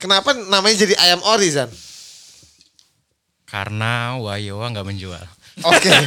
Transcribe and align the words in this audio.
Kenapa 0.00 0.32
namanya 0.32 0.80
jadi 0.80 0.96
ayam 0.96 1.20
ori 1.28 1.52
Zan? 1.52 1.68
Karena 3.44 4.16
Wayowa 4.16 4.72
nggak 4.72 4.88
menjual. 4.88 5.20
Oke. 5.60 5.92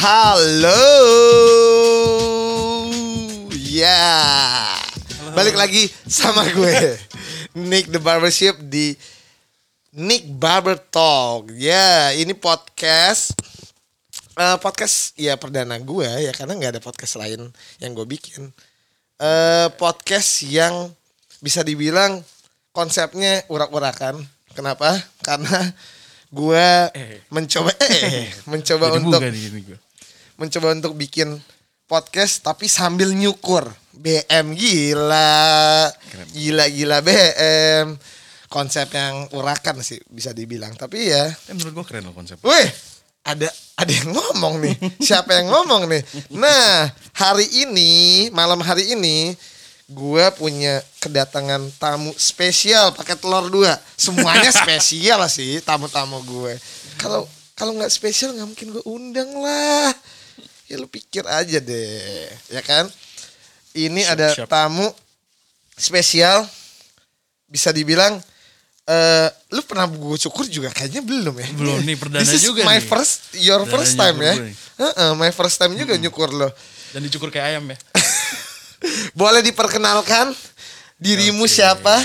Halo. 0.00 0.84
Ya. 3.56 4.76
Balik 5.32 5.56
lagi 5.56 5.88
sama 6.04 6.44
gue. 6.52 7.09
Nick 7.56 7.90
the 7.90 7.98
Barbershop 7.98 8.62
di 8.62 8.94
Nick 9.98 10.26
Barber 10.30 10.78
Talk. 10.78 11.50
Ya, 11.50 12.14
ini 12.14 12.30
podcast 12.30 13.34
eh, 14.38 14.56
podcast 14.62 15.12
ya 15.18 15.34
perdana 15.34 15.76
gue 15.82 16.06
ya 16.06 16.30
karena 16.30 16.54
nggak 16.54 16.72
ada 16.78 16.82
podcast 16.82 17.18
lain 17.18 17.50
yang 17.82 17.92
gue 17.92 18.06
bikin. 18.06 18.54
eh 19.20 19.68
podcast 19.76 20.48
yang 20.48 20.88
bisa 21.44 21.60
dibilang 21.60 22.24
konsepnya 22.72 23.44
urak-urakan. 23.52 24.16
Kenapa? 24.56 24.96
Karena 25.20 25.74
gue 26.30 26.66
mencoba 27.28 27.74
eh 27.90 28.30
mencoba 28.52 28.94
Jadi 28.94 28.96
untuk 29.02 29.20
mencoba 30.38 30.68
untuk 30.72 30.92
bikin 30.96 31.36
podcast 31.90 32.46
tapi 32.46 32.70
sambil 32.70 33.10
nyukur 33.10 33.66
BM 33.94 34.54
gila. 34.54 35.90
Gila 36.34 36.64
gila 36.70 36.98
BM 37.02 37.98
konsep 38.50 38.90
yang 38.90 39.30
urakan 39.32 39.80
sih 39.80 40.02
bisa 40.10 40.34
dibilang. 40.34 40.74
Tapi 40.74 41.14
ya. 41.14 41.30
Eh, 41.30 41.54
menurut 41.54 41.80
gue 41.80 41.84
keren 41.86 42.10
loh 42.10 42.14
konsep. 42.14 42.36
weh 42.42 42.68
ada 43.24 43.48
ada 43.78 43.92
yang 43.92 44.10
ngomong 44.10 44.58
nih. 44.60 44.76
Siapa 45.06 45.38
yang 45.38 45.48
ngomong 45.54 45.86
nih? 45.86 46.02
Nah 46.34 46.90
hari 47.14 47.46
ini 47.64 48.26
malam 48.34 48.58
hari 48.60 48.92
ini 48.92 49.32
gue 49.90 50.24
punya 50.38 50.78
kedatangan 51.02 51.66
tamu 51.78 52.10
spesial 52.18 52.90
pakai 52.92 53.14
telur 53.14 53.46
dua. 53.48 53.78
Semuanya 53.94 54.50
spesial 54.62 55.22
sih 55.30 55.62
tamu-tamu 55.62 56.20
gue 56.26 56.58
kalau 56.98 57.24
kalau 57.54 57.76
nggak 57.76 57.92
spesial 57.92 58.34
nggak 58.34 58.48
mungkin 58.50 58.68
gue 58.74 58.84
undang 58.84 59.30
lah. 59.38 59.94
Ya 60.70 60.78
lu 60.78 60.86
pikir 60.86 61.26
aja 61.26 61.58
deh 61.58 62.30
ya 62.46 62.62
kan 62.62 62.86
ini 63.72 64.02
ada 64.02 64.32
siap. 64.32 64.46
tamu 64.46 64.86
spesial 65.72 66.44
bisa 67.46 67.70
dibilang 67.70 68.18
eh 68.82 69.28
lu 69.50 69.60
pernah 69.62 69.86
gue 69.86 70.16
cukur 70.20 70.44
juga 70.44 70.68
kayaknya 70.68 71.00
belum 71.00 71.32
ya 71.32 71.46
Belum 71.54 71.78
nih, 71.80 71.96
perdana 72.00 72.20
This 72.20 72.36
is 72.36 72.42
juga 72.42 72.60
my 72.62 72.76
nih. 72.76 72.84
first 72.84 73.18
your 73.36 73.60
Perdana 73.60 73.72
first 73.76 73.92
time 73.94 74.16
ya 74.18 74.32
nih. 74.36 74.52
Heeh, 74.76 75.08
my 75.14 75.30
first 75.30 75.56
time 75.56 75.72
juga 75.74 75.94
nyukur 75.94 76.28
lo 76.28 76.48
Dan 76.90 77.02
dicukur 77.02 77.28
kayak 77.28 77.54
ayam 77.54 77.64
ya. 77.66 77.76
boleh 79.14 79.40
diperkenalkan 79.40 80.32
dirimu 80.96 81.42
Oke. 81.42 81.52
siapa 81.52 81.96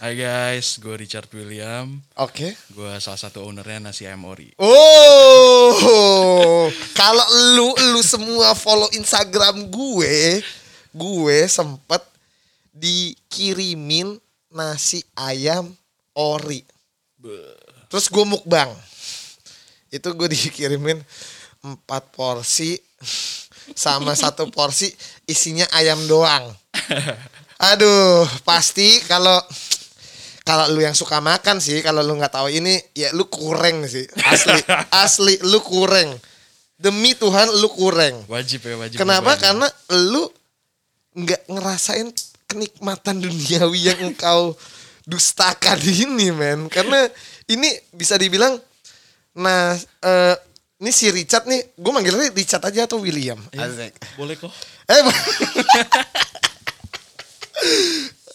Hai 0.00 0.16
guys, 0.16 0.76
gue 0.76 0.96
Richard 0.96 1.26
William. 1.30 2.00
oke 2.14 2.54
Gue 2.70 2.90
salah 2.96 3.18
satu 3.18 3.44
ownernya 3.44 3.82
Nasi 3.82 4.02
Ayam 4.02 4.24
Ori. 4.24 4.48
Oh, 4.56 6.70
kalau 6.96 7.24
lu 7.52 7.68
lu 7.90 8.00
semua 8.00 8.54
follow 8.54 8.86
Instagram 8.92 9.68
gue, 9.68 10.40
gue 10.94 11.38
sempet 11.46 12.02
dikirimin 12.74 14.18
nasi 14.50 15.02
ayam 15.14 15.70
ori. 16.14 16.62
Terus 17.90 18.06
gue 18.08 18.24
mukbang. 18.26 18.70
Itu 19.90 20.14
gue 20.14 20.30
dikirimin 20.30 21.02
empat 21.60 22.14
porsi 22.14 22.78
sama 23.74 24.16
satu 24.22 24.48
porsi 24.48 24.90
isinya 25.26 25.66
ayam 25.76 26.00
doang. 26.06 26.50
Aduh, 27.60 28.24
pasti 28.46 29.04
kalau 29.04 29.36
kalau 30.40 30.66
lu 30.72 30.80
yang 30.82 30.96
suka 30.96 31.20
makan 31.20 31.60
sih, 31.60 31.84
kalau 31.84 32.00
lu 32.00 32.16
nggak 32.16 32.32
tahu 32.32 32.48
ini 32.48 32.80
ya 32.96 33.12
lu 33.12 33.28
kurang 33.28 33.84
sih. 33.86 34.08
Asli, 34.24 34.60
asli 35.04 35.34
lu 35.46 35.60
kurang. 35.60 36.16
Demi 36.80 37.12
Tuhan 37.12 37.52
lu 37.60 37.68
kurang. 37.68 38.24
Wajib 38.24 38.64
ya, 38.64 38.74
wajib. 38.80 38.96
Kenapa? 38.96 39.36
wajib. 39.36 39.44
Karena 39.44 39.68
lu 40.08 40.24
nggak 41.16 41.42
ngerasain 41.50 42.08
kenikmatan 42.46 43.22
duniawi 43.22 43.90
yang 43.90 44.00
engkau 44.10 44.54
dustakan 45.06 45.78
ini, 45.82 46.30
men. 46.30 46.66
Karena 46.70 47.06
ini 47.50 47.70
bisa 47.94 48.14
dibilang, 48.18 48.58
nah, 49.34 49.74
eh, 50.04 50.34
ini 50.80 50.90
si 50.90 51.10
Richard 51.10 51.46
nih, 51.46 51.76
gue 51.76 51.92
manggilnya 51.92 52.30
Richard 52.32 52.62
aja 52.64 52.86
atau 52.86 53.02
William. 53.02 53.38
Asik. 53.54 53.94
Boleh 54.16 54.34
kok. 54.38 54.50
Eh, 54.88 55.00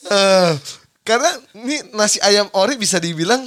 Eh, 0.06 0.53
karena 1.02 1.31
ini 1.57 1.81
nasi 1.97 2.22
ayam 2.22 2.46
ori 2.53 2.78
bisa 2.78 3.02
dibilang 3.02 3.42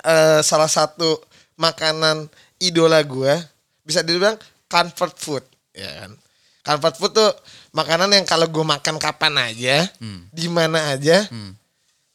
eh, 0.00 0.40
salah 0.40 0.72
satu 0.72 1.20
makanan 1.60 2.32
idola 2.56 3.04
gue 3.04 3.36
bisa 3.84 4.00
dibilang 4.00 4.40
comfort 4.72 5.14
food 5.20 5.44
ya 5.76 5.88
kan 6.00 6.12
comfort 6.64 6.96
food 6.96 7.12
tuh 7.12 7.32
makanan 7.76 8.08
yang 8.08 8.24
kalau 8.24 8.48
gue 8.48 8.64
makan 8.64 8.96
kapan 8.96 9.52
aja 9.52 9.84
di 10.32 10.48
mana 10.48 10.96
aja 10.96 11.28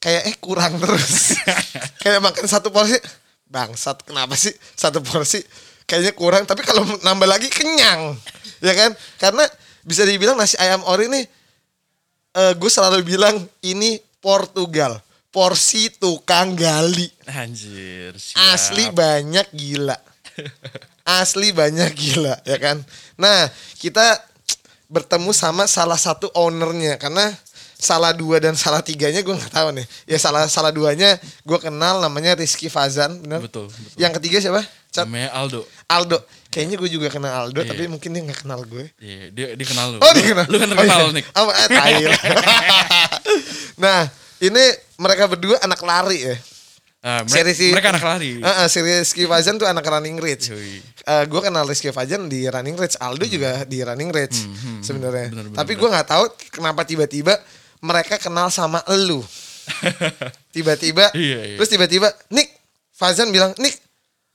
kayak 0.02 0.34
eh 0.34 0.36
kurang 0.42 0.82
terus. 0.82 1.38
Kayak 2.02 2.26
makan 2.26 2.50
satu 2.50 2.74
porsi 2.74 2.98
bangsat 3.46 4.02
kenapa 4.02 4.34
sih 4.34 4.50
satu 4.74 5.06
porsi 5.06 5.38
kayaknya 5.86 6.18
kurang 6.18 6.50
tapi 6.50 6.66
kalau 6.66 6.82
nambah 7.06 7.30
lagi 7.30 7.46
kenyang. 7.46 8.18
Ya 8.58 8.74
kan? 8.74 8.98
Karena 9.22 9.46
bisa 9.86 10.02
dibilang 10.02 10.34
nasi 10.34 10.58
ayam 10.58 10.82
ori 10.90 11.06
nih 11.06 11.26
eh 12.32 12.54
gue 12.58 12.72
selalu 12.74 13.06
bilang 13.06 13.38
ini 13.62 14.02
Portugal 14.18 14.98
porsi 15.30 15.94
tukang 15.94 16.58
gali. 16.58 17.06
Anjir, 17.30 18.18
siap. 18.18 18.58
asli 18.58 18.90
banyak 18.90 19.48
gila. 19.54 19.98
Asli 21.22 21.50
banyak 21.54 21.92
gila 21.94 22.42
ya 22.46 22.58
kan? 22.62 22.82
Nah 23.22 23.50
kita 23.78 24.22
bertemu 24.92 25.32
sama 25.32 25.64
salah 25.66 25.96
satu 25.96 26.28
ownernya 26.36 27.00
karena 27.00 27.32
salah 27.82 28.14
dua 28.14 28.38
dan 28.38 28.54
salah 28.54 28.84
tiganya 28.84 29.24
gue 29.24 29.34
nggak 29.34 29.50
tahu 29.50 29.74
nih 29.74 29.88
ya 30.06 30.20
salah 30.20 30.46
salah 30.46 30.70
duanya 30.70 31.18
gue 31.42 31.58
kenal 31.58 31.98
namanya 31.98 32.38
Rizky 32.38 32.68
Fazan 32.68 33.24
benar 33.24 33.42
Betul, 33.42 33.72
betul. 33.72 33.98
yang 33.98 34.12
ketiga 34.14 34.38
siapa 34.38 34.62
Cat 34.92 35.08
Namanya 35.08 35.32
Aldo. 35.32 35.64
Aldo 35.88 36.20
kayaknya 36.52 36.76
gue 36.76 36.90
juga 36.92 37.08
kenal 37.08 37.48
Aldo 37.48 37.64
Iya. 37.64 37.72
tapi 37.72 37.88
mungkin 37.88 38.12
dia 38.12 38.22
nggak 38.22 38.44
kenal 38.44 38.60
gue 38.68 38.92
Iya, 39.00 39.32
dia, 39.32 39.48
dia 39.56 39.66
kenal 39.66 39.96
lu. 39.96 39.98
Oh 40.04 40.12
dia 40.12 40.26
kenal. 40.28 40.46
Lu 40.46 40.60
kan 40.60 40.68
Oh, 40.68 40.76
terkenal, 40.76 41.00
iya. 41.00 41.16
Nick. 41.16 41.26
Apa? 41.32 41.52
Eh, 41.56 41.68
nah 43.82 44.06
ini 44.38 44.64
mereka 44.98 45.26
berdua 45.26 45.58
anak 45.64 45.80
lari 45.80 46.20
ya. 46.22 46.36
Ah, 47.02 47.26
Si 47.26 47.34
mereka, 47.34 47.50
Rizky- 47.50 47.74
mereka 47.74 47.90
anak 47.90 48.06
lari. 48.06 48.32
Heeh, 48.38 48.66
si 48.70 48.78
Rizky 48.80 49.24
Fajan 49.26 49.58
tuh 49.58 49.66
anak 49.66 49.82
Running 49.82 50.18
Ridge. 50.18 50.54
Yoi. 50.54 50.78
gue 51.02 51.42
kenal 51.42 51.66
Rizky 51.66 51.90
Fajan 51.90 52.30
di 52.30 52.46
Running 52.46 52.78
Ridge, 52.78 52.94
Aldo 52.96 53.26
juga 53.26 53.66
di 53.66 53.82
Running 53.82 54.10
Ridge 54.10 54.38
sebenarnya. 54.80 55.28
Bener, 55.28 55.46
bener, 55.50 55.58
Tapi 55.58 55.72
gue 55.74 55.90
nggak 55.90 56.08
tahu 56.08 56.24
kenapa 56.52 56.82
tiba-tiba 56.84 57.34
mereka 57.80 58.16
kenal 58.16 58.48
sama 58.48 58.86
elu. 58.86 59.26
Tiba-tiba, 60.52 61.10
Iya, 61.12 61.40
iya. 61.44 61.56
terus 61.56 61.70
tiba-tiba 61.70 62.06
Nick 62.30 62.54
Fazan 62.92 63.30
bilang 63.30 63.56
Nick, 63.58 63.82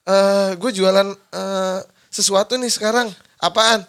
eh 0.03 0.51
gue 0.55 0.71
jualan 0.73 1.07
eh, 1.13 1.79
sesuatu 2.09 2.57
nih 2.57 2.67
sekarang. 2.69 3.07
Apaan? 3.39 3.85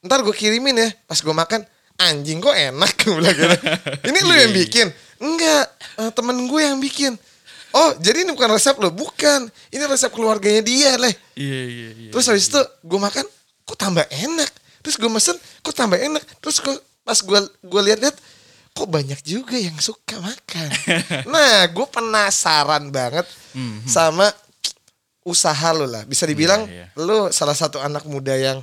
Ntar 0.00 0.20
gue 0.20 0.34
kirimin 0.34 0.76
ya. 0.76 0.88
Pas 1.06 1.16
gue 1.16 1.30
makan, 1.30 1.64
anjing 1.96 2.36
kok 2.36 2.52
enak 2.52 2.90
gue 3.00 3.12
bilang 3.14 3.32
gitu. 3.32 3.56
Ini 4.08 4.18
lu 4.20 4.28
Iya, 4.30 4.40
yang 4.42 4.52
iya. 4.52 4.60
bikin? 4.60 4.86
Enggak, 5.18 5.64
eh, 5.96 6.10
temen 6.10 6.36
gue 6.42 6.60
yang 6.60 6.76
bikin. 6.76 7.12
Oh, 7.70 7.90
jadi 8.02 8.26
ini 8.26 8.34
bukan 8.34 8.50
resep 8.50 8.74
lo? 8.78 8.90
Bukan. 8.90 9.46
Ini 9.70 9.84
resep 9.86 10.10
keluarganya 10.10 10.62
dia, 10.62 10.98
leh. 10.98 11.14
Iya, 11.38 11.62
iya, 11.66 11.88
iya. 11.94 12.10
Terus 12.10 12.26
habis 12.26 12.50
itu 12.50 12.60
gue 12.60 12.98
makan, 12.98 13.26
kok 13.66 13.78
tambah 13.78 14.06
enak. 14.10 14.50
Terus 14.82 14.96
gue 14.98 15.10
mesen, 15.10 15.36
kok 15.62 15.74
tambah 15.74 15.98
enak. 15.98 16.22
Terus 16.42 16.58
kok 16.58 16.74
pas 17.06 17.18
gue 17.18 17.40
gue 17.62 17.80
lihat-lihat, 17.90 18.16
kok 18.74 18.88
banyak 18.90 19.20
juga 19.22 19.54
yang 19.54 19.78
suka 19.78 20.18
makan. 20.18 20.68
nah, 21.32 21.66
gue 21.70 21.86
penasaran 21.90 22.90
banget 22.90 23.26
sama 23.86 24.30
usaha 25.22 25.70
lo 25.74 25.86
lah. 25.86 26.02
Bisa 26.06 26.24
dibilang 26.26 26.64
Iya, 26.66 26.90
lo 26.98 27.30
salah 27.30 27.54
satu 27.54 27.78
anak 27.78 28.06
muda 28.06 28.34
yang 28.34 28.62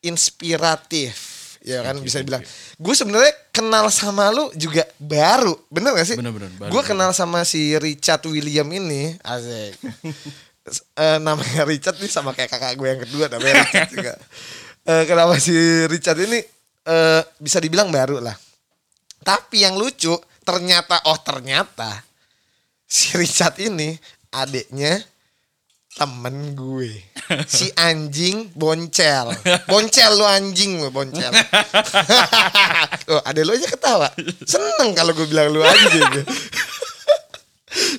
inspiratif. 0.00 1.33
Ya 1.64 1.80
kan 1.80 1.96
bisa 2.04 2.20
dibilang. 2.20 2.44
Gue 2.76 2.92
sebenarnya 2.92 3.32
kenal 3.48 3.88
sama 3.88 4.28
lu 4.28 4.52
juga 4.52 4.84
baru, 5.00 5.56
bener 5.72 5.96
gak 5.96 6.12
sih? 6.12 6.16
Bener, 6.20 6.36
bener, 6.36 6.52
baru, 6.60 6.68
Gue 6.68 6.82
kenal 6.84 7.16
sama 7.16 7.40
si 7.48 7.72
Richard 7.80 8.20
William 8.28 8.68
ini, 8.68 9.16
asik. 9.24 9.80
Eh, 10.96 11.18
namanya 11.20 11.68
Richard 11.68 12.00
nih 12.00 12.08
sama 12.08 12.32
kayak 12.32 12.52
kakak 12.52 12.76
gue 12.80 12.88
yang 12.88 13.00
kedua 13.04 13.28
namanya 13.32 13.64
Richard 13.64 13.90
juga. 13.92 14.14
Eh, 14.84 15.08
kenapa 15.08 15.40
si 15.40 15.56
Richard 15.88 16.20
ini 16.20 16.44
eh, 16.84 17.22
bisa 17.40 17.56
dibilang 17.56 17.88
baru 17.88 18.20
lah. 18.20 18.36
Tapi 19.24 19.64
yang 19.64 19.80
lucu 19.80 20.12
ternyata 20.44 21.00
oh 21.08 21.16
ternyata 21.24 22.04
si 22.84 23.16
Richard 23.16 23.56
ini 23.64 23.96
adiknya 24.28 25.00
temen 25.94 26.52
gue. 26.52 26.90
Si 27.46 27.70
anjing 27.74 28.50
boncel. 28.52 29.30
Boncel 29.64 30.10
lu 30.18 30.26
anjing 30.26 30.82
lu 30.82 30.90
boncel. 30.90 31.30
Oh 33.04 33.20
ada 33.20 33.36
lu 33.44 33.52
aja 33.52 33.68
ketawa. 33.68 34.08
Seneng 34.48 34.96
kalau 34.96 35.12
gue 35.12 35.28
bilang 35.28 35.52
lu 35.52 35.60
anjing. 35.60 36.24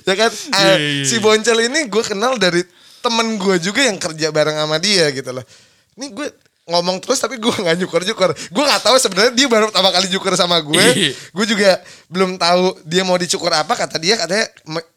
Ya 0.02 0.14
kan? 0.18 0.30
Ah, 0.50 0.74
Iya, 0.74 0.76
iya, 0.78 1.04
si 1.06 1.16
iya. 1.18 1.22
boncel 1.22 1.58
ini 1.62 1.86
gue 1.86 2.02
kenal 2.02 2.34
dari 2.36 2.66
temen 2.98 3.38
gue 3.38 3.56
juga 3.62 3.86
yang 3.86 4.02
kerja 4.02 4.34
bareng 4.34 4.56
sama 4.58 4.76
dia 4.82 5.06
gitu 5.14 5.30
loh. 5.30 5.44
Ini 5.94 6.10
gue 6.10 6.26
ngomong 6.66 6.98
terus 6.98 7.22
tapi 7.22 7.38
gue 7.38 7.54
nggak 7.54 7.78
nyukur 7.78 8.02
nyukur 8.02 8.34
gue 8.34 8.64
nggak 8.66 8.82
tahu 8.82 8.98
sebenarnya 8.98 9.30
dia 9.38 9.46
baru 9.46 9.70
pertama 9.70 9.94
kali 9.94 10.10
nyukur 10.10 10.34
sama 10.34 10.58
gue. 10.58 10.74
Iya. 10.74 11.10
gue 11.14 11.46
juga 11.46 11.70
belum 12.10 12.34
tahu 12.34 12.82
dia 12.82 13.06
mau 13.06 13.14
dicukur 13.14 13.54
apa. 13.54 13.72
Kata 13.78 13.96
dia 14.02 14.18
katanya 14.18 14.46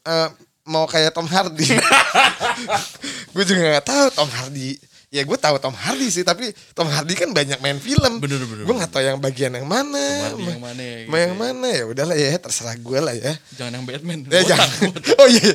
eh, 0.10 0.30
mau 0.70 0.86
kayak 0.86 1.10
Tom 1.12 1.26
Hardy 1.26 1.66
gue 3.34 3.44
juga 3.44 3.62
nggak 3.74 3.86
tahu 3.86 4.06
Tom 4.14 4.30
Hardy 4.30 4.78
ya 5.10 5.26
gue 5.26 5.38
tahu 5.42 5.58
Tom 5.58 5.74
Hardy 5.74 6.06
sih 6.14 6.22
tapi 6.22 6.54
Tom 6.78 6.86
Hardy 6.86 7.18
kan 7.18 7.34
banyak 7.34 7.58
main 7.58 7.82
film 7.82 8.22
Bener, 8.22 8.46
bener, 8.46 8.62
gue 8.62 8.76
nggak 8.78 8.92
tahu 8.94 9.02
yang 9.02 9.18
bagian 9.18 9.58
yang 9.58 9.66
mana 9.66 9.98
Tom 10.30 10.38
Hardy 10.38 10.46
yang 10.46 10.62
mana 10.62 10.82
ya, 10.86 10.98
gitu 11.02 11.10
Ma- 11.10 11.18
yang 11.18 11.34
ya. 11.34 11.42
mana 11.42 11.68
ya 11.74 11.84
udahlah 11.90 12.14
ya 12.18 12.30
terserah 12.38 12.78
gue 12.78 13.00
lah 13.02 13.16
ya 13.18 13.34
Jangan 13.58 13.72
yang 13.74 13.86
Batman. 13.90 14.20
Botak, 14.30 14.46
jangan. 14.46 14.70
Oh 15.20 15.28
iya, 15.28 15.50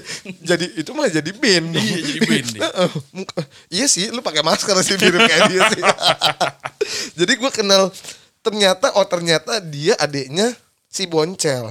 jadi 0.44 0.66
itu 0.76 0.90
malah 0.92 1.08
jadi 1.14 1.30
dong. 1.30 1.64
Iya, 1.72 1.98
jadi 2.18 2.58
iya 3.80 3.86
sih, 3.88 4.10
lu 4.10 4.20
pakai 4.20 4.42
masker 4.42 4.74
sih 4.82 4.98
mirip 4.98 5.22
kayak 5.24 5.42
dia 5.48 5.60
sih. 5.72 5.82
jadi 7.14 7.32
gue 7.38 7.50
kenal 7.54 7.88
ternyata 8.44 8.92
oh 8.98 9.06
ternyata 9.08 9.62
dia 9.62 9.94
adiknya 9.96 10.52
si 10.90 11.06
Boncel. 11.08 11.70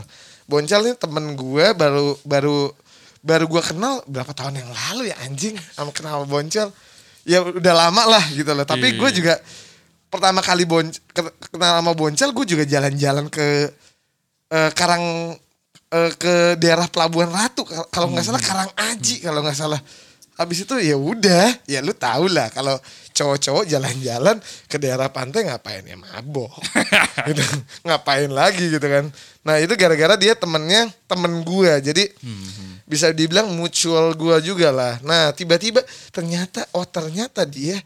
Boncel 0.50 0.82
ini 0.90 0.96
temen 0.98 1.36
gue 1.36 1.66
baru 1.78 2.18
baru 2.26 2.72
baru 3.24 3.48
gue 3.48 3.64
kenal 3.64 4.04
berapa 4.06 4.30
tahun 4.30 4.60
yang 4.60 4.70
lalu 4.70 5.10
ya 5.10 5.18
anjing. 5.24 5.56
Sama 5.72 5.90
kenal 5.90 6.28
Boncel. 6.28 6.70
Ya 7.24 7.40
udah 7.40 7.74
lama 7.74 8.04
lah 8.06 8.24
gitu 8.30 8.52
loh. 8.52 8.68
Tapi 8.68 8.94
Iya, 8.94 9.00
gue 9.00 9.10
iya. 9.10 9.16
juga 9.16 9.34
pertama 10.08 10.44
kali 10.44 10.68
bon, 10.68 10.84
ke- 10.86 11.34
kenal 11.50 11.80
sama 11.80 11.96
Boncel 11.96 12.30
gue 12.30 12.46
juga 12.46 12.64
jalan-jalan 12.64 13.32
ke 13.32 13.72
eh, 14.50 14.70
Karang 14.76 15.34
eh, 15.90 16.12
ke 16.14 16.60
daerah 16.60 16.86
Pelabuhan 16.86 17.32
Ratu. 17.32 17.64
Kal- 17.64 17.88
kalau 17.88 18.12
nggak 18.12 18.28
salah 18.28 18.44
Karang 18.44 18.72
Aji 18.92 19.24
kalau 19.24 19.40
nggak 19.40 19.56
salah. 19.56 19.80
Habis 20.34 20.66
itu 20.66 20.74
ya 20.82 20.98
udah 20.98 21.46
ya 21.64 21.78
lu 21.80 21.94
tau 21.94 22.26
lah 22.26 22.50
kalau 22.50 22.74
cowok-cowok 23.14 23.70
jalan-jalan 23.70 24.42
ke 24.66 24.82
daerah 24.82 25.06
pantai 25.08 25.46
ngapain 25.46 25.86
ya 25.86 25.94
mabok. 25.94 26.50
Gitu. 27.30 27.46
Ngapain 27.86 28.28
lagi 28.28 28.68
gitu 28.68 28.84
kan. 28.84 29.08
Nah 29.46 29.56
itu 29.62 29.78
gara-gara 29.78 30.18
dia 30.18 30.34
temennya 30.34 30.90
temen 31.06 31.46
gua. 31.46 31.78
Jadi 31.78 32.10
bisa 32.84 33.12
dibilang 33.12 33.48
mutual 33.52 34.12
gua 34.14 34.38
juga 34.40 34.70
lah 34.70 35.00
nah 35.02 35.32
tiba-tiba 35.32 35.80
ternyata 36.12 36.68
oh 36.76 36.84
ternyata 36.84 37.44
dia 37.44 37.80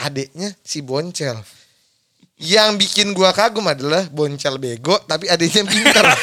adiknya 0.00 0.54
si 0.62 0.78
Boncel 0.80 1.38
yang 2.38 2.74
bikin 2.74 3.14
gua 3.14 3.30
kagum 3.30 3.66
adalah 3.66 4.06
Boncel 4.10 4.58
bego 4.58 4.98
tapi 5.06 5.26
adiknya 5.26 5.62
pinter 5.64 6.04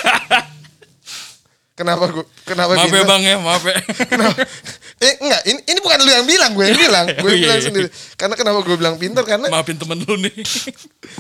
Kenapa 1.72 2.04
gua 2.14 2.26
kenapa 2.46 2.78
Maaf 2.78 2.94
ya 2.94 3.04
bang 3.08 3.24
ya, 3.26 3.36
maaf 3.42 3.64
ya. 3.66 3.74
Kenapa? 4.12 4.38
Eh 5.02 5.14
enggak, 5.18 5.42
ini 5.50 5.60
ini 5.66 5.80
bukan 5.82 6.00
lu 6.06 6.12
yang 6.14 6.28
bilang, 6.30 6.52
gue 6.54 6.66
yang 6.68 6.78
bilang, 6.86 7.06
gue 7.10 7.26
Oh, 7.26 7.34
iya, 7.34 7.42
bilang 7.48 7.58
iya. 7.58 7.66
sendiri. 7.66 7.88
Karena 8.14 8.36
kenapa 8.38 8.60
gue 8.62 8.76
bilang 8.78 8.96
pinter 9.02 9.24
karena 9.26 9.50
Maafin 9.50 9.82
temen 9.82 9.98
lu 9.98 10.14
nih. 10.20 10.36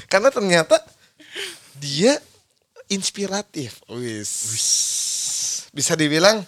karena 0.05 0.29
ternyata 0.29 0.77
dia 1.81 2.13
inspiratif. 2.93 3.81
Wis. 3.89 4.29
Bisa 5.73 5.97
dibilang 5.97 6.45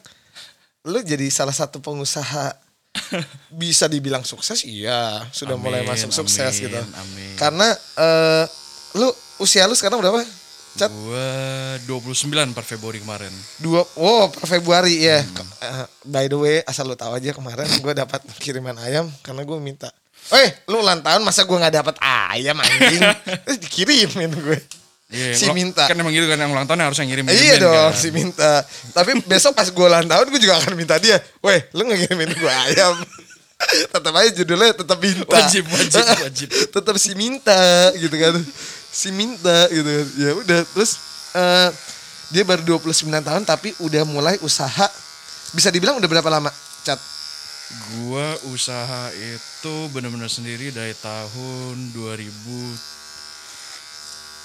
lu 0.84 1.00
jadi 1.00 1.28
salah 1.28 1.52
satu 1.52 1.80
pengusaha 1.80 2.52
bisa 3.52 3.88
dibilang 3.88 4.22
sukses? 4.22 4.62
Iya 4.64 5.24
sudah 5.30 5.56
mulai 5.56 5.82
Amin, 5.82 5.92
masuk 5.92 6.12
sukses 6.14 6.54
amin, 6.54 6.64
gitu. 6.64 6.78
amin. 6.78 7.34
karena 7.36 7.68
eh, 7.98 8.44
lu 8.94 9.08
usia 9.38 9.64
lu 9.64 9.74
sekarang 9.74 9.98
berapa 9.98 10.22
cat 10.74 10.90
Gua 10.90 11.30
29 11.86 12.30
per 12.52 12.66
Februari 12.66 12.98
kemarin. 12.98 13.30
dua 13.58 13.82
oh 13.96 14.26
per 14.28 14.46
Februari 14.48 15.02
ya 15.02 15.22
Hmm. 15.22 15.50
Eh, 15.62 15.86
by 16.04 16.26
the 16.28 16.36
way 16.36 16.56
asal 16.64 16.84
lu 16.84 16.94
tahu 16.94 17.14
aja 17.14 17.32
kemarin 17.32 17.66
gue 17.66 17.94
dapat 17.94 18.20
kiriman 18.38 18.78
ayam 18.78 19.06
karena 19.22 19.42
gue 19.42 19.58
minta. 19.58 19.90
Eh 20.30 20.50
lu 20.68 20.80
ulang 20.80 21.00
tahun 21.00 21.22
masa 21.22 21.44
gue 21.44 21.54
nggak 21.54 21.76
dapat 21.76 21.96
ayam 22.02 22.58
anjing? 22.58 23.02
Terus 23.46 23.58
dikirimin 23.60 24.32
gue 24.34 24.60
Iya, 25.14 25.38
si 25.38 25.46
minta. 25.54 25.86
Kan 25.86 25.94
emang 25.94 26.10
gitu 26.10 26.26
kan 26.26 26.42
yang 26.42 26.50
ulang 26.50 26.66
tahun 26.66 26.90
harus 26.90 26.98
yang 26.98 27.10
ngirim 27.14 27.26
iya 27.30 27.62
dong 27.62 27.94
kan. 27.94 27.94
si 27.94 28.10
minta. 28.10 28.66
Tapi 28.98 29.22
besok 29.30 29.54
pas 29.54 29.70
gue 29.70 29.86
ulang 29.86 30.10
tahun 30.10 30.26
gue 30.34 30.42
juga 30.42 30.58
akan 30.58 30.74
minta 30.74 30.98
dia 30.98 31.22
weh 31.46 31.62
lu 31.78 31.86
ngirimin 31.86 32.34
gue 32.34 32.54
ayam. 32.74 32.98
Tetap 33.94 34.12
aja 34.12 34.30
judulnya 34.34 34.76
tetap 34.76 34.98
minta. 35.00 35.30
Wajib, 35.30 35.64
wajib, 35.72 36.04
wajib. 36.28 36.48
tetap 36.52 36.96
si 37.00 37.16
minta 37.16 37.94
gitu 37.96 38.12
kan. 38.12 38.36
Si 38.92 39.08
minta 39.14 39.70
gitu 39.72 39.88
kan. 39.88 40.08
ya 40.20 40.32
udah 40.36 40.60
terus 40.74 41.00
eh, 41.32 41.70
dia 42.34 42.44
baru 42.44 42.82
29 42.82 43.08
tahun 43.08 43.44
tapi 43.46 43.72
udah 43.80 44.04
mulai 44.04 44.36
usaha. 44.42 44.90
Bisa 45.54 45.70
dibilang 45.70 46.02
udah 46.02 46.10
berapa 46.10 46.28
lama 46.28 46.50
cat? 46.82 46.98
Gua 47.96 48.36
usaha 48.52 49.14
itu 49.14 49.76
bener-bener 49.94 50.28
sendiri 50.28 50.74
dari 50.74 50.98
tahun 50.98 51.94
2000 51.96 53.03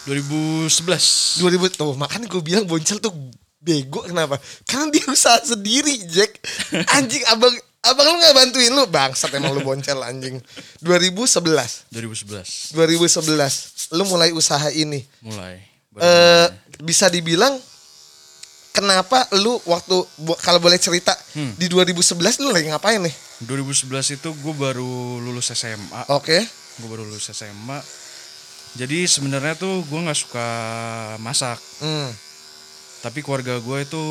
2011. 0.09 1.39
2000 1.39 1.45
tuh 1.75 1.93
makanya 1.95 2.27
gue 2.27 2.41
bilang 2.41 2.65
boncel 2.65 2.97
tuh 2.97 3.13
bego 3.59 4.01
kenapa 4.03 4.39
karena 4.65 4.89
dia 4.89 5.05
usaha 5.07 5.37
sendiri 5.39 6.01
Jack 6.07 6.41
anjing 6.91 7.21
abang 7.29 7.53
abang 7.81 8.07
lu 8.07 8.17
nggak 8.17 8.35
bantuin 8.35 8.71
lu 8.71 8.87
bangsat 8.87 9.29
emang 9.33 9.53
lu 9.53 9.61
boncel 9.61 9.99
anjing 10.01 10.41
2011 10.81 11.91
2011 11.91 12.73
2011 12.73 13.93
lu 13.93 14.03
mulai 14.05 14.31
usaha 14.31 14.69
ini 14.71 15.05
mulai. 15.21 15.61
eh 15.97 16.47
bisa 16.81 17.07
dibilang 17.07 17.59
kenapa 18.71 19.27
lu 19.35 19.59
waktu 19.65 19.97
kalau 20.39 20.59
boleh 20.59 20.79
cerita 20.79 21.13
Hmm. 21.31 21.55
di 21.55 21.67
2011 21.67 22.15
lu 22.41 22.51
lagi 22.51 22.67
ngapain 22.67 22.99
nih 22.99 23.15
2011 23.41 23.85
itu 24.17 24.29
gue 24.33 24.55
baru 24.55 24.91
lulus 25.21 25.53
SMA. 25.53 26.09
oke 26.09 26.39
Gue 26.79 26.89
baru 26.89 27.03
lulus 27.05 27.27
SMA. 27.29 27.79
Jadi 28.75 29.05
sebenarnya 29.05 29.55
tuh 29.55 29.81
gue 29.83 30.01
nggak 30.01 30.19
suka 30.19 30.49
masak. 31.19 31.57
hmm. 31.79 32.11
Tapi 32.99 33.23
keluarga 33.23 33.63
gue 33.63 33.79
itu 33.79 34.05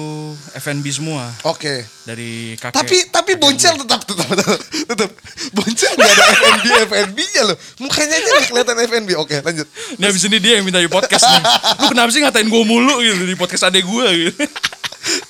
F&B 0.56 0.86
semua 0.88 1.27
oke 1.44 1.83
dari 2.07 2.56
kakek. 2.56 2.71
tapi 2.71 2.98
tapi 3.12 3.32
kakek 3.36 3.41
boncel 3.43 3.74
gue. 3.75 3.84
tetap 3.84 4.00
tetap 4.08 4.27
tetap, 4.32 4.60
tetap. 4.88 5.10
boncel 5.51 5.91
nggak 5.91 6.08
ada 6.08 6.24
FNB 6.32 6.65
FNB 6.88 7.17
nya 7.27 7.41
loh 7.43 7.58
mukanya 7.84 8.15
aja 8.15 8.29
nggak 8.32 8.48
kelihatan 8.48 8.77
FNB 8.88 9.10
oke 9.20 9.36
lanjut 9.43 9.67
Nah 10.00 10.08
abis 10.08 10.24
ini 10.24 10.39
dia 10.39 10.55
yang 10.55 10.63
minta 10.63 10.79
di 10.79 10.88
podcast 10.88 11.20
nih. 11.20 11.43
Lu 11.84 11.91
kenapa 11.91 12.10
sih 12.10 12.24
ngatain 12.24 12.48
gue 12.48 12.63
mulu 12.63 13.03
gitu 13.03 13.27
di 13.27 13.36
podcast 13.36 13.67
adek 13.67 13.84
gue 13.84 14.08
gitu. 14.24 14.39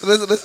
terus 0.06 0.18
terus 0.22 0.42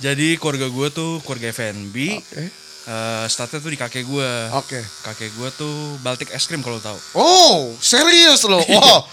Jadi 0.00 0.40
keluarga 0.40 0.72
gue 0.72 0.86
tuh 0.88 1.20
keluarga 1.20 1.52
F&B. 1.52 1.96
oke 2.16 2.44
Eh, 2.80 3.26
startnya 3.28 3.60
tuh 3.60 3.68
di 3.68 3.76
kakek 3.76 4.02
gue. 4.02 4.30
oke 4.50 4.80
Kakek 5.04 5.30
gue 5.30 5.48
tuh 5.52 5.74
Baltic 6.00 6.32
Es 6.32 6.48
Krim 6.48 6.60
kalau 6.60 6.80
tahu. 6.80 6.96
oh 7.14 7.76
serius 7.76 8.44
loh 8.44 8.62
wow 8.64 9.04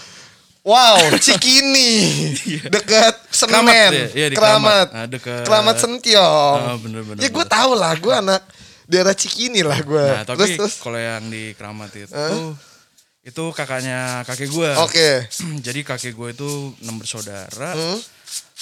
Wow, 0.68 1.00
Cikini, 1.24 1.96
dekat 2.68 3.14
Semen, 3.32 3.64
Keramat 3.64 3.72
ya? 3.72 3.88
Iya, 4.12 4.26
di 4.28 4.36
Keramat, 4.36 4.88
Keramat. 5.16 5.74
Nah, 5.74 5.80
Sentiong. 5.80 6.60
Ah, 6.60 6.76
bener, 6.76 7.08
bener, 7.08 7.24
ya 7.24 7.32
gue 7.32 7.46
tau 7.48 7.72
lah, 7.72 7.96
gue 7.96 8.12
anak 8.12 8.44
daerah 8.84 9.16
Cikini 9.16 9.64
lah 9.64 9.80
gue. 9.80 9.96
Nah 10.02 10.28
tapi 10.28 10.44
terus 10.44 10.52
terus, 10.60 10.74
kalau 10.76 11.00
yang 11.00 11.24
di 11.24 11.56
Keramat 11.56 11.88
itu 11.96 12.12
Eh? 12.12 12.52
itu 13.24 13.44
kakaknya 13.56 14.20
kakek 14.28 14.48
gue. 14.52 14.70
oke, 14.76 15.08
Jadi 15.66 15.80
kakek 15.80 16.12
gue 16.12 16.28
itu 16.36 16.50
enam 16.84 17.00
bersaudara. 17.00 17.72
Hmm. 17.72 17.98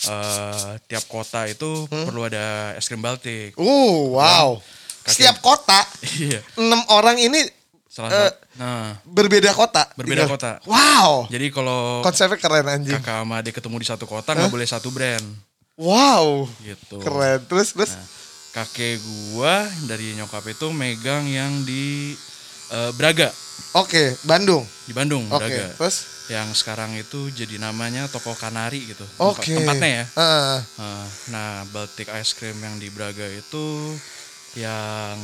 Eh, 0.06 0.72
tiap 0.86 1.10
kota 1.10 1.48
itu 1.48 1.90
perlu 1.90 2.22
ada 2.22 2.76
es 2.78 2.86
krim 2.86 3.02
Baltic. 3.02 3.58
uh, 3.58 4.14
wow. 4.14 4.62
Kakek- 5.06 5.14
Setiap 5.14 5.36
kota 5.38 5.80
Iya. 6.12 6.40
enam 6.56 6.82
orang 6.90 7.16
ini 7.16 7.38
Salah 7.86 8.10
satu. 8.10 8.36
Nah, 8.56 8.92
berbeda 9.04 9.50
kota. 9.50 9.88
Berbeda 9.94 10.26
Tinggal- 10.26 10.34
kota. 10.36 10.50
Wow, 10.64 11.24
jadi 11.26 11.48
kalau 11.48 12.02
konsepnya 12.02 12.36
keren 12.36 12.66
anjing. 12.66 12.92
kakak 12.94 13.22
sama 13.22 13.34
adik 13.38 13.54
ketemu 13.54 13.76
di 13.78 13.86
satu 13.86 14.04
kota 14.04 14.30
nggak 14.32 14.50
boleh 14.50 14.66
satu 14.66 14.90
brand 14.90 15.24
Wow, 15.74 16.44
gitu. 16.60 16.98
keren. 16.98 17.40
Terus 17.46 17.70
terus, 17.70 17.92
Nah, 17.92 18.04
kakek 18.54 19.00
gua 19.30 19.60
dari 19.84 20.12
nyokap 20.12 20.44
itu 20.46 20.68
megang 20.70 21.24
yang 21.24 21.62
di 21.62 22.12
eh, 22.66 22.90
Braga 22.92 23.30
oke, 23.72 24.18
Bandung. 24.22 24.66
di 24.82 24.92
Bandung 24.92 25.24
Oke, 25.28 25.46
Braga. 25.46 25.64
terus, 25.76 25.96
Yang 26.26 26.48
sekarang 26.58 26.90
itu 26.92 27.30
jadi 27.30 27.56
namanya 27.56 28.08
toko 28.08 28.34
Kanari 28.34 28.82
gitu. 28.84 29.06
oke. 29.16 29.46
Tempatnya 29.46 29.88
ya. 29.94 30.04
Ah, 30.18 30.58
Nah, 30.76 31.04
Nah, 31.28 31.52
Baltic 31.66 32.10
Ice 32.10 32.34
Cream 32.34 32.58
yang 32.58 32.76
di 32.76 32.90
Braga 32.90 33.24
itu 33.24 33.94
yang 34.56 35.14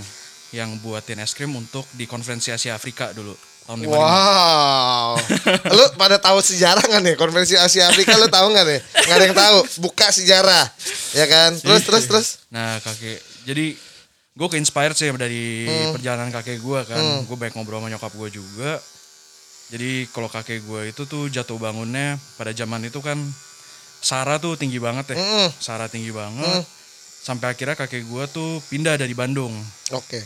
yang 0.53 0.77
buatin 0.79 1.17
es 1.19 1.33
krim 1.33 1.51
untuk 1.51 1.89
di 1.91 2.05
konferensi 2.05 2.53
Asia 2.53 2.73
Afrika 2.73 3.11
dulu. 3.11 3.33
tahun 3.63 3.79
55 3.79 3.95
Wow. 3.95 5.11
lu 5.79 5.85
pada 5.95 6.19
tahu 6.19 6.39
sejarah 6.39 6.83
nggak 6.83 7.03
nih 7.03 7.15
konferensi 7.15 7.55
Asia 7.55 7.87
Afrika 7.87 8.19
lu 8.19 8.27
tahu 8.29 8.51
nggak 8.51 8.67
nih? 8.67 8.81
Nggak 8.83 9.17
ada 9.17 9.25
yang 9.25 9.39
tahu. 9.39 9.59
Buka 9.81 10.11
sejarah, 10.11 10.65
ya 11.13 11.25
kan? 11.25 11.55
Terus 11.57 11.83
terus 11.83 12.05
terus. 12.05 12.29
Nah 12.51 12.77
kakek, 12.79 13.17
jadi 13.47 13.73
gue 14.33 14.49
ke 14.49 14.57
inspired 14.57 14.93
sih 14.93 15.09
dari 15.15 15.65
Hmm. 15.65 15.95
perjalanan 15.95 16.29
kakek 16.29 16.59
gue 16.59 16.81
kan. 16.85 17.01
Gue 17.25 17.37
banyak 17.39 17.55
ngobrol 17.55 17.81
sama 17.81 17.89
nyokap 17.89 18.13
gue 18.13 18.29
juga. 18.35 18.73
Jadi 19.71 20.11
kalau 20.11 20.29
kakek 20.29 20.61
gue 20.61 20.83
itu 20.91 21.03
tuh 21.07 21.31
jatuh 21.31 21.57
bangunnya 21.57 22.19
pada 22.37 22.51
zaman 22.51 22.83
itu 22.83 22.99
kan 22.99 23.17
Sarah 24.03 24.37
tuh 24.37 24.59
tinggi 24.59 24.77
banget 24.77 25.15
ya. 25.15 25.17
Mm-mm. 25.17 25.49
Sarah 25.57 25.87
tinggi 25.87 26.11
banget. 26.11 26.67
Hmm. 26.67 26.82
Sampai 27.23 27.47
akhirnya 27.49 27.75
kakek 27.75 28.03
gue 28.03 28.25
tuh 28.29 28.51
pindah 28.67 28.95
dari 28.97 29.13
Bandung. 29.13 29.55
Oke. 29.91 30.19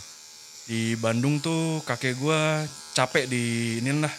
Di 0.65 0.97
Bandung 0.97 1.39
tuh 1.39 1.85
kakek 1.85 2.17
gue 2.17 2.41
capek 2.93 3.29
di 3.29 3.45
ini 3.79 3.93
lah. 3.95 4.13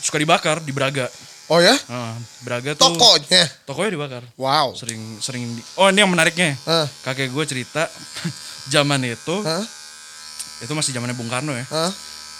Suka 0.00 0.16
dibakar 0.16 0.58
di 0.58 0.72
Braga. 0.72 1.06
Oh 1.46 1.60
ya? 1.60 1.76
Nah, 1.86 2.16
Braga 2.40 2.72
tuh 2.72 2.88
Tokonya. 2.90 3.44
tokonya 3.68 3.90
dibakar. 3.92 4.22
Wow. 4.34 4.72
Sering 4.72 5.20
sering 5.20 5.44
di- 5.44 5.66
Oh, 5.76 5.86
ini 5.86 6.00
yang 6.00 6.08
menariknya 6.08 6.56
Hah? 6.64 6.88
kakek 7.04 7.28
gue 7.28 7.44
cerita 7.44 7.84
zaman 8.74 9.04
itu 9.04 9.36
Hah? 9.40 9.60
itu 10.56 10.72
masih 10.72 10.90
zamannya 10.90 11.12
Bung 11.12 11.28
Karno 11.28 11.52
ya 11.52 11.68
Hah? 11.68 11.92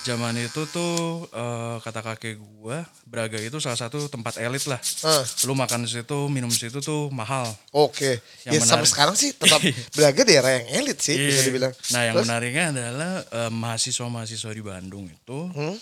Zaman 0.04 0.36
itu 0.36 0.62
tuh 0.66 0.94
eh, 1.26 1.76
kata 1.80 2.00
kakek 2.00 2.36
gue 2.36 2.78
Braga 3.04 3.36
itu 3.36 3.56
salah 3.56 3.74
satu 3.74 4.06
tempat 4.06 4.36
elit 4.36 4.62
lah 4.64 4.76
Hah? 5.00 5.24
lu 5.42 5.52
makan 5.52 5.82
di 5.82 5.90
situ 5.90 6.18
minum 6.28 6.46
di 6.46 6.60
situ 6.60 6.78
tuh 6.78 7.08
mahal 7.08 7.48
Oke. 7.70 8.20
Yang 8.44 8.52
Ya 8.52 8.60
sampai 8.60 8.68
menarik. 8.78 8.90
sekarang 8.90 9.14
sih 9.14 9.32
tetap 9.32 9.60
Braga 9.96 10.22
daerah 10.22 10.50
yang 10.54 10.66
elit 10.78 10.98
sih 10.98 11.16
bisa 11.16 11.40
Iya. 11.40 11.44
dibilang. 11.44 11.72
nah 11.88 12.02
yang 12.02 12.14
Terus? 12.14 12.24
menariknya 12.24 12.64
adalah 12.70 13.12
eh, 13.24 13.50
mahasiswa-mahasiswa 13.50 14.50
di 14.50 14.62
Bandung 14.62 15.04
itu 15.06 15.38
Hmm? 15.50 15.76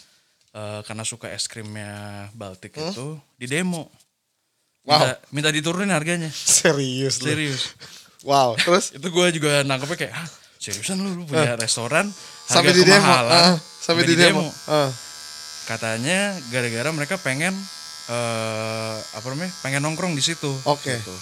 eh, 0.53 0.81
karena 0.83 1.03
suka 1.03 1.27
es 1.29 1.45
krimnya 1.45 1.93
Baltic 2.33 2.73
itu 2.73 3.19
di 3.35 3.47
demo 3.47 3.91
Wow. 4.83 4.99
minta, 4.99 5.11
minta 5.31 5.51
diturunin 5.51 5.91
harganya 5.91 6.31
Serius 6.59 7.19
lu. 7.19 7.27
serius 7.29 7.63
Wow. 8.23 8.55
Terus 8.55 8.91
itu 8.93 9.03
gue 9.05 9.27
juga 9.33 9.63
nangkepnya 9.63 9.99
kayak 10.01 10.15
ah 10.15 10.29
seriusan 10.63 10.95
lu, 10.97 11.11
lu 11.13 11.25
punya 11.25 11.59
restoran 11.59 12.07
harga 12.07 12.55
sampai 12.55 12.71
di 12.73 12.85
demo. 12.85 13.11
Ah, 13.25 13.59
sampai 13.59 14.05
di 14.05 14.15
demo. 14.15 14.47
Ah. 14.65 14.87
katanya 15.65 16.19
gara-gara 16.49 16.91
mereka 16.91 17.19
pengen 17.19 17.55
eh 18.05 18.97
apa 18.99 19.27
namanya 19.29 19.51
pengen 19.61 19.79
nongkrong 19.81 20.13
di 20.13 20.21
situ 20.21 20.51
Oke. 20.65 20.91
gitu. 20.93 21.15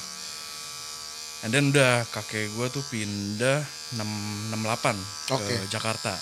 and 1.40 1.50
then 1.50 1.68
udah 1.68 2.04
kakek 2.06 2.48
gue 2.50 2.66
tuh 2.68 2.84
pindah 2.86 3.60
6, 3.94 4.00
68 4.50 4.96
ke. 5.30 5.54
Jakarta 5.68 6.12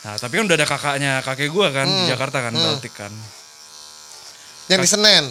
nah 0.00 0.14
tapi 0.14 0.34
kan 0.34 0.46
udah 0.46 0.56
ada 0.56 0.66
kakaknya 0.66 1.12
kakek 1.20 1.46
gue 1.48 1.66
kan 1.68 1.86
di 1.86 1.94
Hmm. 1.96 2.08
Jakarta 2.08 2.38
kan 2.40 2.52
Hmm. 2.52 2.64
Baltik 2.64 2.90
kan 2.92 3.10
Yang 4.68 4.80
di 4.80 4.88
Senen. 4.88 5.24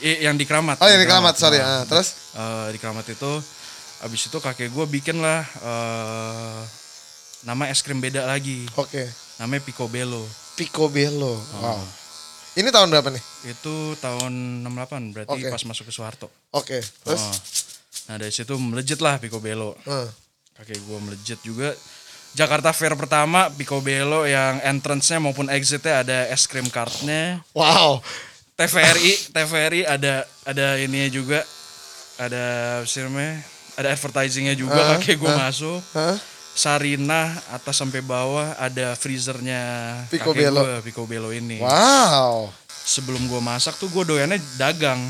I- 0.00 0.20
yang 0.22 0.34
di 0.34 0.44
Keramat 0.44 0.78
Oh, 0.78 0.86
yang 0.86 0.98
di 0.98 1.06
Keramat, 1.06 1.34
sorry. 1.34 1.58
Nah, 1.58 1.80
Ah, 1.80 1.82
terus? 1.84 2.14
eh, 2.32 2.66
di 2.70 2.78
Keramat 2.78 3.06
itu 3.06 3.32
abis 4.04 4.28
itu 4.28 4.36
kakek 4.36 4.68
gue 4.68 4.84
bikin 4.86 5.16
lah 5.18 5.42
eh, 5.42 6.60
nama 7.42 7.68
es 7.68 7.80
krim 7.80 7.98
beda 7.98 8.24
lagi 8.24 8.68
Oke. 8.76 9.08
namanya 9.36 9.64
Picobello 9.64 10.24
Picobello. 10.54 11.34
Wow. 11.58 11.74
Oh. 11.74 11.84
Ini 12.54 12.70
tahun 12.70 12.86
berapa 12.86 13.10
nih? 13.10 13.24
itu 13.50 13.74
tahun 13.98 14.62
68 14.62 15.10
berarti 15.10 15.34
Oke. 15.34 15.50
pas 15.50 15.62
masuk 15.66 15.88
ke 15.88 15.92
Soeharto 15.92 16.28
Oke. 16.52 16.78
Terus? 16.80 17.20
Oh. 17.20 17.34
nah 18.06 18.16
dari 18.16 18.30
situ 18.30 18.54
melejit 18.56 19.00
lah 19.00 19.16
Picobello 19.18 19.74
Ah. 19.84 20.06
kakek 20.54 20.78
gue 20.78 20.98
melejit 21.00 21.40
juga 21.40 21.72
Jakarta 22.34 22.70
Fair 22.70 22.94
pertama 22.94 23.48
Picobello 23.50 24.24
yang 24.24 24.58
entrance-nya 24.60 25.18
maupun 25.18 25.48
exit-nya 25.48 26.02
ada 26.02 26.18
es 26.28 26.44
krim 26.44 26.68
kartnya 26.68 27.40
Wow. 27.52 28.04
TVRI 28.54 29.32
TVRI 29.32 29.80
ada 29.82 30.22
ada 30.44 30.78
ininya 30.78 31.10
juga 31.10 31.40
ada 32.14 32.44
apa 32.78 32.86
sih 32.86 33.02
namanya 33.02 33.42
ada 33.74 33.88
advertisingnya 33.90 34.54
juga 34.54 34.76
Ah, 34.76 34.88
kakek 34.94 35.16
gue 35.16 35.26
ah. 35.26 35.38
masuk 35.40 35.80
Hah? 35.92 36.16
Sarinah 36.54 37.34
atas 37.50 37.74
sampai 37.74 37.98
bawah 37.98 38.54
ada 38.54 38.94
freezernya 38.94 39.58
Picobello. 40.06 40.62
kakek 40.62 40.70
gue 40.70 40.84
Picobello 40.84 41.30
ini 41.30 41.58
Wow. 41.58 42.54
sebelum 42.68 43.26
gue 43.26 43.40
masak 43.40 43.74
tuh 43.74 43.88
gue 43.88 44.04
doyannya 44.04 44.38
dagang 44.54 45.02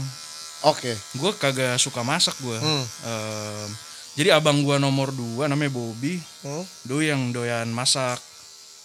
Oke. 0.63 0.97
gue 1.13 1.31
kagak 1.35 1.77
suka 1.77 2.01
masak 2.01 2.33
gue 2.39 2.57
Hmm. 2.57 3.69
jadi 4.15 4.33
abang 4.33 4.59
gue 4.59 4.77
nomor 4.77 5.11
dua 5.11 5.45
namanya 5.45 5.69
Bobby 5.71 6.17
Hmm. 6.41 6.65
dulu 6.83 7.01
yang 7.01 7.29
doyan 7.29 7.69
masak 7.69 8.17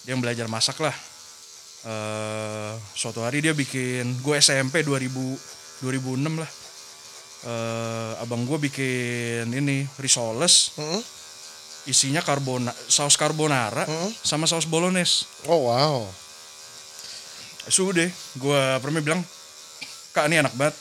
dia 0.01 0.12
yang 0.12 0.19
belajar 0.19 0.45
masak 0.45 0.75
lah 0.77 0.95
eh 1.81 2.71
suatu 2.91 3.24
hari 3.24 3.39
dia 3.39 3.53
bikin 3.53 4.19
gue 4.19 4.36
SMP 4.38 4.83
2000 4.83 5.15
2006 5.79 5.88
lah 6.36 6.50
eh 7.41 8.12
abang 8.19 8.43
gue 8.43 8.60
bikin 8.60 9.48
ini 9.50 9.88
risoles 9.96 10.75
Hmm. 10.75 11.00
isinya 11.86 12.19
karbona 12.19 12.69
saus 12.86 13.15
carbonara 13.15 13.84
Hmm. 13.84 14.12
sama 14.19 14.43
saus 14.43 14.65
bolognese 14.65 15.24
Oh 15.46 15.65
wow. 15.65 16.03
sudah 17.65 18.10
gue 18.36 18.62
pernah 18.79 19.00
bilang 19.00 19.22
kak 20.12 20.25
ini 20.25 20.41
enak 20.41 20.51
banget 20.53 20.75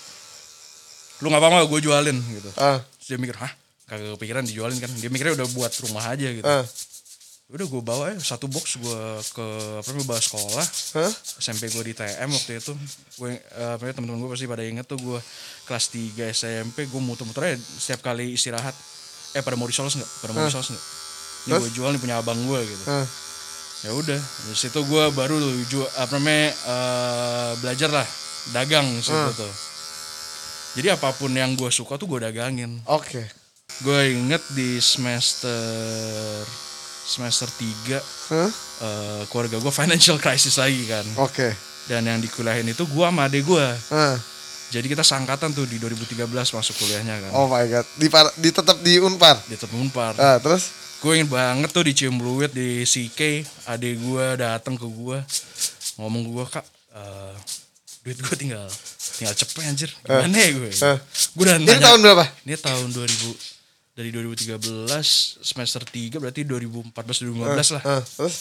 lu 1.20 1.28
nggak 1.28 1.38
apa-apa 1.38 1.68
gue 1.68 1.80
jualin 1.80 2.16
gitu 2.16 2.50
Ah. 2.56 2.80
Terus 2.96 3.06
dia 3.06 3.18
mikir 3.18 3.36
hah 3.36 3.52
kagak 3.84 4.16
kepikiran 4.16 4.42
dijualin 4.42 4.78
kan 4.78 4.88
dia 4.90 5.08
mikirnya 5.08 5.36
udah 5.36 5.48
buat 5.52 5.72
rumah 5.84 6.04
aja 6.08 6.28
gitu 6.28 6.44
Ah. 6.44 6.64
Udah 7.48 7.64
gue 7.64 7.80
bawa 7.80 8.12
ya 8.12 8.20
satu 8.20 8.44
box 8.44 8.76
gue 8.76 9.00
ke 9.30 9.46
apa 9.80 9.88
namanya 9.88 10.06
bawa 10.06 10.20
sekolah 10.20 10.66
Hah? 10.94 11.12
SMP 11.40 11.66
gue 11.66 11.80
di 11.82 11.94
TM 11.94 12.28
waktu 12.28 12.60
itu 12.60 12.76
gue 13.16 13.30
eh, 13.32 13.70
apa 13.72 13.82
ya 13.82 13.92
teman-teman 13.92 14.20
gue 14.20 14.30
pasti 14.30 14.44
pada 14.44 14.60
inget 14.60 14.84
tuh 14.84 15.00
gue 15.00 15.16
kelas 15.64 15.84
3 15.88 16.28
SMP 16.30 16.84
gue 16.84 17.00
muter-muter 17.00 17.42
aja 17.46 17.56
setiap 17.56 18.04
kali 18.04 18.30
istirahat 18.30 18.76
eh 19.32 19.40
pada 19.40 19.56
mau 19.56 19.64
risoles 19.64 19.96
nggak 19.96 20.10
pada 20.20 20.30
mau 20.30 20.44
risoles 20.44 20.68
nggak 20.68 20.84
ini 21.40 21.48
Terus? 21.48 21.60
gue 21.62 21.70
jual 21.74 21.88
nih 21.88 22.00
punya 22.02 22.16
abang 22.16 22.36
gue 22.36 22.60
gitu 22.62 22.84
Ah. 22.84 23.08
ya 23.80 23.90
udah 23.92 24.20
dari 24.20 24.58
situ 24.58 24.80
gue 24.82 25.04
baru 25.10 25.36
jual 25.64 25.88
apa 25.96 26.12
namanya 26.14 26.48
eh, 26.52 27.52
belajar 27.58 27.90
lah 27.94 28.08
dagang 28.50 28.84
situ 28.98 29.16
Hmm. 29.16 29.32
tuh 29.34 29.52
jadi 30.76 30.94
apa 30.94 31.16
pun 31.16 31.32
yang 31.32 31.56
gue 31.56 31.72
suka 31.72 31.96
tuh 31.96 32.04
gue 32.06 32.20
dagangin 32.22 32.76
Oke. 32.84 33.24
gue 33.80 34.00
inget 34.12 34.44
di 34.52 34.76
semester 34.78 36.44
semester 37.08 37.48
3 37.48 37.96
Hah? 38.28 38.50
eh, 38.78 39.22
keluarga 39.26 39.56
gue 39.56 39.72
financial 39.72 40.16
crisis 40.16 40.54
lagi 40.54 40.84
kan 40.84 41.04
Oke. 41.18 41.56
dan 41.86 42.04
yang 42.04 42.20
dikuliahin 42.20 42.68
itu 42.68 42.84
gue 42.84 43.00
sama 43.02 43.24
adek 43.24 43.42
gue 43.42 43.66
Ah. 43.88 44.20
jadi 44.68 44.84
kita 44.86 45.00
sangkatan 45.00 45.50
tuh 45.50 45.64
di 45.64 45.76
2013 45.78 46.28
masuk 46.28 46.74
kuliahnya 46.76 47.16
kan 47.18 47.30
Oh 47.32 47.48
my 47.48 47.64
god. 47.66 47.88
Di, 47.94 48.06
par- 48.06 48.34
di 48.34 48.50
tetap 48.50 48.76
di 48.78 49.00
Unpar. 49.00 49.40
di 49.42 49.56
tetap 49.56 49.72
Unpar 49.72 50.12
Ah, 50.14 50.36
terus? 50.36 50.68
gue 50.98 51.12
ingin 51.14 51.26
banget 51.26 51.70
tuh 51.70 51.80
dicium 51.80 52.14
bluet 52.14 52.50
di 52.50 52.82
CK 52.82 53.46
adek 53.66 53.94
gue 53.96 54.26
datang 54.36 54.74
ke 54.74 54.84
gue 54.84 55.18
ngomong 55.96 56.22
gue 56.28 56.44
kak 56.44 56.66
eh, 56.92 57.34
duit 58.00 58.18
gue 58.18 58.34
tinggal 58.36 58.66
tinggal 59.14 59.32
cepet 59.32 59.62
anjir 59.64 59.90
gimana 59.98 60.34
ya 60.34 60.50
gue 60.52 60.70
Eh. 60.70 60.98
gue 61.32 61.42
udah 61.42 61.56
Ini 61.56 61.64
nanya 61.64 61.82
tahun 61.84 61.98
berapa? 62.02 62.24
ini 62.44 62.54
tahun 62.56 62.88
2000 62.90 63.57
dari 63.98 64.14
2013 64.14 64.62
semester 65.42 65.82
3 65.82 65.90
berarti 66.16 66.46
2014 66.46 66.94
2015 66.94 67.74
lah 67.74 67.82
Ah, 67.82 68.02
terus? 68.06 68.36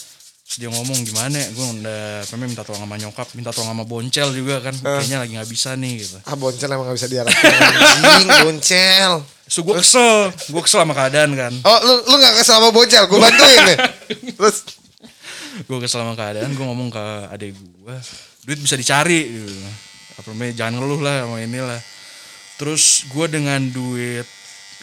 Terus 0.46 0.58
dia 0.58 0.70
ngomong 0.70 1.02
gimana 1.02 1.34
ya 1.34 1.50
gue 1.50 1.66
udah 1.82 2.04
memang 2.32 2.48
minta 2.48 2.62
tolong 2.62 2.80
sama 2.80 2.96
nyokap 2.96 3.28
minta 3.34 3.50
tolong 3.50 3.68
sama 3.68 3.84
boncel 3.84 4.32
juga 4.32 4.62
kan 4.62 4.72
kayaknya 4.72 5.18
lagi 5.20 5.32
nggak 5.34 5.50
bisa 5.50 5.74
nih 5.74 5.94
gitu 5.98 6.18
Ah, 6.24 6.38
boncel 6.38 6.70
emang 6.70 6.86
gak 6.86 6.96
bisa 6.96 7.10
diharapkan. 7.10 7.52
Anjing, 7.98 8.28
boncel. 8.46 9.12
so 9.44 9.60
gue 9.64 9.76
kesel 9.76 10.30
gue 10.30 10.62
kesel 10.62 10.80
sama 10.80 10.94
keadaan 10.94 11.34
kan 11.34 11.52
Oh, 11.66 11.80
lu 11.82 11.94
lu 12.06 12.16
gak 12.18 12.38
kesel 12.38 12.54
sama 12.56 12.70
boncel? 12.70 13.04
Gue 13.08 13.18
bantuin 13.18 13.60
nih. 13.66 13.78
Terus? 14.38 14.58
gue 15.58 15.78
kesel 15.82 16.00
sama 16.00 16.14
keadaan 16.14 16.54
gue 16.54 16.64
ngomong 16.64 16.94
ke 16.94 17.06
adek 17.28 17.52
gue 17.58 17.96
duit 18.46 18.60
bisa 18.62 18.78
dicari 18.78 19.26
gitu. 19.28 19.52
apa 20.16 20.28
namanya 20.30 20.54
jangan 20.56 20.74
ngeluh 20.78 21.02
lah 21.02 21.26
sama 21.26 21.38
inilah 21.42 21.82
terus 22.56 22.84
gue 23.06 23.26
dengan 23.28 23.60
duit 23.68 24.24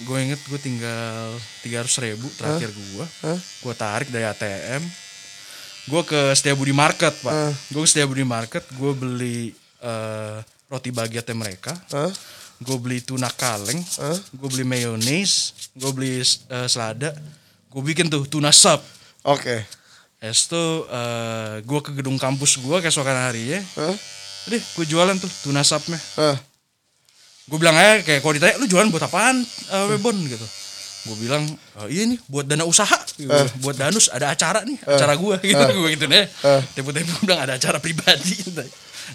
gue 0.02 0.18
inget 0.18 0.40
gue 0.50 0.58
tinggal 0.58 1.38
tiga 1.62 1.86
ribu 1.86 2.26
terakhir 2.34 2.74
gue 2.74 3.06
Hah? 3.22 3.38
gue 3.38 3.74
tarik 3.78 4.08
dari 4.10 4.26
ATM 4.26 4.82
gue 5.86 6.02
ke 6.02 6.20
Setiabudi 6.34 6.74
Market 6.74 7.14
pak 7.22 7.30
Hah? 7.30 7.52
gue 7.54 7.80
ke 7.84 7.88
Setiabudi 7.88 8.26
Market 8.26 8.66
gue 8.74 8.90
beli 8.90 9.54
eh, 9.78 10.38
roti 10.66 10.90
baguette 10.90 11.30
mereka 11.30 11.78
Hah? 11.94 12.10
gue 12.58 12.76
beli 12.82 13.06
tuna 13.06 13.30
kaleng 13.30 13.78
Hah? 14.02 14.18
gue 14.34 14.48
beli 14.50 14.66
mayonnaise 14.66 15.54
gue 15.78 15.90
beli 15.94 16.18
eh, 16.26 16.66
selada 16.66 17.14
gue 17.70 17.82
bikin 17.82 18.10
tuh 18.10 18.26
tuna 18.26 18.50
sub 18.50 18.82
Oke. 19.24 19.64
Es 20.20 20.50
tuh 20.50 20.84
eh, 20.90 21.62
gue 21.62 21.80
ke 21.86 21.94
gedung 21.94 22.18
kampus 22.18 22.58
gue 22.58 22.76
keesokan 22.82 23.30
hari 23.30 23.54
ya 23.54 23.60
Hah? 23.78 23.94
deh 24.50 24.58
gue 24.60 24.84
jualan 24.90 25.14
tuh 25.22 25.30
tuna 25.46 25.62
subnya 25.62 26.02
Hah? 26.18 26.34
Gue 27.44 27.58
bilang 27.60 27.76
aja 27.76 28.00
kayak 28.00 28.20
kalau 28.20 28.32
ditanya 28.32 28.54
lu 28.56 28.66
jualan 28.66 28.88
buat 28.88 29.04
apaan 29.04 29.36
eh, 29.44 29.84
Webon? 29.92 30.16
Gitu. 30.24 30.46
Gue 31.04 31.16
bilang 31.20 31.44
"Eh, 31.84 31.88
iya 31.92 32.02
nih 32.08 32.18
buat 32.24 32.48
dana 32.48 32.64
usaha. 32.64 32.96
Gitu. 33.14 33.28
buat 33.60 33.76
danus 33.76 34.08
ada 34.08 34.32
acara 34.32 34.64
nih 34.64 34.80
acara 34.80 35.12
gue 35.14 35.36
gitu. 35.44 35.64
Gue 35.76 35.88
gitu 35.92 36.06
deh. 36.08 36.24
Tiba-tiba 36.72 37.04
gue 37.06 37.20
bilang 37.22 37.40
ada 37.40 37.54
acara 37.54 37.76
pribadi. 37.78 38.32
Gitu. 38.44 38.64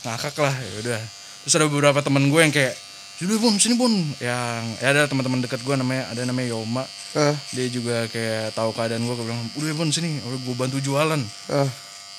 ngakak 0.06 0.38
lah 0.38 0.54
ya 0.54 0.72
udah. 0.86 1.02
Terus 1.42 1.54
ada 1.58 1.66
beberapa 1.66 1.98
temen 2.00 2.30
gue 2.30 2.38
yang 2.40 2.54
kayak 2.54 2.78
sini 3.18 3.36
bun 3.36 3.58
sini 3.58 3.74
bun. 3.74 3.90
Yang 4.22 4.62
ya 4.78 4.88
ada 4.94 5.02
teman-teman 5.10 5.42
dekat 5.42 5.66
gue 5.66 5.76
namanya 5.76 6.14
ada 6.14 6.22
namanya 6.30 6.54
Yoma. 6.54 6.86
Eh. 7.18 7.34
dia 7.58 7.66
juga 7.74 8.06
kayak 8.06 8.54
tahu 8.54 8.70
keadaan 8.70 9.02
gue 9.02 9.16
gue 9.18 9.26
bilang 9.26 9.42
udah 9.58 9.74
bun 9.74 9.90
sini. 9.90 10.22
Gue 10.22 10.54
bantu 10.54 10.78
jualan. 10.78 11.18
Eh. 11.50 11.70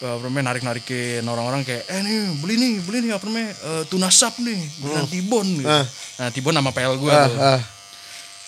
Apa 0.03 0.23
namanya 0.23 0.45
narik 0.49 0.63
narikin 0.63 1.21
orang-orang 1.23 1.61
kayak 1.61 1.85
eh 1.85 2.01
nih 2.01 2.19
beli 2.37 2.55
nih 2.57 2.73
beli 2.81 2.99
nih 3.03 3.13
apa 3.13 3.25
namanya 3.25 3.51
eh, 3.53 3.83
tuna 3.85 4.09
sap 4.09 4.33
nih 4.37 4.57
dengan 4.79 5.05
tibon 5.07 5.47
gitu. 5.55 5.69
Ah. 5.69 5.85
nah 6.17 6.29
tibon 6.29 6.53
nama 6.53 6.69
PL 6.69 6.97
gue 6.97 7.11
Ah, 7.11 7.27
tuh 7.27 7.37
ah. 7.39 7.61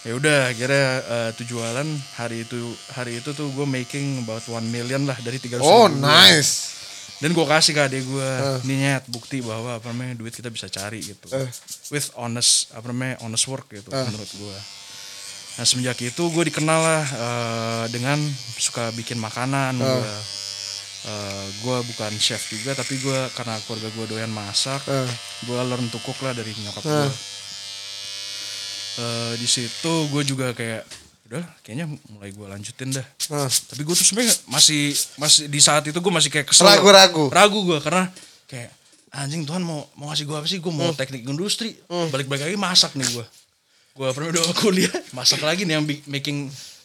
ya 0.03 0.13
udah 0.15 0.39
akhirnya 0.49 0.87
eh, 0.99 1.31
tuh 1.33 1.45
jualan 1.47 1.89
hari 2.15 2.43
itu 2.43 2.57
hari 2.91 3.19
itu 3.19 3.31
tuh 3.31 3.49
gue 3.49 3.65
making 3.65 4.23
about 4.23 4.41
1 4.41 4.65
million 4.67 5.03
lah 5.03 5.15
dari 5.17 5.37
300 5.37 5.61
Oh, 5.61 5.87
ribu 5.87 5.99
gua. 5.99 6.09
nice. 6.25 6.53
dan 7.19 7.31
gue 7.31 7.47
kasih 7.47 7.71
ke 7.71 7.83
adek 7.83 8.03
gue 8.03 8.29
ini 8.63 8.75
nyet 8.83 9.05
bukti 9.07 9.39
bahwa 9.41 9.77
apa 9.77 9.87
namanya 9.89 10.17
duit 10.17 10.33
kita 10.33 10.49
bisa 10.49 10.67
cari 10.67 10.99
gitu 11.01 11.29
Eh. 11.31 11.47
with 11.89 12.11
honest 12.15 12.73
apa 12.73 12.89
namanya 12.89 13.21
honest 13.21 13.45
work 13.47 13.69
gitu 13.69 13.87
menurut 13.89 14.27
gue 14.33 14.59
nah 15.53 15.63
semenjak 15.63 16.01
itu 16.01 16.23
gue 16.25 16.45
dikenal 16.49 16.81
lah 16.81 17.05
eh, 17.05 17.85
dengan 17.89 18.17
suka 18.57 18.89
bikin 18.91 19.19
makanan 19.19 19.77
gue 19.77 20.15
gue 21.59 21.77
bukan 21.85 22.13
chef 22.17 22.47
juga 22.49 22.73
tapi 22.73 22.95
gue 22.97 23.19
karena 23.33 23.59
keluarga 23.61 23.89
gue 23.89 24.07
doyan 24.09 24.31
masak 24.31 24.79
Eh. 24.85 25.11
gue 25.43 25.59
learn 25.59 25.87
to 25.89 25.99
cook 25.99 26.19
lah 26.21 26.31
dari 26.31 26.55
nyokap 26.57 26.81
gue 26.81 27.07
Eh, 28.93 29.35
di 29.35 29.47
situ 29.47 29.93
gue 30.07 30.23
juga 30.23 30.53
kayak 30.53 30.85
udah 31.27 31.41
kayaknya 31.61 31.89
mulai 32.07 32.29
gue 32.29 32.45
lanjutin 32.45 32.93
dah 32.93 33.07
Ah. 33.31 33.49
tapi 33.49 33.81
gue 33.81 33.95
tuh 33.95 34.05
sebenarnya 34.05 34.37
masih 34.47 34.93
masih 35.17 35.49
di 35.49 35.59
saat 35.59 35.81
itu 35.83 35.97
gue 35.97 36.13
masih 36.13 36.29
kayak 36.29 36.45
kesel 36.47 36.69
Ragu-ragu. 36.69 37.27
ragu 37.27 37.65
gue 37.65 37.81
karena 37.81 38.13
kayak 38.45 38.69
anjing 39.11 39.43
Tuhan 39.43 39.61
mau 39.61 39.89
mau 39.95 40.07
ngasih 40.07 40.23
gue 40.23 40.37
apa 40.37 40.45
sih 40.45 40.59
gue 40.59 40.69
Hmm. 40.69 40.77
mau 40.79 40.93
teknik 40.93 41.25
industri 41.25 41.73
balik-balik 41.89 42.47
lagi 42.47 42.59
masak 42.61 42.93
nih 42.93 43.09
gue 43.11 43.25
gue 43.93 44.07
pernah 44.09 44.29
udah 44.31 44.45
kuliah 44.61 44.93
masak 45.11 45.41
lagi 45.41 45.65
nih 45.65 45.75
yang 45.75 45.85
making 45.85 46.05
making, 46.05 46.39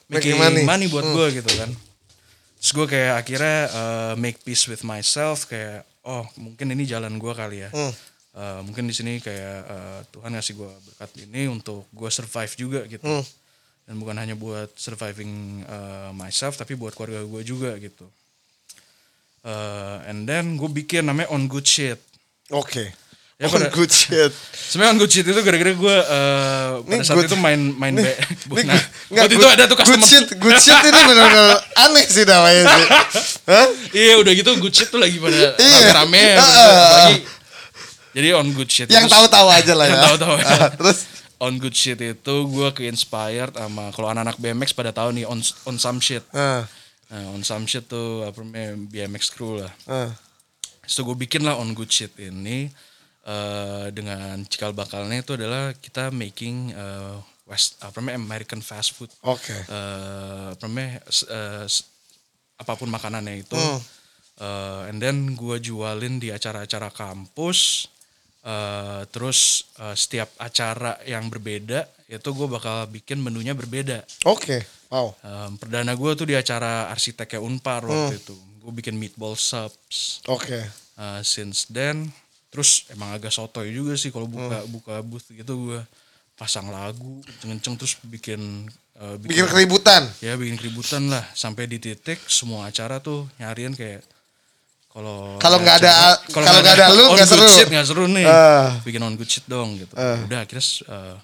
Making 0.07 0.35
money. 0.39 0.63
money. 0.63 0.85
buat 0.87 1.03
gue 1.05 1.27
gitu 1.37 1.51
kan 1.53 1.69
terus 2.57 2.71
gue 2.73 2.85
kayak 2.87 3.13
akhirnya 3.17 3.57
uh, 3.69 4.13
make 4.15 4.41
peace 4.41 4.65
with 4.65 4.81
myself 4.81 5.45
kayak 5.45 5.81
oh 6.03 6.25
mungkin 6.35 6.71
ini 6.71 6.83
jalan 6.83 7.15
gue 7.15 7.33
kali 7.33 7.63
ya 7.63 7.69
Hmm. 7.69 7.93
Uh, 8.37 8.61
mungkin 8.61 8.85
di 8.85 8.93
sini 8.93 9.17
kayak 9.17 9.59
uh, 9.65 9.99
Tuhan 10.09 10.29
ngasih 10.31 10.53
gue 10.53 10.69
berkat 10.69 11.09
ini 11.25 11.49
untuk 11.49 11.89
gue 11.89 12.09
survive 12.09 12.53
juga 12.53 12.81
gitu 12.85 13.01
Hmm. 13.01 13.25
dan 13.85 13.95
bukan 13.97 14.15
hanya 14.15 14.35
buat 14.35 14.69
surviving 14.73 15.63
uh, 15.65 16.13
myself 16.13 16.53
tapi 16.53 16.73
buat 16.73 16.93
keluarga 16.93 17.21
gue 17.23 17.41
juga 17.43 17.73
gitu 17.77 18.05
Uh, 19.47 20.03
and 20.03 20.27
then 20.27 20.59
gue 20.59 20.67
bikin 20.67 21.07
namanya 21.07 21.31
on 21.31 21.47
good 21.47 21.63
shit 21.63 21.95
Oke. 22.51 22.91
Ya, 23.37 23.45
On 23.45 23.53
pada- 23.53 23.69
good 23.69 23.93
shit. 23.93 24.33
sebenarnya 24.49 24.91
on 24.91 24.99
good 24.99 25.13
shit 25.13 25.21
itu 25.21 25.37
gara-gara 25.37 25.69
gue 25.69 25.97
uh, 26.01 26.81
pada 26.81 26.89
Ini 26.89 27.05
saat 27.05 27.15
good- 27.15 27.29
itu 27.29 27.37
main 27.37 27.61
main 27.69 27.93
be 27.93 28.01
Ini 28.01 28.65
nah, 28.65 28.73
nggak, 28.73 28.81
waktu 29.13 29.29
itu 29.29 29.37
good- 29.39 29.53
ada 29.53 29.63
tuh 29.63 29.77
customer 29.77 29.93
Good 29.93 30.09
shit, 30.09 30.25
good 30.35 30.57
shit 30.57 30.73
ini 30.81 30.99
benar-benar 31.05 31.61
aneh 31.85 32.01
sih 32.03 32.25
namanya 32.25 32.63
sih. 32.65 32.85
Hah? 33.45 33.67
iya 33.93 34.13
udah 34.17 34.33
gitu 34.33 34.49
good 34.57 34.73
shit 34.73 34.89
tuh 34.89 34.97
lagi 34.97 35.21
pada 35.21 35.37
Iya. 35.53 35.53
rame-rame 35.53 36.17
ya, 36.17 36.33
Heeh. 36.35 36.73
apalagi- 36.81 37.23
jadi 38.11 38.27
on 38.33 38.47
good 38.51 38.67
shit 38.67 38.87
Yang 38.87 39.05
itu- 39.05 39.13
tahu-tahu 39.13 39.47
aja 39.47 39.73
lah 39.75 39.85
ya. 39.87 39.91
Yang 39.91 40.01
tahu-tahu 40.03 40.33
ya. 40.35 40.47
Ah, 40.49 40.69
Terus 40.73 40.97
on 41.37 41.53
good 41.55 41.75
shit 41.75 41.99
itu 42.01 42.35
gue 42.43 42.67
ke 42.71 42.81
inspired 42.83 43.53
sama 43.53 43.93
kalau 43.93 44.09
anak-anak 44.09 44.41
BMX 44.41 44.73
pada 44.73 44.89
tahu 44.89 45.13
nih 45.13 45.29
on 45.29 45.37
on 45.63 45.77
some 45.77 46.01
shit 46.01 46.25
ah, 46.33 46.65
nah, 47.05 47.25
on 47.29 47.45
some 47.45 47.69
shit 47.69 47.85
tuh 47.85 48.25
apa 48.25 48.41
namanya 48.41 48.73
BMX 48.89 49.29
crew 49.29 49.61
lah 49.61 49.69
ah. 49.85 50.09
so 50.83 51.05
gue 51.05 51.13
bikin 51.15 51.45
lah 51.45 51.53
on 51.53 51.69
good 51.71 51.87
shit 51.87 52.09
ini 52.17 52.73
eh, 53.27 53.87
dengan 53.91 54.39
cikal 54.43 54.71
bakalnya 54.71 55.19
itu 55.19 55.35
adalah 55.35 55.75
kita 55.75 56.09
making 56.09 56.71
eh, 56.71 57.15
west 57.43 57.75
apa 57.79 57.99
namanya 57.99 58.17
American 58.17 58.59
fast 58.59 58.91
food 58.91 59.11
Oke. 59.21 59.51
eh 59.51 60.45
apa 60.51 60.63
namanya 60.63 61.03
eh, 61.05 61.65
s- 61.65 61.83
apa 62.55 62.73
pun 62.73 62.87
makanannya 62.87 63.43
itu 63.43 63.53
Hmm. 63.53 63.79
Eh, 64.37 64.93
and 64.93 65.01
then 65.01 65.33
gue 65.33 65.57
jualin 65.59 66.21
di 66.21 66.29
acara-acara 66.29 66.93
kampus 66.93 67.89
eh, 68.43 69.01
terus 69.09 69.65
eh, 69.75 69.93
setiap 69.93 70.29
acara 70.37 70.93
yang 71.03 71.25
berbeda 71.25 71.83
itu 72.05 72.29
gue 72.31 72.47
bakal 72.47 72.85
bikin 72.87 73.17
menunya 73.17 73.51
berbeda 73.51 74.05
Oke. 74.23 74.61
Wow. 74.87 75.11
Em, 75.19 75.51
perdana 75.57 75.91
gue 75.91 76.11
tuh 76.13 76.23
di 76.23 76.31
acara 76.31 76.87
arsiteknya 76.87 77.41
Unpar 77.41 77.83
waktu 77.83 78.13
Hmm. 78.13 78.21
itu 78.21 78.35
gue 78.61 78.73
bikin 78.73 78.95
meatball 78.95 79.33
subs 79.33 80.21
Oke. 80.27 80.63
Uh, 80.95 81.19
since 81.21 81.65
then 81.67 82.07
terus 82.57 82.89
emang 82.89 83.13
agak 83.13 83.29
sotoy 83.29 83.69
juga 83.69 83.93
sih 83.93 84.09
kalau 84.09 84.25
buka 84.25 84.57
Hmm. 84.57 84.71
buka 84.71 84.95
booth 84.99 85.29
gitu 85.29 85.53
gue 85.67 85.79
pasang 86.33 86.65
lagu 86.67 87.21
kenceng 87.39 87.73
terus 87.75 88.01
bikin 88.03 88.65
uh, 88.95 89.13
Bikin 89.15 89.45
keributan. 89.45 90.09
ya 90.19 90.33
bikin 90.33 90.53
keributan 90.55 91.05
lah 91.05 91.21
sampai 91.31 91.65
di 91.65 91.77
titik 91.77 92.17
semua 92.23 92.65
acara 92.65 92.97
tuh 92.97 93.29
nyariin 93.37 93.71
kayak 93.71 94.01
kalau 94.87 95.37
Kalau 95.37 95.57
nggak 95.59 95.77
ada- 95.79 96.17
kalau 96.27 96.45
nggak 96.47 96.73
ada 96.73 96.85
lu, 96.91 97.05
on 97.05 97.13
nggak 97.13 97.25
seru. 97.27 97.45
shit 97.47 97.67
nggak 97.67 97.85
seru 97.85 98.05
nih 98.07 98.25
Ah. 98.25 98.81
bikin 98.81 98.97
on 98.99 99.13
good 99.13 99.25
shit 99.27 99.45
dong 99.45 99.77
gitu 99.77 99.93
udah 99.93 100.39
akhirnya 100.39 100.65
uh, 100.87 101.15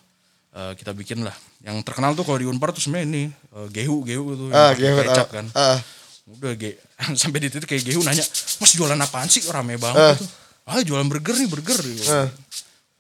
uh, 0.54 0.72
kita 0.74 0.94
bikin 0.94 1.22
lah 1.22 1.34
yang 1.60 1.82
terkenal 1.82 2.14
tuh 2.14 2.22
kalau 2.22 2.38
di 2.38 2.46
Unpar 2.46 2.70
tuh 2.70 2.80
sebenarnya 2.80 3.08
ini 3.08 3.24
uh, 3.52 3.66
gehu 3.68 4.02
gehu 4.04 4.26
tuh 4.36 4.48
pakai 4.50 4.78
gehu, 4.80 4.98
kecap 5.00 5.26
ah, 5.26 5.30
kan 5.32 5.46
ah. 5.54 5.80
udah 6.28 6.54
ge 6.54 6.78
sampai 7.22 7.38
di 7.40 7.50
titik 7.50 7.66
kayak 7.68 7.82
gehu 7.84 8.02
nanya 8.02 8.22
mas 8.60 8.72
jualan 8.72 8.98
apaan 9.00 9.26
sih 9.26 9.42
rame 9.46 9.78
banget 9.78 10.18
tuh 10.18 10.30
ah 10.66 10.80
jualan 10.80 11.06
burger 11.06 11.36
nih 11.36 11.48
burger. 11.48 11.80
Ah. 12.08 12.30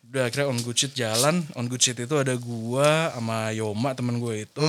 udah 0.04 0.28
akhirnya 0.28 0.46
on 0.46 0.60
good 0.60 0.76
shit 0.76 0.94
jalan 0.94 1.42
on 1.54 1.66
good 1.66 1.80
shit 1.80 1.96
itu 1.96 2.14
ada 2.14 2.36
gua 2.36 3.10
sama 3.12 3.50
Yoma 3.52 3.92
teman 3.92 4.16
gue 4.16 4.44
itu 4.44 4.68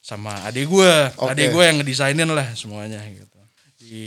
sama 0.00 0.32
adik 0.42 0.64
gua 0.66 1.10
Hmm? 1.10 1.28
Oke. 1.28 1.30
adik 1.30 1.48
gua 1.50 1.62
yang 1.66 1.76
ngedesainin 1.76 2.26
lah 2.26 2.48
semuanya 2.54 3.04
gitu 3.06 3.38
di 3.78 4.06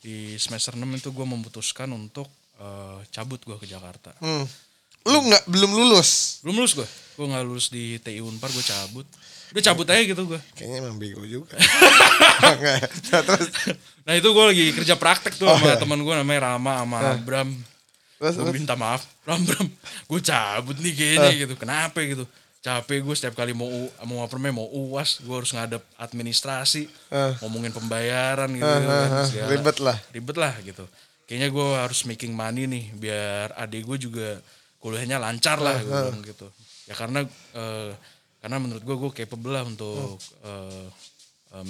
di 0.00 0.14
semester 0.34 0.74
6 0.74 0.82
itu 0.82 1.08
gua 1.10 1.24
memutuskan 1.24 1.86
untuk 1.90 2.26
eh, 2.56 2.98
cabut 3.08 3.38
gua 3.40 3.56
ke 3.56 3.64
Jakarta 3.64 4.10
Hmm. 4.18 4.42
Lu 5.02 5.16
nggak 5.22 5.46
belum 5.46 5.70
lulus. 5.72 6.42
belum 6.42 6.58
lulus 6.58 6.74
gua 6.74 6.88
gua 7.14 7.26
nggak 7.30 7.44
lulus 7.46 7.66
di 7.68 7.96
TI 7.96 8.18
Unpar 8.18 8.50
gua 8.50 8.60
cabut 8.62 9.06
udah 9.50 9.62
cabut 9.62 9.86
aja 9.86 10.02
gitu 10.02 10.22
gua 10.24 10.40
Kayaknya 10.54 10.76
emang 10.80 10.96
bego 10.96 11.22
juga. 11.22 11.54
Nah, 12.40 12.78
Terus 13.22 13.48
Nah 14.00 14.14
itu 14.14 14.26
gue 14.26 14.44
lagi 14.46 14.64
kerja 14.72 14.94
praktek 14.96 15.36
tuh 15.36 15.44
Oh, 15.44 15.54
sama 15.54 15.66
iya. 15.68 15.78
teman 15.78 16.00
gue 16.00 16.14
namanya 16.14 16.40
Rama 16.48 16.72
sama 16.82 16.98
Bram. 17.20 17.50
terus 18.16 18.36
Gue 18.36 18.52
minta 18.52 18.74
maaf, 18.74 19.04
Bram 19.22 19.40
Bram, 19.40 19.68
gue 20.06 20.20
cabut 20.20 20.76
nih 20.76 20.92
kayaknya 20.92 21.30
gitu. 21.38 21.54
Kenapa 21.56 22.00
gitu? 22.00 22.24
Capek 22.60 23.00
gue 23.00 23.14
setiap 23.14 23.32
kali 23.34 23.52
mau 23.52 23.68
mau 24.04 24.20
apa 24.20 24.36
namanya 24.36 24.60
mau 24.60 24.68
uas, 24.68 25.20
gue 25.20 25.32
harus 25.32 25.48
ngadep 25.50 25.80
administrasi, 25.96 26.84
Eh. 27.08 27.32
ngomongin 27.40 27.72
pembayaran 27.72 28.52
gitu. 28.52 28.60
Eh, 28.62 28.76
kan, 28.76 28.84
eh, 28.84 29.08
eh, 29.10 29.26
segala. 29.26 29.48
ribet 29.48 29.76
lah. 29.80 29.96
Ribet 30.10 30.36
lah 30.36 30.52
gitu. 30.60 30.84
Kayaknya 31.24 31.48
gue 31.48 31.66
harus 31.78 32.00
making 32.04 32.32
money 32.32 32.64
nih 32.66 32.84
biar 32.92 33.56
adik 33.56 33.84
gue 33.84 33.96
juga 34.02 34.28
kuliahnya 34.76 35.16
lancar 35.16 35.56
lah 35.56 35.76
gue 35.78 35.88
bilang 35.88 36.20
gitu. 36.20 36.44
Ya 36.84 36.94
karena 36.94 37.24
eh, 37.54 37.90
karena 38.40 38.56
menurut 38.56 38.80
gue 38.80 38.96
gue 38.96 39.10
capable 39.14 39.52
lah 39.52 39.62
untuk 39.62 40.16
eh, 40.42 40.88
em, 41.52 41.68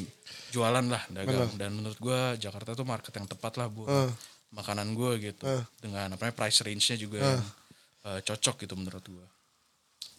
jualan 0.50 0.86
lah 0.86 1.02
dagang. 1.10 1.50
Dan 1.54 1.70
menurut 1.74 1.98
gue 1.98 2.20
Jakarta 2.38 2.72
tuh 2.72 2.84
market 2.84 3.10
yang 3.12 3.26
tepat 3.26 3.58
lah 3.58 3.66
buat 3.66 3.90
Eh. 3.90 4.10
makanan 4.50 4.94
gue 4.94 5.30
gitu. 5.30 5.42
Dengan 5.78 6.10
apa 6.10 6.26
namanya 6.26 6.34
price 6.34 6.62
range-nya 6.62 6.96
juga 6.96 7.18
yang 7.18 7.42
eh, 8.00 8.20
cocok 8.22 8.64
gitu 8.64 8.74
menurut 8.74 9.02
gue 9.02 9.26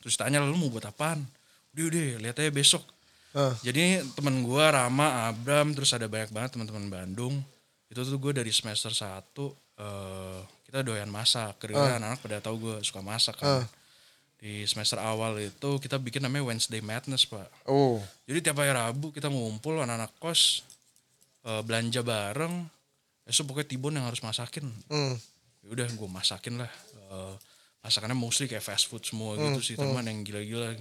terus 0.01 0.17
tanya 0.17 0.41
lu 0.41 0.57
mau 0.57 0.67
buat 0.67 0.81
apaan? 0.83 1.21
Udah 1.71 1.85
udah 1.87 2.05
lihat 2.19 2.35
aja 2.35 2.49
besok. 2.49 2.81
Eh. 3.31 3.53
jadi 3.63 4.01
temen 4.11 4.43
gue 4.43 4.65
Rama 4.65 5.31
Abram 5.31 5.71
terus 5.71 5.93
ada 5.93 6.09
banyak 6.09 6.33
banget 6.33 6.57
teman-teman 6.57 6.89
Bandung. 6.89 7.39
Itu 7.87 8.01
tuh 8.03 8.17
gue 8.17 8.33
dari 8.33 8.49
semester 8.49 8.89
1 8.89 9.23
eh 9.77 10.39
kita 10.67 10.81
doyan 10.81 11.07
masak. 11.07 11.61
Karena 11.61 11.95
anak-anak 11.95 12.19
pada 12.19 12.37
tahu 12.41 12.55
gue 12.59 12.75
suka 12.81 12.99
masak 12.99 13.37
kan 13.39 13.61
di 14.41 14.65
semester 14.65 14.97
awal 14.97 15.37
itu 15.37 15.77
kita 15.77 16.01
bikin 16.01 16.25
namanya 16.25 16.49
Wednesday 16.49 16.81
Madness 16.81 17.29
pak 17.29 17.45
oh. 17.69 18.01
jadi 18.25 18.49
tiap 18.49 18.57
hari 18.57 18.73
Rabu 18.73 19.13
kita 19.13 19.29
ngumpul 19.29 19.77
anak-anak 19.77 20.09
kos 20.17 20.65
eh, 21.45 21.61
belanja 21.65 22.01
bareng. 22.05 22.65
Besok 23.21 23.53
pokoknya 23.53 23.67
Tibon 23.69 23.93
yang 23.97 24.05
harus 24.09 24.21
masakin. 24.25 24.65
Hmm. 24.89 25.15
Ya 25.61 25.67
udah 25.69 25.87
gue 25.87 26.09
masakin 26.09 26.57
lah. 26.57 26.71
Eh, 27.11 27.33
masakannya 27.81 28.17
mostly 28.17 28.45
kayak 28.45 28.65
fast 28.65 28.89
food 28.89 29.01
semua 29.01 29.37
gitu 29.37 29.61
sih 29.61 29.75
teman 29.77 30.05
yang 30.05 30.21
gila-gila. 30.21 30.73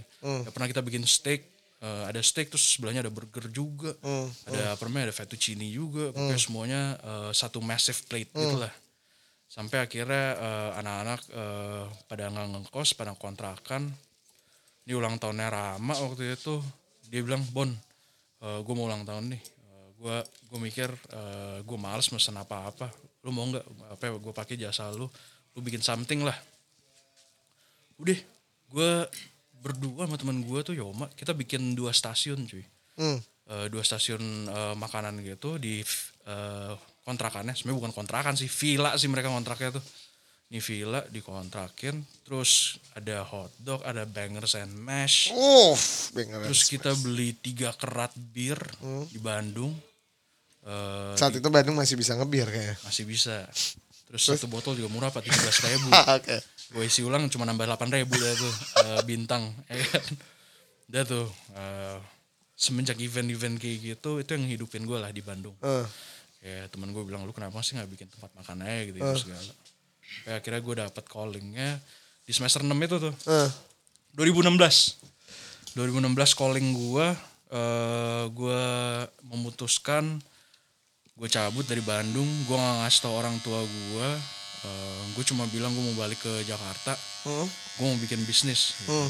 Ya, 0.45 0.51
pernah 0.53 0.69
kita 0.69 0.85
bikin 0.85 1.05
steak. 1.05 1.49
eh, 1.81 2.05
ada 2.13 2.21
steak 2.21 2.53
terus 2.53 2.77
sebelahnya 2.77 3.01
ada 3.01 3.13
burger 3.13 3.49
juga. 3.49 3.97
Ada 4.45 4.77
apa 4.77 4.85
namanya 4.85 5.09
ada 5.09 5.17
fettuccine 5.17 5.65
juga. 5.73 6.13
Pokoknya 6.13 6.41
semuanya 6.41 6.83
eh, 7.01 7.33
satu 7.33 7.65
massive 7.65 8.05
plate 8.05 8.29
gitu 8.37 8.57
lah. 8.61 8.73
Sampai 9.51 9.83
akhirnya 9.83 10.39
eh, 10.39 10.71
anak-anak 10.79 11.21
eh, 11.35 11.85
pada 12.07 12.31
nggak 12.31 12.47
ngekos, 12.71 12.95
pada 12.95 13.19
kontrakan. 13.19 13.91
Ini 14.87 14.95
ulang 14.95 15.19
tahunnya 15.19 15.49
Rama 15.51 15.95
waktu 15.99 16.39
itu. 16.39 16.63
dia 17.11 17.27
bilang 17.27 17.43
Bon 17.51 17.67
gue 18.41 18.75
mau 18.79 18.87
ulang 18.87 19.03
tahun 19.03 19.35
nih 19.35 19.43
gue 19.99 20.17
gue 20.47 20.59
mikir 20.63 20.89
gue 21.67 21.75
males 21.77 22.07
mesen 22.15 22.39
apa-apa 22.39 22.87
lu 23.27 23.35
mau 23.35 23.51
nggak 23.51 23.67
apa 23.91 24.03
ya 24.07 24.11
gue 24.15 24.31
pakai 24.33 24.55
jasa 24.55 24.95
lu 24.95 25.11
lu 25.53 25.59
bikin 25.59 25.83
something 25.83 26.23
lah 26.23 26.39
udah 27.99 28.15
gue 28.71 28.91
berdua 29.59 30.07
sama 30.07 30.17
teman 30.23 30.39
gue 30.41 30.61
tuh 30.63 30.79
Yoma 30.79 31.11
kita 31.19 31.35
bikin 31.35 31.75
dua 31.75 31.91
stasiun 31.91 32.47
cuy 32.47 32.63
Hmm. 33.01 33.17
Eh, 33.51 33.67
dua 33.73 33.81
stasiun 33.81 34.23
eh, 34.47 34.75
makanan 34.77 35.25
gitu 35.25 35.57
di 35.57 35.81
eh, 36.29 36.73
kontrakannya. 37.11 37.59
Sebenarnya 37.59 37.79
bukan 37.83 37.93
kontrakan 37.93 38.35
sih 38.39 38.47
villa 38.47 38.95
sih 38.95 39.11
mereka 39.11 39.29
kontraknya 39.35 39.83
tuh. 39.83 39.85
Ini 40.51 40.59
villa 40.59 40.99
dikontrakin 41.07 42.27
terus 42.27 42.83
ada 42.99 43.23
hotdog 43.23 43.87
ada 43.87 44.03
bangers 44.03 44.59
and 44.59 44.75
mash. 44.75 45.31
Uff, 45.31 46.11
bener. 46.11 46.43
terus 46.43 46.67
kita 46.67 46.91
beli 46.99 47.39
tiga 47.39 47.71
kerat 47.75 48.11
bir 48.19 48.59
di 49.11 49.19
Bandung. 49.23 49.71
Eh, 50.67 51.15
Saat 51.15 51.39
itu 51.39 51.47
Bandung 51.55 51.79
masih 51.79 51.95
bisa 51.95 52.19
ngebir 52.19 52.51
kayaknya. 52.51 52.77
masih 52.83 53.07
bisa. 53.07 53.47
Terus, 54.11 54.27
satu 54.27 54.51
botol 54.51 54.75
juga 54.75 54.91
murah 54.91 55.15
pak 55.15 55.23
tiga 55.23 55.39
ribu. 55.71 55.87
Oke. 56.19 56.43
gue 56.71 56.87
isi 56.87 57.03
ulang 57.03 57.27
cuma 57.31 57.47
nambah 57.47 57.67
delapan 57.67 58.03
ribu 58.03 58.15
dah 58.19 58.35
tuh 58.35 58.55
eh, 58.87 59.01
bintang 59.07 59.55
ya 59.71 59.87
kan? 59.87 60.07
Tuh 61.07 61.31
eh, 61.55 61.99
semenjak 62.59 62.99
event-event 62.99 63.57
kayak 63.57 63.79
gitu 63.81 64.19
itu 64.19 64.31
yang 64.35 64.45
hidupin 64.51 64.83
gue 64.83 64.99
lah 64.99 65.15
di 65.15 65.23
Bandung. 65.23 65.55
Eh, 65.63 65.87
kayak 66.41 66.73
temen 66.73 66.91
gue 66.97 67.05
bilang 67.05 67.29
lu 67.29 67.33
kenapa 67.37 67.61
sih 67.61 67.77
nggak 67.77 67.91
bikin 67.93 68.09
tempat 68.09 68.33
makan 68.33 68.65
aja? 68.65 68.81
gitu, 68.89 68.97
gitu 68.97 69.19
segala. 69.29 69.53
Kayak 70.25 70.37
akhirnya 70.43 70.61
gue 70.61 70.75
dapet 70.89 71.05
callingnya 71.07 71.69
di 72.25 72.33
semester 72.33 72.65
6 72.65 72.73
itu 72.73 72.97
tuh. 72.99 73.15
Eh. 73.29 73.51
2016 74.19 75.79
2016 75.79 76.35
calling 76.35 76.69
gue 76.75 77.07
eh 77.51 78.25
gue 78.31 78.63
memutuskan 79.27 80.19
gue 81.15 81.29
cabut 81.29 81.63
dari 81.69 81.85
Bandung. 81.85 82.27
Gue 82.49 82.57
gak 82.57 82.77
ngasih 82.83 83.01
tau 83.05 83.15
orang 83.15 83.37
tua 83.45 83.61
gue 83.63 84.09
eh 84.61 85.03
gue 85.15 85.25
cuma 85.29 85.45
bilang 85.53 85.71
gue 85.77 85.85
mau 85.93 85.97
balik 86.01 86.19
ke 86.25 86.33
Jakarta. 86.49 86.97
Hmm. 87.29 87.47
gue 87.77 87.85
mau 87.85 87.99
bikin 88.01 88.25
bisnis. 88.25 88.81
Hmm. 88.89 89.09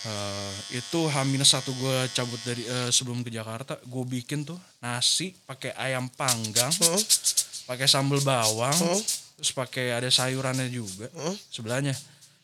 Eh, 0.00 0.52
itu 0.74 1.00
H 1.04 1.16
satu 1.44 1.70
gue 1.70 1.96
cabut 2.10 2.40
dari 2.40 2.64
eh, 2.64 2.88
sebelum 2.88 3.20
ke 3.20 3.28
Jakarta 3.28 3.76
gue 3.76 4.04
bikin 4.08 4.48
tuh 4.48 4.56
nasi 4.80 5.36
pakai 5.44 5.76
ayam 5.76 6.08
panggang 6.08 6.72
Hmm. 6.72 6.96
pakai 7.66 7.84
sambal 7.84 8.16
bawang 8.18 8.72
terus 9.36 9.52
pakai 9.52 9.92
ada 9.92 10.08
sayurannya 10.08 10.66
juga 10.66 11.04
sebelahnya 11.46 11.92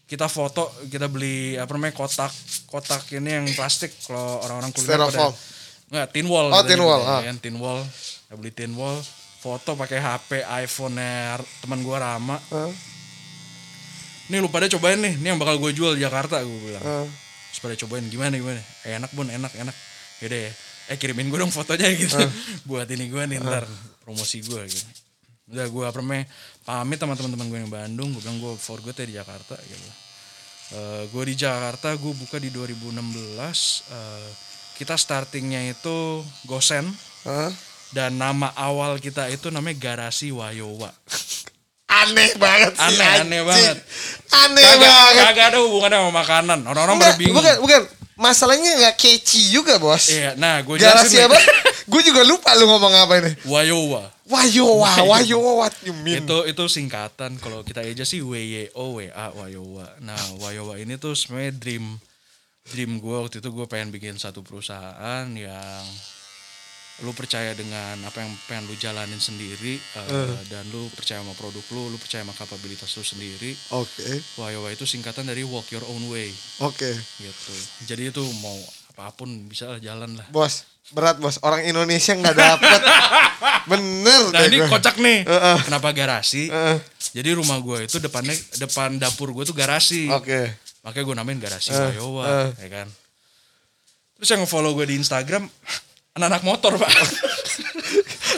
kita 0.05 0.29
foto 0.29 0.69
kita 0.87 1.09
beli 1.09 1.57
apa 1.57 1.73
namanya 1.73 1.97
kotak 1.97 2.29
kotak 2.66 3.09
ini 3.11 3.35
yang 3.35 3.49
plastik 3.51 3.88
kalau 4.05 4.38
orang-orang 4.38 4.71
kuliner 4.71 5.09
Styrofoam. 5.09 5.33
nggak 5.88 6.07
tin 6.12 6.27
wall 6.27 6.47
Oh, 6.49 6.61
tin 6.62 6.79
wall, 6.79 7.01
gitu, 7.01 7.11
ah. 7.11 7.23
kan, 7.23 7.37
tin 7.38 7.57
wall 7.57 7.81
kita 8.23 8.35
beli 8.37 8.53
tin 8.53 8.73
wall 8.73 9.01
foto 9.38 9.75
pakai 9.75 9.97
HP 9.97 10.31
iPhone 10.45 11.01
teman 11.59 11.81
gue 11.81 11.97
Rama 11.97 12.37
Eh, 12.53 12.73
nih 14.29 14.38
lu 14.38 14.47
pada 14.47 14.69
cobain 14.69 15.01
nih 15.01 15.16
ini 15.16 15.27
yang 15.27 15.40
bakal 15.40 15.57
gue 15.57 15.73
jual 15.73 15.97
di 15.97 16.05
Jakarta 16.05 16.38
gue 16.38 16.59
bilang 16.61 16.85
eh. 16.85 17.09
Terus 17.57 17.64
pada 17.64 17.77
cobain 17.88 18.05
gimana 18.12 18.37
gimana? 18.37 18.61
Eh, 18.85 19.01
enak 19.01 19.16
bun 19.16 19.33
enak 19.33 19.49
enak. 19.57 19.73
Yaudah 20.21 20.40
ya. 20.45 20.53
Eh 20.92 20.97
kirimin 21.01 21.33
gue 21.33 21.40
dong 21.40 21.49
fotonya 21.49 21.88
gitu. 21.97 22.21
Buat 22.69 22.92
ini 22.92 23.09
gue 23.09 23.23
nih 23.25 23.40
ntar 23.40 23.64
promosi 24.05 24.45
gue 24.45 24.61
gitu. 24.69 24.85
Udah 25.57 25.64
gue 25.64 25.85
apa 25.88 25.97
namanya 26.05 26.29
pamit 26.69 27.01
sama 27.01 27.16
teman-teman 27.16 27.49
gue 27.49 27.59
yang 27.64 27.73
Bandung. 27.73 28.12
Gue 28.12 28.21
bilang 28.21 28.37
gue 28.45 28.53
for 28.61 28.85
good 28.85 28.92
ya 29.01 29.09
di 29.09 29.16
Jakarta 29.16 29.57
gitu. 29.57 29.88
Eh, 30.77 31.03
gue 31.09 31.23
di 31.33 31.35
Jakarta 31.40 31.97
gue 31.97 32.12
buka 32.12 32.37
di 32.37 32.53
2016 32.53 32.92
eh, 33.88 34.29
kita 34.77 35.01
startingnya 35.01 35.73
itu 35.73 36.21
Gosen. 36.45 36.85
Eh. 37.27 37.51
dan 37.90 38.14
nama 38.19 38.55
awal 38.55 39.03
kita 39.03 39.27
itu 39.31 39.51
namanya 39.51 39.79
Garasi 39.79 40.31
Wayowa 40.31 40.90
Aneh 42.05 42.31
banget 42.37 42.73
sih. 42.77 42.83
Aneh, 42.83 43.07
anjing. 43.07 43.25
aneh 43.25 43.41
banget. 43.47 43.77
Aneh 44.27 44.63
kagak, 44.63 44.91
banget. 44.91 45.25
kagak 45.25 45.47
ada 45.55 45.59
hubungannya 45.65 45.99
sama 46.03 46.13
makanan 46.13 46.59
orang-orang 46.67 46.97
pada 47.01 47.15
bingung 47.17 47.37
bukan, 47.39 47.55
bukan. 47.63 47.81
Masalahnya 48.17 48.81
nggak 48.81 48.97
catchy 48.97 49.53
juga, 49.53 49.77
Bos. 49.77 50.09
iya 50.09 50.33
nah 50.41 50.65
gue 50.65 50.81
jelasin 50.81 51.29
apa? 51.29 51.37
nih. 51.37 51.45
Gue 51.87 52.03
juga 52.03 52.27
lupa 52.27 52.51
lu 52.59 52.67
ngomong 52.67 52.91
apa 52.97 53.15
ini. 53.23 53.33
Wayowa 53.47 54.11
Wayowa, 54.27 55.07
wayowa, 55.07 55.53
what 55.63 55.75
you 55.87 55.95
mean? 56.03 56.27
itu 56.27 56.37
itu 56.51 56.65
singkatan 56.67 57.39
kalau 57.39 57.63
kita 57.63 57.87
aja 57.87 58.03
sih 58.03 58.27
WYO 58.27 58.99
WA 58.99 59.27
Wayowa 59.31 60.03
nah 60.03 60.19
Wayowa 60.43 60.83
ini 60.83 60.99
tuh 60.99 61.15
sebenarnya 61.15 61.55
dream 61.55 62.03
dream 62.75 62.99
gue 62.99 63.17
waktu 63.23 63.39
itu 63.39 63.49
gue 63.55 63.67
pengen 63.71 63.95
bikin 63.95 64.19
satu 64.19 64.43
perusahaan 64.43 65.31
yang 65.31 65.85
lu 66.99 67.13
percaya 67.13 67.53
dengan 67.53 68.01
apa 68.03 68.19
yang 68.19 68.33
pengen 68.47 68.65
lu 68.65 68.75
jalanin 68.75 69.17
sendiri 69.17 69.77
uh, 69.95 70.33
dan 70.47 70.65
lu 70.67 70.89
percaya 70.91 71.21
sama 71.21 71.33
produk 71.33 71.61
lu 71.71 71.89
lu 71.89 71.97
percaya 71.97 72.25
sama 72.25 72.33
kapabilitas 72.33 72.89
lu 72.91 73.05
sendiri 73.05 73.53
Oke, 73.71 74.25
Wayowa 74.35 74.71
itu 74.71 74.83
singkatan 74.83 75.25
dari 75.25 75.43
walk 75.43 75.69
your 75.69 75.85
own 75.85 76.09
way 76.09 76.33
oke. 76.59 76.89
gitu 77.19 77.55
jadi 77.85 78.09
itu 78.09 78.25
mau 78.41 78.57
apa 78.91 79.13
pun 79.13 79.29
bisa 79.45 79.69
lah 79.69 79.77
jalan 79.77 80.17
lah 80.17 80.25
Bos, 80.31 80.65
berat 80.89 81.17
bos. 81.17 81.37
Orang 81.39 81.61
Indonesia 81.63 82.17
nggak 82.17 82.33
dapet. 82.35 82.81
Bener 83.71 84.33
nah 84.33 84.41
ini 84.43 84.57
gua. 84.59 84.73
kocak 84.73 84.97
nih 84.97 85.21
Heeh. 85.23 85.57
kenapa 85.63 85.93
garasi 85.93 86.49
Heeh. 86.49 86.81
jadi 87.13 87.37
rumah 87.37 87.59
gue 87.59 87.85
itu 87.85 88.01
depannya 88.01 88.33
depan 88.57 88.97
dapur 88.97 89.37
gue 89.37 89.45
tuh 89.45 89.53
garasi 89.53 90.09
Oke. 90.09 90.49
makanya 90.81 91.05
gue 91.05 91.15
namain 91.15 91.37
garasi 91.37 91.71
Eh, 91.71 91.93
Wayowa 91.93 92.25
eh. 92.25 92.49
ya 92.57 92.69
kan 92.73 92.89
terus 94.17 94.31
yang 94.31 94.49
follow 94.49 94.73
gue 94.73 94.87
di 94.87 94.97
Instagram 94.97 95.45
anak-anak 96.16 96.42
motor 96.42 96.72
pak 96.74 96.90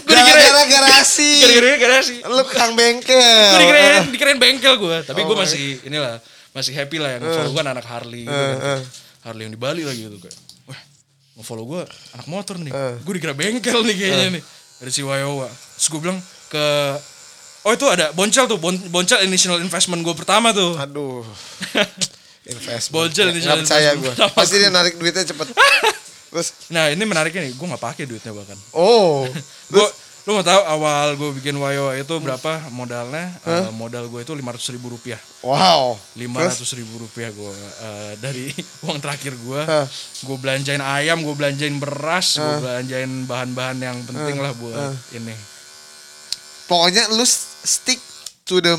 gue 0.00 0.14
dikira 0.14 0.38
Gara-gara 0.40 0.62
garasi. 0.66 1.30
gara-gara 1.40 1.76
garasi 1.78 2.14
Lu 2.22 2.42
kang 2.44 2.72
bengkel. 2.72 3.16
gue 3.16 3.58
dikirain 3.60 4.02
dikirain 4.14 4.38
bengkel 4.38 4.74
gue 4.76 4.96
tapi 5.02 5.20
gue 5.20 5.30
Oh, 5.30 5.38
masih 5.38 5.78
inilah 5.82 6.18
masih 6.50 6.72
happy 6.72 6.96
lah 6.96 7.14
yang 7.14 7.22
follow 7.24 7.52
gue 7.52 7.62
anak 7.62 7.84
Harley 7.84 8.22
gitu 8.22 8.32
Eh, 8.32 8.50
kan. 8.52 8.76
eh. 8.76 8.80
Harley 9.20 9.42
yang 9.44 9.52
di 9.52 9.60
Bali 9.60 9.82
lagi 9.82 10.00
gitu 10.02 10.18
kayak 10.18 10.34
wah 10.64 10.80
mau 11.34 11.44
follow 11.44 11.64
gue 11.66 11.82
anak 12.12 12.26
motor 12.26 12.56
nih 12.56 12.70
Eh. 12.70 12.94
gue 12.98 13.12
dikira 13.14 13.32
bengkel 13.32 13.80
nih 13.84 13.94
kayaknya 13.96 14.28
nih 14.32 14.42
dari 14.78 14.90
si 14.90 15.02
Wayowa 15.02 15.46
terus 15.46 15.86
gue 15.88 16.00
bilang 16.00 16.18
ke 16.48 16.66
oh 17.60 17.72
itu 17.72 17.86
ada 17.86 18.10
boncel 18.10 18.46
tuh 18.46 18.56
Bon- 18.56 18.86
boncel 18.88 19.20
initial 19.20 19.58
investment 19.58 20.00
gue 20.00 20.14
pertama 20.14 20.50
tuh 20.50 20.74
Aduh. 20.76 21.22
Investment. 22.48 22.88
Bocil 22.90 23.28
Nggak- 23.28 23.34
ini 23.34 23.44
nggak 23.44 23.58
percaya 23.60 23.90
gue. 23.92 24.08
investment. 24.08 24.32
Pasti 24.32 24.56
dia 24.56 24.70
narik 24.70 24.96
duitnya 24.96 25.20
cepet. 25.22 25.52
Terus, 26.28 26.48
nah 26.68 26.92
ini 26.92 27.02
menariknya 27.08 27.48
nih 27.48 27.52
gue 27.56 27.66
nggak 27.66 27.82
pakai 27.82 28.04
duitnya 28.04 28.32
bahkan. 28.36 28.58
Oh. 28.76 29.24
gue 29.72 29.86
lu 30.28 30.36
mau 30.36 30.44
tahu 30.44 30.60
awal 30.60 31.16
gue 31.16 31.40
bikin 31.40 31.56
Wayo 31.56 31.88
itu 31.96 32.12
berapa 32.20 32.68
modalnya? 32.68 33.32
Eh, 33.48 33.72
modal 33.72 34.12
gue 34.12 34.20
itu 34.20 34.36
lima 34.36 34.52
ratus 34.52 34.68
ribu 34.76 34.92
rupiah. 34.92 35.16
Wow. 35.40 35.96
lima 36.20 36.44
ratus 36.44 36.68
ribu 36.76 37.00
rupiah 37.00 37.32
gue 37.32 37.54
eh, 37.56 38.12
dari 38.20 38.52
uang 38.84 39.00
terakhir 39.00 39.32
gue 39.32 39.60
Hah. 39.64 39.88
gue 40.28 40.36
belanjain 40.36 40.84
ayam 40.84 41.24
gue 41.24 41.32
belanjain 41.32 41.80
beras 41.80 42.36
gue 42.36 42.54
belanjain 42.60 43.08
bahan-bahan 43.24 43.80
yang 43.80 43.96
penting 44.04 44.36
lah 44.36 44.52
buat 44.52 44.92
ini. 45.16 45.32
Pokoknya 46.68 47.08
lu 47.08 47.24
stick 47.64 47.96
to 48.44 48.60
the 48.60 48.76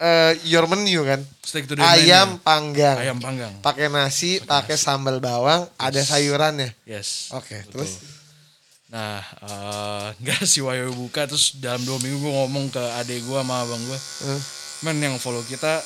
uh, 0.00 0.32
your 0.42 0.64
menu 0.66 1.04
kan. 1.04 1.20
stick 1.40 1.64
to 1.64 1.74
the 1.74 1.82
Ayam 1.82 2.34
menu. 2.34 2.42
panggang. 2.42 2.96
ayam 2.96 3.18
panggang. 3.18 3.52
Pakai 3.60 3.86
nasi, 3.86 4.40
pakai 4.40 4.74
sambal 4.74 5.18
bawang, 5.18 5.68
ada 5.76 6.00
sayurannya. 6.00 6.72
yes. 6.82 7.28
Oke, 7.30 7.60
betul. 7.62 7.84
terus? 7.84 7.92
Nah 8.88 9.22
eh, 9.22 10.06
nggak 10.20 10.42
si 10.42 10.58
Wayo 10.58 10.90
buka 10.90 11.22
terus 11.22 11.54
dalam 11.56 11.78
dua 11.80 12.00
minggu 12.00 12.18
gue 12.18 12.32
ngomong 12.34 12.68
ke 12.68 12.82
adek 12.98 13.22
gue 13.22 13.38
sama 13.38 13.62
abang 13.62 13.78
gue 13.78 13.98
Eh, 14.26 14.40
men 14.82 14.98
yang 14.98 15.14
follow 15.14 15.44
kita 15.44 15.78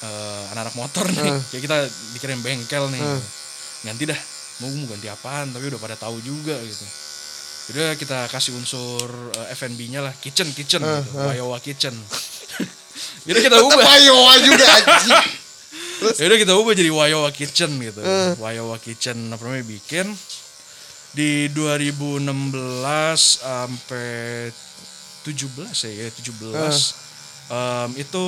eh, 0.00 0.42
anak-anak 0.52 0.76
motor 0.76 1.10
nih. 1.10 1.32
Kayak 1.50 1.62
kita 1.66 1.76
dikirim 2.14 2.38
bengkel 2.40 2.86
nih. 2.88 3.02
Ganti 3.82 4.06
dah. 4.06 4.20
Mau 4.56 4.70
mau 4.70 4.86
ganti 4.88 5.10
apaan 5.10 5.50
tapi 5.50 5.66
udah 5.66 5.80
pada 5.80 5.98
tahu 5.98 6.22
juga 6.22 6.54
gitu. 6.54 6.86
Udah 7.66 7.98
kita 7.98 8.30
kasih 8.30 8.54
unsur 8.54 9.10
eh, 9.34 9.50
F&B-nya 9.50 10.06
lah. 10.06 10.14
Kitchen 10.14 10.46
kitchen 10.54 10.86
gitu. 10.86 11.18
Wayowa 11.18 11.58
kitchen 11.58 11.98
jadi 13.22 13.38
kita 13.42 13.56
ubah 13.60 13.76
Wayowa 13.78 14.32
juga 14.40 14.64
anjing. 14.66 15.12
Yaudah 16.16 16.38
kita 16.38 16.52
ubah 16.54 16.72
jadi 16.72 16.90
Wayowa 16.90 17.30
Kitchen 17.30 17.70
gitu. 17.76 18.00
Wayowa 18.36 18.76
Kitchen 18.76 19.16
apa 19.28 19.42
namanya 19.42 19.64
bikin 19.64 20.06
di 21.10 21.48
2016 21.48 22.28
sampai 23.40 24.52
17 25.24 25.88
ya, 25.88 26.04
ya 26.04 26.08
17. 26.12 26.94
Em, 27.48 27.90
itu 27.96 28.24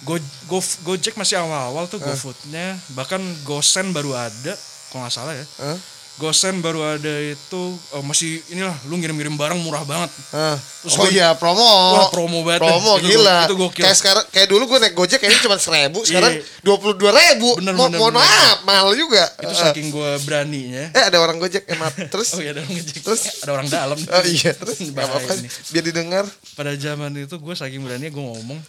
Go, 0.00 0.16
Go, 0.48 0.58
Gojek 0.82 1.12
masih 1.14 1.36
awal-awal 1.36 1.84
tuh 1.84 2.00
GoFoodnya 2.00 2.72
bahkan 2.90 3.20
GoSend 3.44 3.92
baru 3.92 4.16
ada 4.16 4.56
kalau 4.88 5.04
nggak 5.04 5.12
salah 5.12 5.36
ya 5.36 5.44
Hah? 5.60 5.76
Gosen 6.20 6.60
baru 6.60 6.84
ada 6.86 7.08
itu 7.18 7.62
eh, 7.90 8.02
masih 8.02 8.30
inilah 8.48 8.76
lu 8.84 8.94
ngirim-ngirim 8.94 9.32
barang 9.32 9.56
murah 9.58 9.80
banget. 9.82 10.12
Ah. 10.30 10.60
Terus 10.80 10.92
oh 10.94 11.02
gua- 11.02 11.10
iya 11.10 11.32
promo. 11.32 11.64
Wah, 11.64 12.08
promo 12.08 12.40
banget 12.40 12.60
Promo 12.60 12.92
deh. 12.94 13.02
Itu 13.02 13.08
gila. 13.16 13.32
go- 13.34 13.40
itu 13.42 13.54
gokil. 13.58 13.82
Kayak 13.82 13.96
sekarang 13.96 14.24
kayak 14.28 14.48
dulu 14.48 14.62
gue 14.66 14.78
naik 14.78 14.94
Gojek 14.94 15.18
kayaknya 15.18 15.40
cuma 15.40 15.56
seribu, 15.56 16.00
sekarang 16.02 16.32
Iya. 16.36 16.44
dua 16.60 16.76
puluh 16.76 16.94
dua 16.94 17.10
ribu. 17.10 17.56
Bener, 17.56 17.72
Mo 17.72 17.84
bener, 17.86 17.98
mohon 17.98 18.12
bener. 18.12 18.22
maaf, 18.22 18.58
mahal 18.62 18.92
juga. 18.92 19.24
Itu 19.38 19.48
Eh, 19.48 19.58
saking 19.58 19.86
gue 19.88 20.10
beraninya. 20.22 20.84
eh 20.90 21.02
ada 21.02 21.16
orang 21.16 21.36
Gojek 21.36 21.64
emat 21.66 21.92
terus. 22.12 22.28
Oh 22.32 22.40
iya 22.40 22.52
ada 22.52 22.60
orang 22.60 22.72
ngejek. 22.72 23.00
Terus? 23.00 23.20
ada 23.42 23.50
orang 23.50 23.68
dalam. 23.68 23.98
Oh 23.98 24.24
iya, 24.24 24.50
terus 24.52 24.76
apa-apa 24.92 25.32
biar 25.70 25.82
didengar. 25.82 26.24
Pada 26.52 26.72
zaman 26.74 27.12
itu 27.14 27.34
gue 27.34 27.54
saking 27.54 27.80
beraninya 27.80 28.08
gue 28.08 28.20
ngomong 28.22 28.60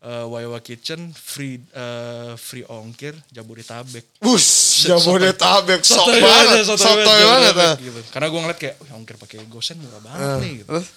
eh 0.00 0.24
Wawa 0.24 0.64
Kitchen 0.64 1.12
free 1.12 1.60
eh, 1.60 2.32
free 2.40 2.64
ongkir 2.64 3.12
Jabodetabek. 3.28 4.16
Bus, 4.16 4.46
Jabodetabek 4.88 5.84
sok 5.84 6.08
banget, 6.08 6.64
sotoy 6.64 7.04
banget. 7.04 7.54
Ah. 7.54 7.74
gitu. 7.76 8.00
Karena 8.08 8.26
gue 8.32 8.40
ngeliat 8.40 8.58
kayak, 8.58 8.76
wih 8.80 8.90
ongkir 8.96 9.20
pakai 9.20 9.44
gosen 9.44 9.76
murah 9.76 10.00
banget 10.00 10.24
Ah, 10.24 10.36
nih. 10.40 10.52
Gitu. 10.64 10.68
Terus 10.72 10.88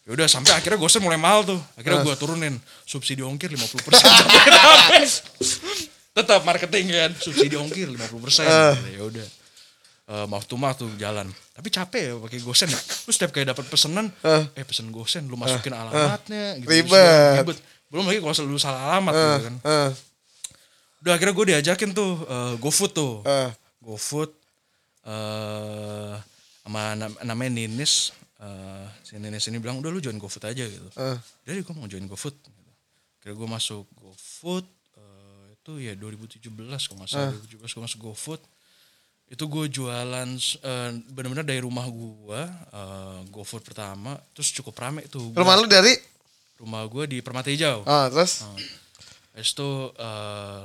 Ya 0.00 0.16
udah 0.16 0.26
sampai 0.26 0.56
akhirnya 0.56 0.80
gosen 0.80 0.98
mulai 1.04 1.20
mahal 1.20 1.46
tuh. 1.46 1.60
Akhirnya 1.78 2.02
gue 2.02 2.14
turunin 2.18 2.58
subsidi 2.82 3.22
ongkir 3.22 3.54
50% 3.54 3.86
Jabodetabek. 4.02 5.02
Tetap 6.18 6.42
marketing 6.42 6.86
kan, 6.90 7.10
subsidi 7.14 7.54
ongkir 7.54 7.86
50%. 7.86 8.42
Ah. 8.42 8.74
Ya 8.90 9.06
udah. 9.06 9.26
Eh, 10.10 10.26
mouth 10.26 10.42
to 10.42 10.58
mouth 10.58 10.74
tuh 10.74 10.90
jalan. 10.98 11.30
Tapi 11.54 11.70
capek 11.70 12.02
ya 12.02 12.14
pakai 12.18 12.42
gosen 12.42 12.66
ya. 12.66 12.80
Lu 13.06 13.14
setiap 13.14 13.30
kayak 13.30 13.54
dapat 13.54 13.70
pesenan, 13.70 14.10
Ah. 14.26 14.42
eh 14.58 14.66
pesen 14.66 14.90
gosen, 14.90 15.30
lu 15.30 15.38
masukin 15.38 15.70
alamatnya 15.70 16.58
gitu. 16.58 16.66
Ribet. 16.66 17.46
Ribet. 17.46 17.58
Belum 17.90 18.06
lagi 18.06 18.18
kalau 18.18 18.46
lu 18.46 18.56
salah 18.56 18.80
alamat 18.88 19.12
gitu 19.12 19.44
kan. 19.44 19.54
eh, 19.60 19.90
Udah 21.00 21.12
akhirnya 21.12 21.32
gue 21.32 21.46
diajakin 21.50 21.90
tuh 21.90 22.12
eh, 22.24 22.52
GoFood 22.56 22.92
tuh. 22.92 23.12
eh. 23.24 23.50
GoFood 23.80 24.30
eh 25.02 26.14
sama 26.60 26.82
nam- 26.94 27.18
namanya 27.24 27.50
Ninis 27.52 28.12
eh 28.38 28.86
si 29.02 29.16
Ninis 29.16 29.48
ini 29.48 29.58
bilang 29.58 29.80
udah 29.80 29.88
lu 29.88 29.98
join 29.98 30.16
GoFood 30.16 30.44
aja 30.46 30.62
gitu. 30.62 30.88
Eh. 30.94 31.16
Jadi 31.42 31.58
gue 31.60 31.74
mau 31.74 31.84
join 31.84 32.04
GoFood. 32.04 32.36
Gitu. 32.36 32.70
Kira 33.18 33.32
gue 33.32 33.48
masuk 33.48 33.84
GoFood 33.92 34.64
eh, 34.94 35.44
itu 35.52 35.72
ya 35.78 35.92
2017 35.92 36.46
kalau 36.86 36.98
nggak 37.00 37.10
salah 37.10 37.32
2017 37.34 37.58
gue 37.66 37.82
masuk 37.82 38.00
GoFood. 38.02 38.40
Itu 39.26 39.44
gue 39.46 39.64
jualan 39.68 40.28
eh, 40.60 40.90
benar-benar 41.08 41.42
dari 41.42 41.60
rumah 41.60 41.84
gue 41.84 42.40
eh, 42.70 43.18
GoFood 43.26 43.62
pertama 43.62 44.14
terus 44.30 44.52
cukup 44.52 44.76
rame 44.78 45.04
tuh. 45.06 45.32
Gua- 45.32 45.42
Rumah 45.42 45.54
lu 45.56 45.66
dari? 45.66 45.96
Rumah 46.60 46.84
gue 46.84 47.08
di 47.08 47.18
Permata 47.24 47.48
Hijau. 47.48 47.82
Ah, 47.88 48.12
terus? 48.12 48.44
Habis 49.32 49.56
itu 49.56 49.70
eh, 49.96 50.60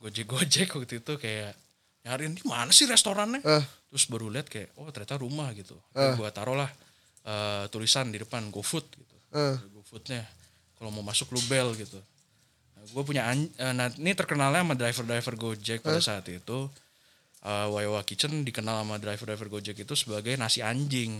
gojek-gojek 0.00 0.68
waktu 0.72 1.04
itu 1.04 1.12
kayak 1.20 1.52
nyariin 2.08 2.32
di 2.32 2.44
mana 2.48 2.72
sih 2.72 2.88
restorannya. 2.88 3.44
Eh. 3.44 3.64
Terus 3.92 4.04
baru 4.08 4.32
lihat 4.32 4.48
kayak 4.48 4.72
oh 4.80 4.88
ternyata 4.88 5.20
rumah 5.20 5.52
gitu. 5.52 5.76
Uh. 5.92 6.16
Gue 6.16 6.28
taruh 6.32 6.56
lah 6.56 6.70
eh, 7.28 7.64
tulisan 7.68 8.08
di 8.08 8.16
depan 8.22 8.48
GoFood 8.48 8.86
gitu. 8.88 9.16
Eh. 9.36 9.56
GoFoodnya 9.76 10.24
kalau 10.80 10.88
mau 10.92 11.04
masuk 11.04 11.32
lu 11.36 11.40
bel 11.46 11.76
gitu. 11.76 12.00
gue 12.86 13.02
punya 13.02 13.26
an- 13.26 13.50
eh, 13.58 13.74
nah, 13.74 13.90
ini 13.98 14.14
terkenalnya 14.14 14.62
sama 14.62 14.78
driver-driver 14.78 15.34
Gojek 15.34 15.82
pada 15.82 15.98
saat 15.98 16.22
itu. 16.30 16.70
Eh, 17.42 17.66
Wayawa 17.66 18.06
Kitchen 18.06 18.46
dikenal 18.46 18.86
sama 18.86 18.96
driver-driver 19.02 19.50
Gojek 19.50 19.82
itu 19.82 19.94
sebagai 19.98 20.38
nasi 20.38 20.62
anjing. 20.62 21.18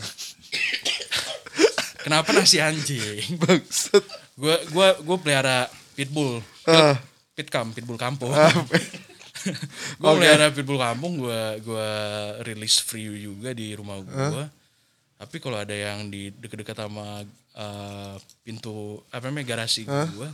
Kenapa 2.07 2.31
nasi 2.31 2.63
anjing? 2.63 3.35
Bangsat. 3.43 4.07
gue 4.39 4.57
gua 4.71 4.95
gua 5.03 5.17
pelihara 5.19 5.67
pitbull. 5.99 6.39
Ah. 6.63 6.95
pitkam 7.35 7.75
pitbull 7.75 7.99
kampung. 7.99 8.31
Ah, 8.31 8.49
gue 10.01 10.11
pelihara 10.15 10.55
pitbull 10.55 10.79
kampung 10.79 11.19
gue 11.19 11.43
gua 11.67 11.89
rilis 12.47 12.79
free 12.79 13.11
juga 13.27 13.51
di 13.51 13.75
rumah 13.75 13.99
gue 14.03 14.47
tapi 15.17 15.41
kalau 15.41 15.57
ada 15.57 15.73
yang 15.73 16.13
di 16.13 16.29
dekat-dekat 16.29 16.77
sama 16.77 17.25
eh, 17.57 18.15
pintu 18.45 19.01
apa 19.09 19.33
namanya 19.33 19.57
garasi 19.57 19.89
gue 19.89 20.29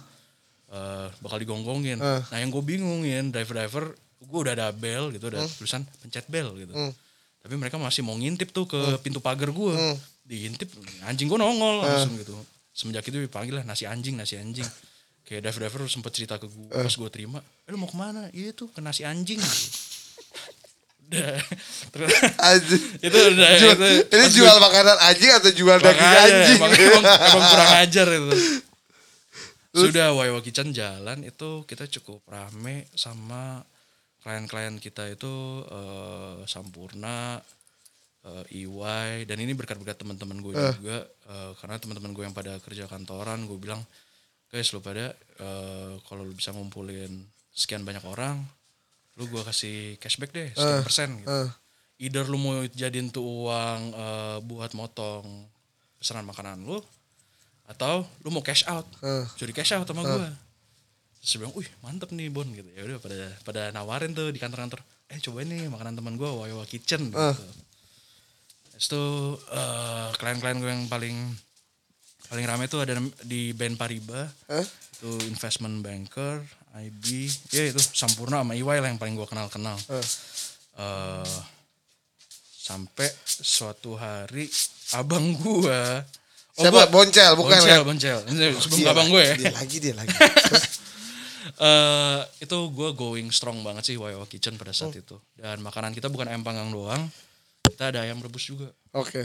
eh, 0.74 1.06
bakal 1.22 1.38
digonggongin. 1.38 2.02
Nah 2.02 2.38
yang 2.38 2.50
gue 2.50 2.62
bingungin 2.62 3.30
driver-driver 3.30 3.94
gue 4.22 4.38
udah 4.42 4.54
ada 4.58 4.68
bel 4.74 5.14
gitu 5.14 5.30
udah 5.30 5.46
tulisan 5.54 5.87
pencet 6.02 6.26
bel 6.26 6.50
gitu. 6.58 6.74
Tapi 7.42 7.54
mereka 7.58 7.78
masih 7.78 8.02
mau 8.02 8.18
ngintip 8.18 8.50
tuh 8.50 8.66
ke 8.66 8.78
pintu 9.02 9.22
pagar 9.22 9.54
gue 9.54 9.74
diintip 10.22 10.70
anjing 11.04 11.26
gue 11.26 11.38
nongol 11.38 11.82
langsung 11.82 12.14
gitu. 12.18 12.32
Semenjak 12.72 13.04
itu 13.04 13.18
dipanggil 13.20 13.61
lah 13.61 13.64
nasi 13.66 13.85
anjing 13.85 14.16
nasi 14.16 14.38
anjing. 14.38 14.64
Kayak 15.22 15.48
driver 15.50 15.61
driver 15.68 15.80
sempet 15.87 16.12
cerita 16.14 16.38
ke 16.40 16.46
gue 16.50 16.66
pas 16.70 16.90
gue 16.90 17.11
terima 17.12 17.38
eh, 17.38 17.70
lu 17.70 17.78
mau 17.78 17.87
ke 17.87 17.94
mana? 17.94 18.26
Iya 18.32 18.54
tuh 18.54 18.70
ke 18.72 18.80
nasi 18.80 19.06
anjing. 19.06 19.38
Terus 21.92 22.08
itu 23.06 23.18
udah 23.37 23.48
Jual- 23.61 23.76
itu 23.76 23.88
ini 24.16 24.26
jual 24.32 24.56
makanan 24.56 24.96
anjing 24.96 25.32
atau 25.37 25.50
jual 25.52 25.78
daging 25.78 26.12
anjing? 26.24 26.58
Emang, 26.58 26.72
emang, 26.72 27.04
kurang 27.52 27.70
ajar 27.85 28.06
itu. 28.08 28.32
Sudah 29.72 30.12
Wayawa 30.12 30.40
Kitchen 30.44 30.72
jalan 30.72 31.24
itu 31.24 31.64
kita 31.64 31.88
cukup 32.00 32.20
rame 32.28 32.88
sama 32.92 33.64
klien-klien 34.20 34.76
kita 34.80 35.08
itu 35.08 35.32
eh, 35.68 36.44
Sampurna, 36.48 37.40
eh, 38.22 38.44
EY 38.56 39.24
dan 39.24 39.37
ini 39.37 39.52
berkat-berkat 39.52 39.96
teman-teman 39.96 40.38
gue 40.38 40.52
juga 40.72 40.98
eh, 41.24 41.52
karena 41.56 41.76
teman-teman 41.76 42.11
gue 42.11 42.22
yang 42.22 42.32
pada 42.32 42.58
kerja 42.58 42.87
kantoran 42.87 43.44
gue 43.44 43.56
bilang 43.56 43.82
guys 44.48 44.70
lu 44.70 44.78
pada 44.78 45.11
eh, 45.37 45.92
kalau 46.02 46.22
lu 46.22 46.32
bisa 46.32 46.50
ngumpulin 46.50 47.11
sekian 47.50 47.82
banyak 47.82 48.02
orang 48.02 48.40
lu 49.14 49.26
gue 49.26 49.42
kasih 49.42 49.76
cashback 49.98 50.30
deh 50.30 50.48
sekian 50.50 50.80
persen 50.80 51.11
gitu. 51.16 51.28
eh. 51.28 51.50
either 52.00 52.24
lu 52.24 52.37
mau 52.37 52.54
jadiin 52.66 53.08
tuh 53.08 53.20
uang 53.22 53.80
eh, 53.92 54.38
buat 54.42 54.72
motong 54.72 55.24
pesanan 55.96 56.24
makanan 56.24 56.61
lu 56.61 56.80
atau 57.64 58.02
lu 58.20 58.30
mau 58.30 58.40
cash 58.40 58.66
out 58.66 58.85
Eh. 59.00 59.24
curi 59.35 59.52
cash 59.52 59.72
out 59.72 59.85
sama 59.85 60.02
gue 60.02 60.28
terus 61.16 61.37
bilang 61.37 61.54
wih 61.54 61.70
mantep 61.80 62.11
nih 62.11 62.26
bon 62.28 62.44
gitu. 62.48 62.66
Ya 62.68 62.82
udah 62.82 62.98
pada 62.98 63.14
pada 63.42 63.62
nawarin 63.70 64.11
tuh 64.11 64.28
di 64.28 64.37
kantor-kantor 64.37 64.82
eh 65.06 65.20
cobain 65.20 65.46
nih 65.46 65.66
makanan 65.66 65.94
teman 65.94 66.14
gue 66.14 66.26
Wayawa 66.26 66.64
Kitchen 66.64 67.08
gitu 67.08 67.46
Terus 68.83 68.88
itu 68.88 69.05
eh, 69.49 70.09
klien-klien 70.12 70.59
gue 70.59 70.66
yang 70.68 70.85
paling 70.87 71.14
paling 72.27 72.45
rame 72.45 72.66
tuh 72.66 72.83
ada 72.83 72.97
di 73.23 73.53
band 73.53 73.77
Pariba 73.77 74.27
Hah? 74.49 74.64
itu 74.92 75.11
investment 75.27 75.79
banker 75.79 76.42
IB 76.75 77.05
ya 77.51 77.68
itu 77.68 77.79
Sampurna 77.79 78.40
sama 78.40 78.53
EY 78.53 78.81
lah 78.81 78.88
yang 78.88 78.97
paling 78.97 79.14
gue 79.14 79.25
kenal 79.25 79.47
kenal 79.47 79.79
Eh, 80.73 81.37
sampai 82.57 83.05
suatu 83.23 83.92
hari 83.92 84.49
abang 84.92 85.37
gua 85.37 86.01
oh, 86.57 86.62
Siapa? 86.64 86.73
gua- 86.81 86.90
Boncel, 86.90 87.33
bukan 87.35 87.61
boncel, 87.61 87.68
ya? 87.71 87.85
boncel. 87.85 88.18
Ini 88.27 88.45
sebelum 88.57 88.79
Dia 88.79 88.88
abang 88.90 89.07
gue 89.07 89.23
ya 89.23 89.35
Dia 89.37 89.53
lagi, 89.53 89.77
dia 89.79 89.95
lagi. 89.95 90.11
Eh, 91.55 92.21
itu 92.40 92.59
gue 92.71 92.90
going 92.92 93.29
strong 93.29 93.61
banget 93.61 93.85
sih 93.85 93.97
Wayawa 93.97 94.25
Kitchen 94.25 94.55
pada 94.55 94.73
Oh. 94.73 94.79
saat 94.81 94.95
itu 94.95 95.14
dan 95.37 95.59
makanan 95.59 95.90
kita 95.90 96.07
bukan 96.07 96.25
ayam 96.25 96.40
panggang 96.40 96.71
doang 96.71 97.03
kita 97.64 97.85
ada 97.88 98.03
ayam 98.03 98.18
rebus 98.18 98.42
juga 98.44 98.66
Oke. 98.92 99.22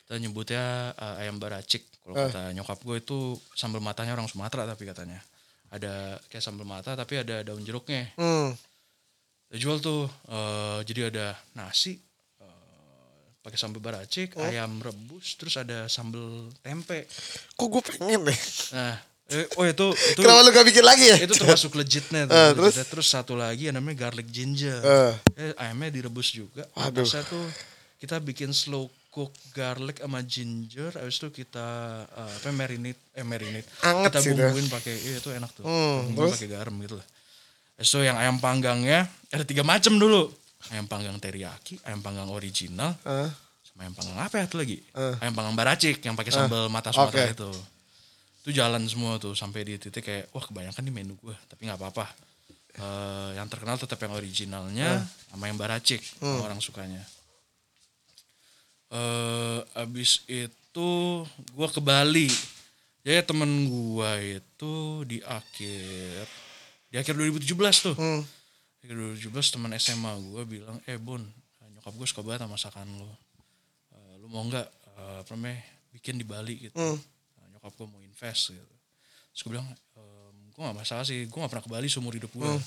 kita 0.00 0.16
nyebutnya 0.16 0.64
eh, 0.90 1.22
ayam 1.22 1.36
baracik 1.36 1.84
kalau 2.00 2.16
Eh. 2.16 2.24
kata 2.26 2.52
nyokap 2.52 2.78
gue 2.80 2.96
itu 2.98 3.18
sambal 3.52 3.78
matanya 3.78 4.14
orang 4.14 4.24
Sumatera 4.26 4.64
tapi 4.64 4.84
katanya 4.84 5.20
ada 5.68 6.16
kayak 6.26 6.40
sambal 6.40 6.64
mata 6.64 6.96
tapi 6.96 7.20
ada 7.20 7.44
daun 7.44 7.60
jeruknya 7.60 8.08
Hmm. 8.16 8.56
Dia 9.48 9.58
jual 9.58 9.80
tuh 9.80 10.04
eh, 10.26 10.80
jadi 10.82 11.08
ada 11.08 11.26
nasi 11.54 12.00
pakai 13.38 13.56
sambal 13.56 13.80
baracik 13.80 14.32
Oh. 14.34 14.44
ayam 14.44 14.76
rebus 14.78 15.36
terus 15.36 15.56
ada 15.56 15.84
sambal 15.86 16.48
tempe 16.58 17.04
Kok 17.54 17.68
gue 17.70 17.82
pengen 17.86 18.24
deh. 18.24 18.38
nah 18.72 18.96
eh, 19.30 19.44
oh 19.54 19.64
itu 19.64 19.86
itu 19.92 20.18
Kenapa 20.18 20.40
lu 20.40 20.50
gak 20.50 20.66
bikin 20.66 20.82
lagi 20.82 21.04
ya? 21.06 21.16
itu 21.18 21.34
termasuk 21.34 21.72
legitnya 21.74 22.24
tuh, 22.24 22.32
legitnya. 22.54 22.72
terus? 22.72 22.74
terus? 22.88 23.06
satu 23.06 23.34
lagi 23.34 23.68
yang 23.68 23.76
namanya 23.76 23.96
garlic 24.02 24.26
ginger 24.26 24.80
Eh. 24.80 25.12
eh, 25.38 25.52
ayamnya 25.54 25.92
direbus 25.94 26.32
juga 26.32 26.64
Waduh. 26.72 27.04
Tuh 27.04 27.48
kita 27.98 28.16
bikin 28.18 28.50
slow 28.50 28.86
cook 29.08 29.28
garlic 29.50 29.98
sama 29.98 30.22
ginger 30.22 30.94
habis 30.94 31.16
itu 31.16 31.28
kita 31.34 31.66
eh, 32.06 32.32
apa 32.36 32.48
marinate 32.50 33.00
eh 33.12 33.22
marinate 33.22 33.68
Anget 33.80 34.10
kita 34.10 34.18
sih 34.18 34.30
itu. 34.30 34.38
bumbuin 34.38 34.66
pakai 34.68 34.94
iya 34.96 35.16
itu 35.18 35.30
enak 35.30 35.50
tuh 35.52 35.62
Hmm, 35.62 36.08
bumbuin 36.08 36.32
pakai 36.32 36.48
garam 36.48 36.74
gitu 36.78 36.94
lah 36.94 37.06
itu 37.76 37.98
yang 38.00 38.16
ayam 38.16 38.36
panggangnya 38.36 39.00
ada 39.28 39.42
tiga 39.42 39.62
macam 39.62 39.94
dulu 39.94 40.30
ayam 40.68 40.86
panggang 40.86 41.14
teriyaki 41.16 41.78
ayam 41.82 41.98
panggang 41.98 42.26
original 42.28 42.94
Eh. 43.02 43.28
sama 43.64 43.80
ayam 43.82 43.94
panggang 43.94 44.18
apa 44.18 44.34
ya 44.36 44.44
tuh 44.46 44.58
lagi 44.58 44.78
Eh. 44.88 45.14
ayam 45.18 45.32
panggang 45.32 45.54
baracik 45.54 45.96
yang 46.00 46.14
pakai 46.14 46.30
sambal 46.30 46.66
mata 46.66 46.88
Sumatera 46.88 47.26
Oke. 47.26 47.34
itu 47.34 47.50
itu 48.48 48.56
jalan 48.56 48.80
semua 48.88 49.20
tuh 49.20 49.36
sampai 49.36 49.60
di 49.60 49.76
titik 49.76 50.00
kayak 50.00 50.32
wah 50.32 50.40
kebanyakan 50.40 50.80
nih 50.80 50.94
menu 50.94 51.20
gue 51.20 51.36
tapi 51.46 51.68
nggak 51.68 51.76
apa-apa. 51.76 52.08
Eh, 52.72 53.30
yang 53.36 53.44
terkenal 53.44 53.76
tetap 53.76 54.00
yang 54.00 54.16
originalnya 54.16 55.04
sama 55.28 55.46
yang 55.46 55.60
baracik 55.60 56.00
Hmm. 56.16 56.40
orang 56.40 56.56
sukanya. 56.56 57.04
Eh 58.88 59.60
abis 59.76 60.24
itu 60.24 60.90
gue 61.28 61.68
ke 61.68 61.80
Bali. 61.84 62.32
Jadi 63.04 63.20
temen 63.22 63.68
gue 63.68 64.12
itu 64.40 64.74
di 65.04 65.20
akhir 65.20 66.24
di 66.88 66.96
akhir 66.96 67.14
2017 67.14 67.52
tuh. 67.84 67.96
Hmm. 67.96 68.24
akhir 68.80 68.94
2017 69.20 69.28
teman 69.52 69.76
SMA 69.76 70.12
gue 70.24 70.42
bilang 70.48 70.78
eh 70.86 70.96
Bon 70.96 71.20
nyokap 71.20 71.68
nyokap 71.68 71.92
gue 71.92 72.06
suka 72.08 72.22
banget 72.24 72.40
sama 72.46 72.56
masakan 72.56 72.88
lo 72.96 73.12
Eh, 73.92 74.12
lu 74.16 74.32
mau 74.32 74.40
nggak 74.40 74.64
eh, 74.96 75.16
apa 75.20 75.30
namanya 75.36 75.60
bikin 75.92 76.16
di 76.16 76.24
Bali? 76.24 76.54
Gitu. 76.64 76.72
Hmm. 76.72 76.96
Gue 77.70 77.86
mau 77.86 77.98
invest 77.98 78.50
gitu 78.50 78.74
terus 79.28 79.40
gue 79.42 79.52
bilang 79.52 79.68
ehm, 79.94 80.36
gue 80.50 80.60
gak 80.60 80.76
masalah 80.76 81.02
sih 81.02 81.24
gue 81.24 81.38
gak 81.38 81.48
pernah 81.48 81.62
ke 81.62 81.70
Bali 81.70 81.86
seumur 81.86 82.12
hidup 82.12 82.30
gue 82.30 82.46
Hmm. 82.48 82.62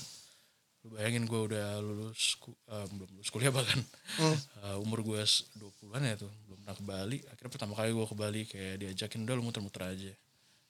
lu 0.82 0.88
bayangin 0.92 1.22
gue 1.24 1.40
udah 1.46 1.78
lulus 1.78 2.34
eh, 2.42 2.86
belum 2.88 3.10
lulus 3.14 3.30
kuliah 3.30 3.50
bahkan 3.50 3.78
Hmm. 4.18 4.34
Eh, 4.62 4.76
umur 4.78 5.00
gue 5.00 5.22
20-an 5.54 6.02
ya 6.02 6.14
tuh 6.16 6.32
belum 6.44 6.58
pernah 6.60 6.74
ke 6.74 6.84
Bali 6.84 7.18
akhirnya 7.24 7.50
pertama 7.50 7.72
kali 7.72 7.90
gue 7.90 8.02
ke 8.04 8.16
Bali 8.16 8.40
kayak 8.44 8.76
diajakin 8.78 9.22
udah 9.22 9.34
lu 9.34 9.42
muter-muter 9.42 9.82
aja 9.84 10.12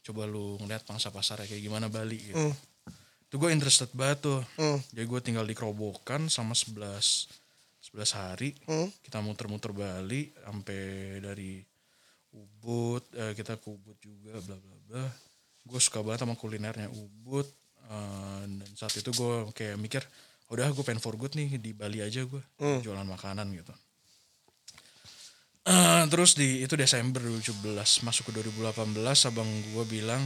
coba 0.03 0.27
lu 0.27 0.59
ngeliat 0.59 0.83
pangsa 0.83 1.09
pasarnya 1.09 1.47
kayak 1.47 1.63
gimana 1.63 1.87
Bali 1.87 2.19
gitu 2.21 2.37
Hmm. 2.37 2.55
itu 3.25 3.35
gue 3.39 3.49
interested 3.49 3.89
banget 3.93 4.19
tuh 4.23 4.41
Hmm. 4.57 4.77
jadi 4.91 5.07
gue 5.07 5.21
tinggal 5.23 5.45
di 5.45 5.55
Kerobokan 5.55 6.29
sama 6.29 6.53
11 6.53 7.31
11 7.81 8.13
hari 8.13 8.53
Hmm. 8.65 8.93
kita 9.01 9.19
muter-muter 9.19 9.71
Bali 9.71 10.29
sampai 10.37 10.81
dari 11.19 11.63
Ubud 12.33 13.03
eh, 13.17 13.33
kita 13.37 13.61
ke 13.61 13.69
Ubud 13.69 13.97
juga 14.01 14.41
bla 14.41 14.57
bla 14.57 14.77
bla. 14.89 15.05
Gue 15.63 15.79
suka 15.79 16.03
banget 16.03 16.25
sama 16.25 16.35
kulinernya 16.35 16.89
Ubud 16.89 17.47
eh, 17.89 18.43
dan 18.49 18.73
saat 18.77 18.97
itu 18.97 19.13
gue 19.13 19.53
kayak 19.53 19.77
mikir 19.77 20.03
udah 20.53 20.69
gue 20.69 20.85
pengen 20.85 21.01
for 21.01 21.17
good 21.17 21.33
nih 21.33 21.57
di 21.57 21.73
Bali 21.73 22.05
aja 22.05 22.25
gue 22.25 22.43
jualan 22.61 23.09
makanan 23.09 23.49
gitu. 23.57 23.73
Eh, 25.63 26.03
terus 26.11 26.35
di 26.35 26.67
itu 26.67 26.75
Desember 26.75 27.23
2017 27.23 28.03
masuk 28.03 28.35
ke 28.35 28.43
2018 28.43 28.99
abang 29.31 29.47
gue 29.47 29.85
bilang 29.87 30.19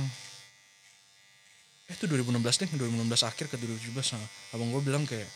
eh 1.86 1.94
itu 1.94 2.08
2016 2.08 2.66
deh 2.66 2.70
2016 2.72 3.28
akhir 3.28 3.46
ke 3.52 3.56
2017 3.60 4.16
nah, 4.16 4.26
abang 4.56 4.72
gue 4.72 4.82
bilang 4.82 5.04
kayak 5.04 5.28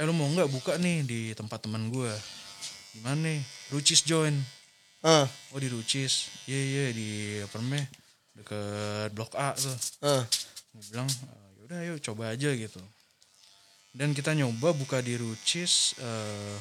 eh 0.00 0.04
lu 0.08 0.16
mau 0.16 0.26
nggak 0.32 0.48
buka 0.48 0.80
nih 0.80 1.04
di 1.04 1.20
tempat 1.36 1.60
teman 1.60 1.92
gue 1.92 2.08
di 2.96 3.04
mana 3.04 3.20
nih? 3.20 3.44
Rucis 3.68 4.00
join 4.00 4.32
Ah, 5.00 5.24
oh 5.48 5.58
di 5.58 5.66
Rucis 5.66 6.26
iya 6.44 6.58
iya 6.58 6.84
di 6.90 7.08
apa 7.38 7.54
namanya 7.56 7.86
deket 8.34 9.10
blok 9.12 9.30
A 9.32 9.54
tuh 9.54 9.70
ah. 10.02 10.26
gue 10.68 10.82
bilang 10.90 11.06
"Eh, 11.06 11.38
yaudah 11.56 11.78
ayo 11.80 11.94
coba 12.02 12.34
aja 12.34 12.50
gitu 12.50 12.82
dan 13.90 14.10
kita 14.10 14.34
nyoba 14.34 14.70
buka 14.72 14.98
di 14.98 15.14
Rucis 15.14 15.94
eh, 15.96 16.56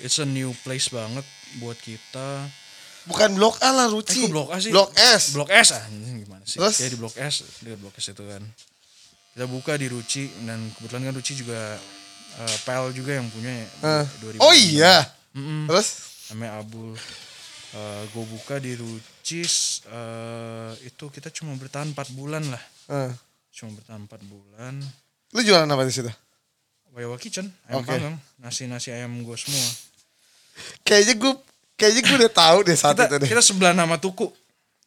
it's 0.00 0.18
a 0.18 0.26
new 0.26 0.50
place 0.60 0.88
banget 0.88 1.22
buat 1.56 1.76
kita 1.76 2.50
Bukan 3.06 3.34
blok 3.34 3.56
A 3.58 3.72
lah 3.72 3.86
eh 3.86 3.94
Ruci. 3.94 4.20
kok 4.20 4.28
blok 4.28 4.50
A 4.50 4.58
sih 4.58 4.68
Blok 4.68 4.90
S. 4.92 5.22
blok 5.32 5.48
S 5.48 5.68
ah 5.72 5.80
gimana 5.88 6.42
sih 6.44 6.58
Terus? 6.58 6.76
ya 6.76 6.88
di 6.88 6.98
blok 6.98 7.14
S 7.14 7.34
di 7.58 7.72
blok 7.72 7.94
S 7.94 8.06
itu 8.10 8.20
kan 8.20 8.42
kita 9.32 9.46
buka 9.46 9.72
di 9.74 9.86
Ruci 9.86 10.28
dan 10.44 10.66
kebetulan 10.74 11.06
kan 11.06 11.14
Ruci 11.14 11.32
juga 11.38 11.78
eh, 12.36 12.56
PL 12.66 12.90
juga 12.90 13.16
yang 13.16 13.30
punya 13.30 13.54
ya 13.54 13.66
Ah. 13.80 14.04
2000. 14.20 14.42
Oh 14.42 14.50
iya. 14.52 15.06
Mm-mm. 15.32 15.70
Terus? 15.70 15.88
namanya 16.28 16.60
Abul 16.60 16.92
gue 18.08 18.24
buka 18.26 18.56
di 18.56 18.72
Rucis 18.74 19.84
eh, 19.84 20.72
itu 20.82 21.04
kita 21.06 21.28
cuma 21.28 21.52
bertahan 21.54 21.90
4 21.90 21.96
bulan 22.12 22.44
lah 22.44 22.62
Ah. 22.88 23.12
cuma 23.50 23.76
bertahan 23.76 24.02
4 24.02 24.24
bulan 24.24 24.74
Lu 25.28 25.40
jualan 25.40 25.66
apa 25.66 25.84
di 25.84 25.92
situ? 25.92 26.08
Wayawa 26.90 27.16
Kitchen 27.16 27.52
ayam 27.64 27.78
Oke. 27.78 27.92
panggang 27.92 28.16
nasi 28.38 28.64
nasi 28.64 28.88
ayam 28.88 29.12
gue 29.18 29.36
semua 29.36 29.60
Kayaknya 30.82 31.14
gue 31.14 31.32
kayaknya 31.76 32.02
gue 32.02 32.16
udah 32.18 32.32
tahu 32.32 32.58
deh 32.64 32.74
saat 32.74 32.96
kita, 32.96 33.04
itu 33.06 33.16
deh. 33.20 33.28
kita 33.28 33.42
sebelah 33.44 33.70
nama 33.70 33.94
tuku 33.94 34.32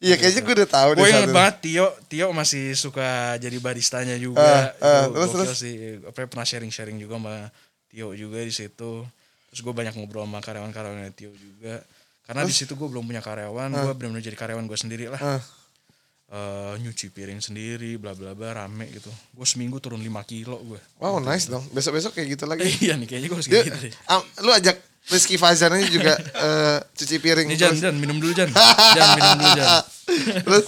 Iya 0.02 0.18
kayaknya 0.18 0.42
gue 0.42 0.54
udah 0.58 0.68
tahu 0.68 0.88
deh 0.92 0.98
gue 0.98 1.06
saat 1.06 1.22
inget 1.22 1.30
banget 1.32 1.54
Tio 1.62 1.86
Tio 2.10 2.26
masih 2.34 2.74
suka 2.74 3.08
jadi 3.38 3.54
baristanya 3.56 4.18
juga 4.18 4.74
ah, 4.76 5.06
Itu 5.06 5.14
terus, 5.30 5.30
terus? 5.46 5.58
sih 5.62 5.74
apa 6.02 6.18
ya, 6.18 6.26
pernah 6.26 6.42
sharing 6.42 6.68
sharing 6.68 6.98
juga 6.98 7.16
sama 7.16 7.36
Tio 7.86 8.10
juga 8.12 8.42
di 8.42 8.50
situ 8.50 9.06
terus 9.46 9.60
gue 9.60 9.70
banyak 9.70 9.94
ngobrol 9.94 10.26
sama 10.26 10.42
karyawan-karyawan 10.42 11.14
Tio 11.14 11.30
juga 11.32 11.78
karena 12.22 12.42
di 12.42 12.52
situ 12.52 12.72
gue 12.72 12.86
belum 12.86 13.04
punya 13.04 13.18
karyawan 13.18 13.68
gue 13.68 13.92
benar-benar 13.92 14.22
jadi 14.22 14.36
karyawan 14.36 14.64
gue 14.64 14.78
sendiri 14.78 15.06
lah 15.08 15.20
Ah. 15.20 15.42
Eh, 16.32 16.74
nyuci 16.80 17.12
piring 17.12 17.38
sendiri 17.38 18.00
bla 18.00 18.16
bla 18.16 18.32
bla 18.32 18.56
rame 18.56 18.88
gitu 18.88 19.12
gue 19.12 19.44
seminggu 19.44 19.76
turun 19.78 20.00
5 20.00 20.08
kilo 20.24 20.56
gue 20.64 20.80
Wow 20.96 21.20
nice 21.20 21.44
dong. 21.44 21.60
Besok-besok 21.68 22.16
kayak 22.16 22.28
gitu 22.32 22.44
lagi. 22.48 22.64
iya 22.88 22.96
nih 22.96 23.04
kayaknya 23.04 23.28
gue 23.28 23.36
harus 23.36 23.48
kayak 23.52 23.68
gitu 23.68 23.78
deh 23.84 23.92
am- 24.08 24.24
lu 24.40 24.48
ajak 24.48 24.80
Rizky 25.12 25.36
Fajar 25.36 25.76
ini 25.76 25.92
juga 25.92 26.16
eh, 26.46 26.78
cuci 26.96 27.16
piring. 27.18 27.52
Ini 27.52 27.58
Jan. 27.58 27.74
Jan, 27.76 27.94
minum 28.00 28.16
dulu 28.16 28.32
Jan. 28.32 28.48
Jan, 28.96 29.08
minum 29.12 29.32
dulu 29.36 29.50
Jan. 29.52 29.68
Terus? 30.40 30.64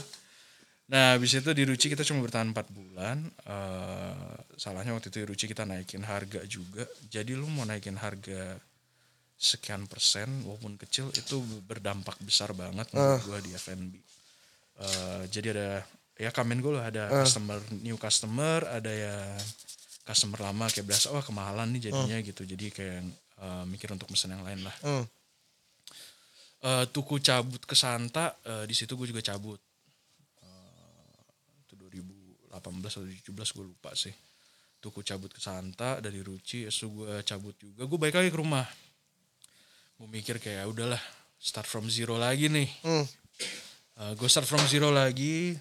Nah, 0.84 1.16
habis 1.16 1.32
itu 1.32 1.50
di 1.56 1.64
Ruci 1.64 1.86
kita 1.88 2.04
cuma 2.04 2.20
bertahan 2.20 2.52
4 2.52 2.60
bulan. 2.68 3.24
Eh, 3.24 4.34
salahnya 4.58 4.92
waktu 4.92 5.08
itu 5.08 5.22
di 5.22 5.26
Ruci 5.30 5.44
kita 5.48 5.64
naikin 5.64 6.04
harga 6.04 6.44
juga. 6.44 6.84
Jadi 7.08 7.32
lu 7.32 7.48
mau 7.48 7.64
naikin 7.64 7.96
harga 7.96 8.58
sekian 9.44 9.84
persen 9.84 10.26
walaupun 10.48 10.80
kecil 10.80 11.12
itu 11.12 11.44
berdampak 11.68 12.16
besar 12.24 12.56
banget 12.56 12.88
menurut 12.96 13.20
gua 13.28 13.38
di 13.44 13.52
F&B. 13.52 13.92
Eh, 14.80 15.22
jadi 15.28 15.48
ada 15.52 15.68
ya 16.16 16.30
kamen 16.32 16.64
gue 16.64 16.72
lah 16.72 16.88
ada 16.88 17.10
customer 17.12 17.60
new 17.84 18.00
customer, 18.00 18.64
ada 18.64 18.88
yang 18.88 19.36
customer 20.08 20.40
lama 20.40 20.66
kayak 20.72 20.86
berasa 20.88 21.12
wah 21.12 21.20
kemahalan 21.20 21.68
nih 21.76 21.92
jadinya 21.92 22.16
gitu. 22.24 22.42
Jadi 22.48 22.72
kayak 22.72 23.04
eh, 23.44 23.64
mikir 23.68 23.92
untuk 23.92 24.08
mesen 24.08 24.32
yang 24.32 24.42
lain 24.42 24.64
lah. 24.64 24.76
Hmm. 24.80 25.04
Eh, 26.64 26.84
tuku 26.88 27.20
cabut 27.20 27.60
ke 27.60 27.76
Santa 27.76 28.32
eh, 28.40 28.64
di 28.64 28.72
situ 28.72 28.96
gue 28.96 29.12
juga 29.12 29.20
cabut 29.20 29.60
Eh, 30.40 31.60
itu 31.60 31.76
2018 31.76 32.48
atau 32.56 33.04
2017 33.04 33.56
gue 33.60 33.64
lupa 33.68 33.92
sih 33.92 34.12
tuku 34.80 35.04
cabut 35.04 35.28
ke 35.28 35.40
Santa 35.44 36.00
dari 36.00 36.24
Ruci 36.24 36.64
esu 36.64 36.88
gue 36.88 37.20
cabut 37.20 37.52
juga 37.60 37.84
gue 37.84 37.98
balik 38.00 38.16
lagi 38.16 38.32
ke 38.32 38.38
rumah 38.40 38.64
gue 39.94 40.08
mikir 40.10 40.36
kayak 40.36 40.62
"Ya 40.62 40.66
udahlah 40.66 41.02
start 41.36 41.64
from 41.64 41.86
zero 41.86 42.16
lagi 42.16 42.48
nih 42.48 42.68
Hmm. 42.82 43.06
gue 44.14 44.26
start 44.26 44.44
from 44.44 44.62
zero 44.66 44.90
lagi 44.90 45.54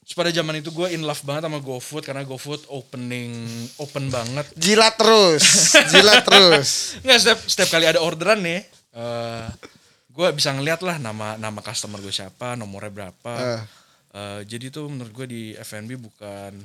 Terus 0.00 0.16
pada 0.16 0.32
zaman 0.32 0.58
itu 0.58 0.72
gue 0.72 0.90
in 0.90 1.04
love 1.04 1.22
banget 1.22 1.44
sama 1.44 1.60
GoFood 1.60 2.02
karena 2.02 2.24
GoFood 2.24 2.66
opening 2.66 3.30
open 3.78 4.10
banget 4.10 4.42
Jilat 4.56 4.96
terus. 4.96 5.76
Jilat 5.86 6.24
terus. 6.24 6.68
Nggak 7.04 7.18
setiap 7.20 7.38
setiap 7.46 7.68
kali 7.70 7.86
ada 7.86 8.02
orderan 8.02 8.42
nih, 8.42 8.64
eh 8.90 9.46
gue 10.10 10.26
bisa 10.34 10.50
ngeliat 10.50 10.82
lah 10.82 10.98
nama 10.98 11.38
nama 11.38 11.60
customer 11.62 12.02
gue 12.02 12.10
siapa, 12.10 12.58
nomornya 12.58 12.90
berapa. 12.90 13.34
Eh. 13.38 13.62
Eh, 14.10 14.40
jadi 14.48 14.74
tuh 14.74 14.90
menurut 14.90 15.14
gue 15.14 15.26
di 15.28 15.42
F&B 15.54 15.94
bukan 15.94 16.58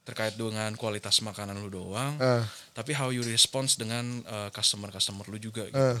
terkait 0.00 0.32
dengan 0.32 0.72
kualitas 0.72 1.20
makanan 1.20 1.60
lu 1.60 1.68
doang, 1.68 2.16
Eh. 2.16 2.40
tapi 2.72 2.96
how 2.96 3.12
you 3.12 3.20
response 3.20 3.76
dengan 3.76 4.24
customer 4.48 4.88
customer 4.88 5.28
lu 5.28 5.36
juga 5.36 5.68
gitu. 5.68 5.76
Eh. 5.76 5.98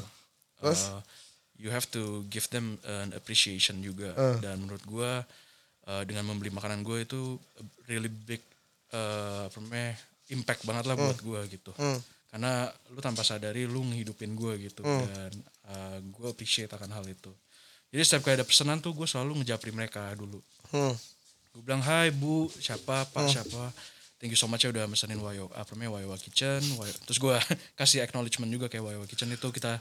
Terus? 0.58 0.90
Eh, 0.90 1.02
you 1.66 1.70
have 1.74 1.86
to 1.90 2.22
give 2.30 2.46
them 2.50 2.78
an 2.86 3.14
appreciation 3.14 3.82
juga. 3.82 4.14
Dan 4.38 4.66
menurut 4.66 4.84
gue 4.86 5.12
eh, 5.90 6.02
dengan 6.06 6.30
membeli 6.30 6.54
makanan 6.54 6.86
gue 6.86 7.02
itu 7.02 7.38
really 7.90 8.10
big 8.10 8.42
eh, 8.94 9.50
apa 9.50 9.56
namanya 9.58 9.98
impact 10.28 10.62
banget 10.68 10.84
lah 10.86 10.94
buat 10.94 11.18
gue 11.18 11.40
gitu. 11.58 11.72
Hmm. 11.78 11.98
Karena 12.28 12.68
lu 12.92 13.00
tanpa 13.00 13.24
sadari 13.24 13.64
lu 13.64 13.80
ngehidupin 13.88 14.36
gue 14.36 14.68
gitu 14.68 14.84
dan 14.84 15.32
eh, 15.72 15.98
gue 16.04 16.28
appreciate 16.28 16.70
akan 16.70 16.92
hal 16.92 17.04
itu. 17.08 17.32
Jadi 17.88 18.02
setiap 18.04 18.28
kali 18.28 18.36
ada 18.36 18.44
pesanan 18.44 18.84
tuh 18.84 18.92
gue 18.92 19.08
selalu 19.08 19.40
ngejapri 19.40 19.72
mereka 19.72 20.12
dulu. 20.12 20.44
Hmm. 20.68 20.92
Gue 21.56 21.62
bilang, 21.64 21.80
hai 21.80 22.12
bu, 22.12 22.46
siapa, 22.60 23.08
pak, 23.08 23.26
siapa. 23.32 23.72
Thank 24.18 24.34
you 24.34 24.36
so 24.36 24.50
much 24.50 24.62
ya 24.62 24.70
udah 24.70 24.84
mesenin 24.84 25.22
Wayo, 25.22 25.46
apa 25.52 25.70
namanya 25.72 25.94
Wayo 25.94 26.18
Kitchen. 26.18 26.58
Wayo. 26.74 26.90
Terus 27.06 27.18
gue 27.18 27.34
kasih 27.78 28.02
acknowledgement 28.02 28.50
juga 28.50 28.66
kayak 28.66 28.82
Wayo 28.82 29.06
Kitchen 29.06 29.30
itu 29.30 29.46
kita 29.48 29.78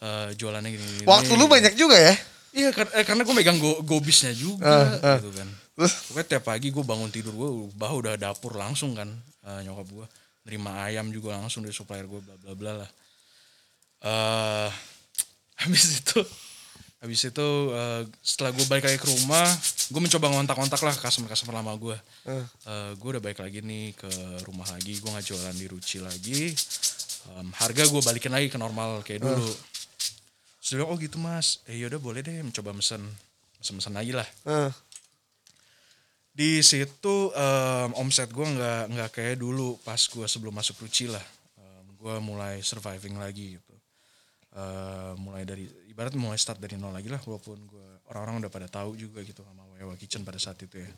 eh, 0.00 0.34
jualannya 0.34 0.70
gini, 0.70 0.82
gini 0.82 1.06
Waktu 1.06 1.32
lu 1.32 1.46
banyak 1.46 1.74
juga 1.74 1.94
ya? 1.94 2.14
Iya 2.50 2.74
kar- 2.74 2.90
eh, 2.90 3.04
karena 3.04 3.22
gue 3.22 3.30
megang 3.32 3.58
go 3.58 3.78
gobisnya 3.80 4.32
juga 4.32 4.66
Ah, 4.98 5.14
ah. 5.14 5.18
gitu 5.18 5.30
kan. 5.30 5.46
Terus? 5.76 5.92
Pokoknya 6.08 6.26
tiap 6.26 6.44
pagi 6.44 6.68
gue 6.68 6.82
bangun 6.82 7.10
tidur 7.10 7.30
gue 7.32 7.50
bah 7.72 7.92
udah 7.92 8.16
dapur 8.16 8.58
langsung 8.58 8.92
kan 8.92 9.06
eh, 9.46 9.60
nyokap 9.62 9.86
gue 9.86 10.06
nerima 10.42 10.82
ayam 10.82 11.06
juga 11.10 11.38
langsung 11.38 11.62
dari 11.62 11.70
supplier 11.70 12.06
gue 12.06 12.18
bla 12.18 12.34
bla 12.36 12.52
bla 12.54 12.72
lah. 12.82 12.90
eh 14.02 14.70
habis 15.62 16.00
itu 16.00 16.20
habis 16.96 17.28
itu 17.28 17.48
eh, 17.76 18.02
setelah 18.24 18.56
gue 18.56 18.64
balik 18.66 18.88
lagi 18.88 18.96
ke 18.96 19.08
rumah 19.08 19.44
gue 19.92 20.00
mencoba 20.00 20.32
ngontak-ngontak 20.32 20.80
lah 20.80 20.94
customer 20.96 21.28
customer 21.28 21.60
lama 21.60 21.76
gue. 21.76 21.96
Eh. 22.26 22.44
Eh, 22.66 22.90
gue 22.96 23.08
udah 23.16 23.22
balik 23.22 23.44
lagi 23.44 23.60
nih 23.60 23.92
ke 23.94 24.10
rumah 24.48 24.66
lagi 24.72 24.96
gue 24.96 25.10
nggak 25.10 25.26
jualan 25.26 25.56
di 25.56 25.66
Ruci 25.68 25.98
lagi. 26.00 26.56
Em, 27.36 27.48
harga 27.58 27.82
gue 27.86 28.00
balikin 28.02 28.32
lagi 28.32 28.48
ke 28.48 28.58
normal 28.58 29.04
kayak 29.04 29.22
dulu. 29.22 29.46
Terus 29.46 30.68
dia 30.72 30.76
bilang, 30.82 30.90
oh 30.90 30.98
gitu 30.98 31.18
mas, 31.22 31.62
eh 31.70 31.78
yaudah 31.78 32.00
boleh 32.02 32.24
deh 32.24 32.42
mencoba 32.42 32.74
mesen. 32.74 33.02
Mesen-mesen 33.62 33.94
lagi 33.94 34.12
lah. 34.16 34.26
Eh. 34.48 34.70
Di 36.32 36.64
situ 36.64 37.30
em, 37.36 37.90
omset 37.94 38.32
gue 38.32 38.46
nggak 38.46 38.82
nggak 38.90 39.10
kayak 39.12 39.36
dulu 39.38 39.76
pas 39.84 40.00
gue 40.00 40.26
sebelum 40.26 40.56
masuk 40.56 40.80
Ruci 40.82 41.12
lah. 41.12 41.22
gue 41.96 42.22
mulai 42.22 42.62
surviving 42.62 43.18
lagi 43.18 43.58
gitu. 43.58 43.74
Eh, 44.56 45.12
mulai 45.20 45.44
dari 45.44 45.68
ibarat 45.96 46.12
mulai 46.12 46.36
start 46.36 46.60
dari 46.60 46.76
nol 46.76 46.92
lagi 46.92 47.08
lah 47.08 47.24
walaupun 47.24 47.56
gue 47.56 47.88
orang-orang 48.12 48.44
udah 48.44 48.52
pada 48.52 48.68
tahu 48.68 49.00
juga 49.00 49.24
gitu 49.24 49.40
sama 49.40 49.64
Wayawa 49.72 49.96
Kitchen 49.96 50.28
pada 50.28 50.36
saat 50.36 50.60
itu 50.60 50.76
ya. 50.76 50.90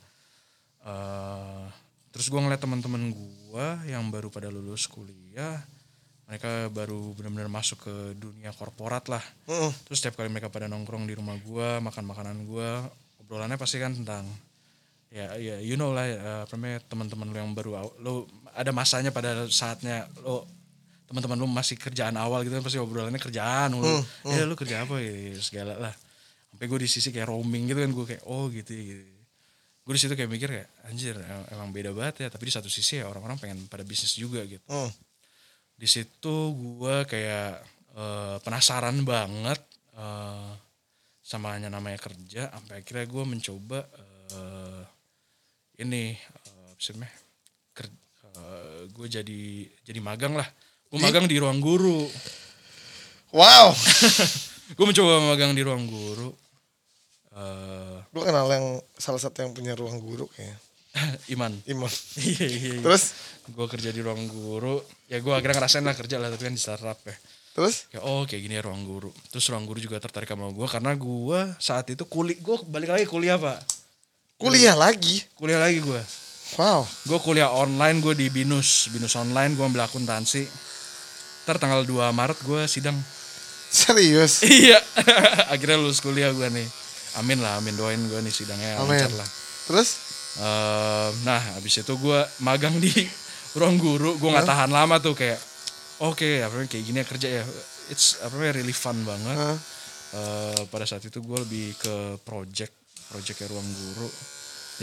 Eh, 0.83 1.67
terus 2.11 2.27
gue 2.27 2.41
ngeliat 2.43 2.59
teman-teman 2.59 3.15
gue 3.15 3.67
yang 3.87 4.11
baru 4.11 4.27
pada 4.27 4.51
lulus 4.51 4.91
kuliah 4.91 5.63
mereka 6.29 6.69
baru 6.69 7.17
benar-benar 7.17 7.49
masuk 7.49 7.89
ke 7.89 7.95
dunia 8.21 8.53
korporat 8.53 9.09
lah 9.09 9.25
Mm. 9.49 9.73
terus 9.89 10.05
setiap 10.05 10.21
kali 10.21 10.29
mereka 10.29 10.53
pada 10.53 10.69
nongkrong 10.69 11.09
di 11.09 11.17
rumah 11.17 11.41
gua 11.41 11.81
makan 11.81 12.05
makanan 12.05 12.45
gua 12.45 12.85
obrolannya 13.25 13.57
pasti 13.57 13.81
kan 13.81 13.97
tentang 13.97 14.29
ya 15.09 15.33
ya 15.41 15.57
you 15.65 15.81
know 15.81 15.97
lah 15.97 16.05
namanya 16.53 16.85
teman-teman 16.85 17.33
lu 17.33 17.37
yang 17.41 17.57
baru 17.57 17.81
lu 18.05 18.29
ada 18.53 18.69
masanya 18.77 19.09
pada 19.09 19.49
saatnya 19.49 20.05
lu 20.21 20.45
teman-teman 21.09 21.41
lu 21.41 21.49
masih 21.49 21.81
kerjaan 21.81 22.15
awal 22.21 22.45
gitu 22.45 22.53
kan 22.53 22.61
pasti 22.61 22.77
obrolannya 22.77 23.17
kerjaan 23.17 23.73
lu 23.75 23.83
ya 24.29 24.45
lu 24.45 24.53
kerja 24.53 24.85
apa? 24.85 25.01
Ya 25.01 25.35
segala 25.41 25.75
lah. 25.81 25.95
Sampai 26.53 26.69
gue 26.69 26.85
di 26.85 26.89
sisi 26.89 27.09
kayak 27.09 27.33
roaming 27.33 27.65
gitu 27.67 27.81
kan 27.81 27.91
gue 27.97 28.05
kayak 28.05 28.23
oh 28.29 28.53
gitu 28.53 28.71
ya, 28.77 28.83
gitu. 28.93 29.03
Gue 29.89 29.93
di 29.97 30.01
situ 30.05 30.13
kayak 30.13 30.29
mikir 30.29 30.49
kayak 30.53 30.69
anjir 30.85 31.17
em- 31.17 31.49
emang 31.57 31.73
beda 31.73 31.97
banget 31.97 32.25
ya. 32.25 32.29
Tapi 32.29 32.45
di 32.49 32.53
satu 32.53 32.69
sisi 32.69 33.01
ya 33.01 33.09
orang-orang 33.09 33.41
pengen 33.41 33.59
pada 33.73 33.83
bisnis 33.89 34.13
juga 34.15 34.45
gitu. 34.45 34.65
Mm. 34.69 34.93
di 35.79 35.87
situ 35.87 36.37
gue 36.59 36.97
kayak 37.07 37.63
eh, 37.95 38.37
penasaran 38.43 38.99
banget 39.07 39.63
eh, 39.97 40.53
sama 41.25 41.57
hanya 41.57 41.73
namanya 41.73 41.97
kerja. 42.03 42.53
Sampai 42.53 42.85
akhirnya 42.85 43.07
gue 43.09 43.25
mencoba 43.25 43.81
eh, 44.35 44.83
ini 45.81 46.13
apa 46.15 46.83
sih 46.83 46.93
namanya 46.99 47.15
gue 48.89 49.07
jadi 49.11 49.43
jadi 49.83 50.01
magang 50.03 50.35
lah 50.39 50.47
gue 50.89 50.99
magang 50.99 51.29
di 51.29 51.37
ruang 51.37 51.61
guru. 51.61 52.09
Wow. 53.33 53.77
gue 54.77 54.85
mencoba 54.89 55.21
magang 55.29 55.53
di 55.53 55.61
ruang 55.61 55.85
guru. 55.85 56.33
Eh, 57.39 57.97
Gue 58.09 58.23
kenal 58.25 58.49
yang 58.49 58.67
salah 58.97 59.21
satu 59.21 59.45
yang 59.45 59.53
punya 59.53 59.77
ruang 59.77 60.01
guru 60.01 60.25
kayaknya. 60.33 60.57
Iman. 61.35 61.53
Iman. 61.69 61.93
iya 62.25 62.47
iya 62.49 62.71
iya. 62.81 62.83
Terus? 62.83 63.13
Gue 63.53 63.67
kerja 63.69 63.93
di 63.93 64.01
ruang 64.01 64.25
guru. 64.27 64.81
Ya 65.13 65.21
gue 65.21 65.33
akhirnya 65.33 65.61
ngerasain 65.61 65.85
lah 65.85 65.95
kerja 65.95 66.17
lah 66.17 66.33
tapi 66.33 66.49
kan 66.49 66.55
di 66.57 66.63
startup 66.63 66.99
ya. 67.05 67.17
Terus? 67.53 67.91
Kayak 67.93 68.05
oh 68.09 68.23
kayak 68.25 68.43
gini 68.49 68.55
ya 68.57 68.63
ruang 68.65 68.83
guru. 68.89 69.11
Terus 69.29 69.45
ruang 69.53 69.69
guru 69.69 69.79
juga 69.79 70.01
tertarik 70.01 70.27
sama 70.31 70.49
gue 70.49 70.67
karena 70.67 70.93
gue 70.97 71.41
saat 71.61 71.85
itu 71.93 72.03
kuliah 72.09 72.39
gue 72.41 72.57
balik 72.65 72.91
lagi 72.97 73.05
kuliah 73.05 73.37
pak. 73.37 73.61
Kuliah 74.41 74.73
lagi. 74.79 75.27
kuliah 75.37 75.61
lagi 75.61 75.83
gue 75.83 76.03
Wow. 76.57 76.81
gue 77.05 77.19
kuliah 77.21 77.53
online 77.53 78.01
gue 78.01 78.17
di 78.17 78.33
binus. 78.33 78.89
Binus 78.89 79.13
online 79.21 79.53
gue 79.53 79.63
ambil 79.69 79.85
akuntansi 79.85 80.49
ntar 81.49 81.57
tanggal 81.57 81.81
2 81.81 82.13
maret 82.13 82.37
gue 82.45 82.69
sidang. 82.69 82.93
Serius. 83.73 84.45
iya. 84.61 84.77
Akhirnya 85.53 85.81
lulus 85.81 86.05
kuliah 86.05 86.29
gue 86.29 86.45
nih. 86.45 86.69
Amin 87.17 87.41
lah 87.41 87.57
amin 87.57 87.73
doain 87.73 87.97
gue 87.97 88.21
nih 88.21 88.29
sidangnya 88.29 88.77
Amin. 88.77 89.01
lancar 89.01 89.17
lah. 89.17 89.29
Terus? 89.65 89.89
Eh, 90.45 91.09
nah 91.25 91.41
habis 91.57 91.81
itu 91.81 91.89
gue 91.97 92.21
magang 92.45 92.77
di 92.77 92.93
ruang 93.59 93.81
guru 93.81 94.21
gue 94.21 94.29
nggak 94.29 94.45
tahan 94.45 94.69
lama 94.69 95.01
tuh 95.01 95.17
kayak 95.17 95.41
oke 96.05 96.45
apa 96.45 96.53
namanya, 96.53 96.69
kayak 96.69 96.85
gini 96.85 96.99
ya 97.01 97.07
kerja 97.09 97.29
ya. 97.41 97.45
It's 97.89 98.21
apa 98.21 98.53
really 98.53 98.77
fun 98.77 99.01
banget? 99.09 99.57
Eh, 100.13 100.63
pada 100.69 100.85
saat 100.85 101.01
itu 101.01 101.25
gue 101.25 101.39
lebih 101.49 101.81
ke 101.81 102.21
project 102.29 102.77
project 103.09 103.41
kayak 103.41 103.57
ruang 103.57 103.65
guru. 103.65 104.13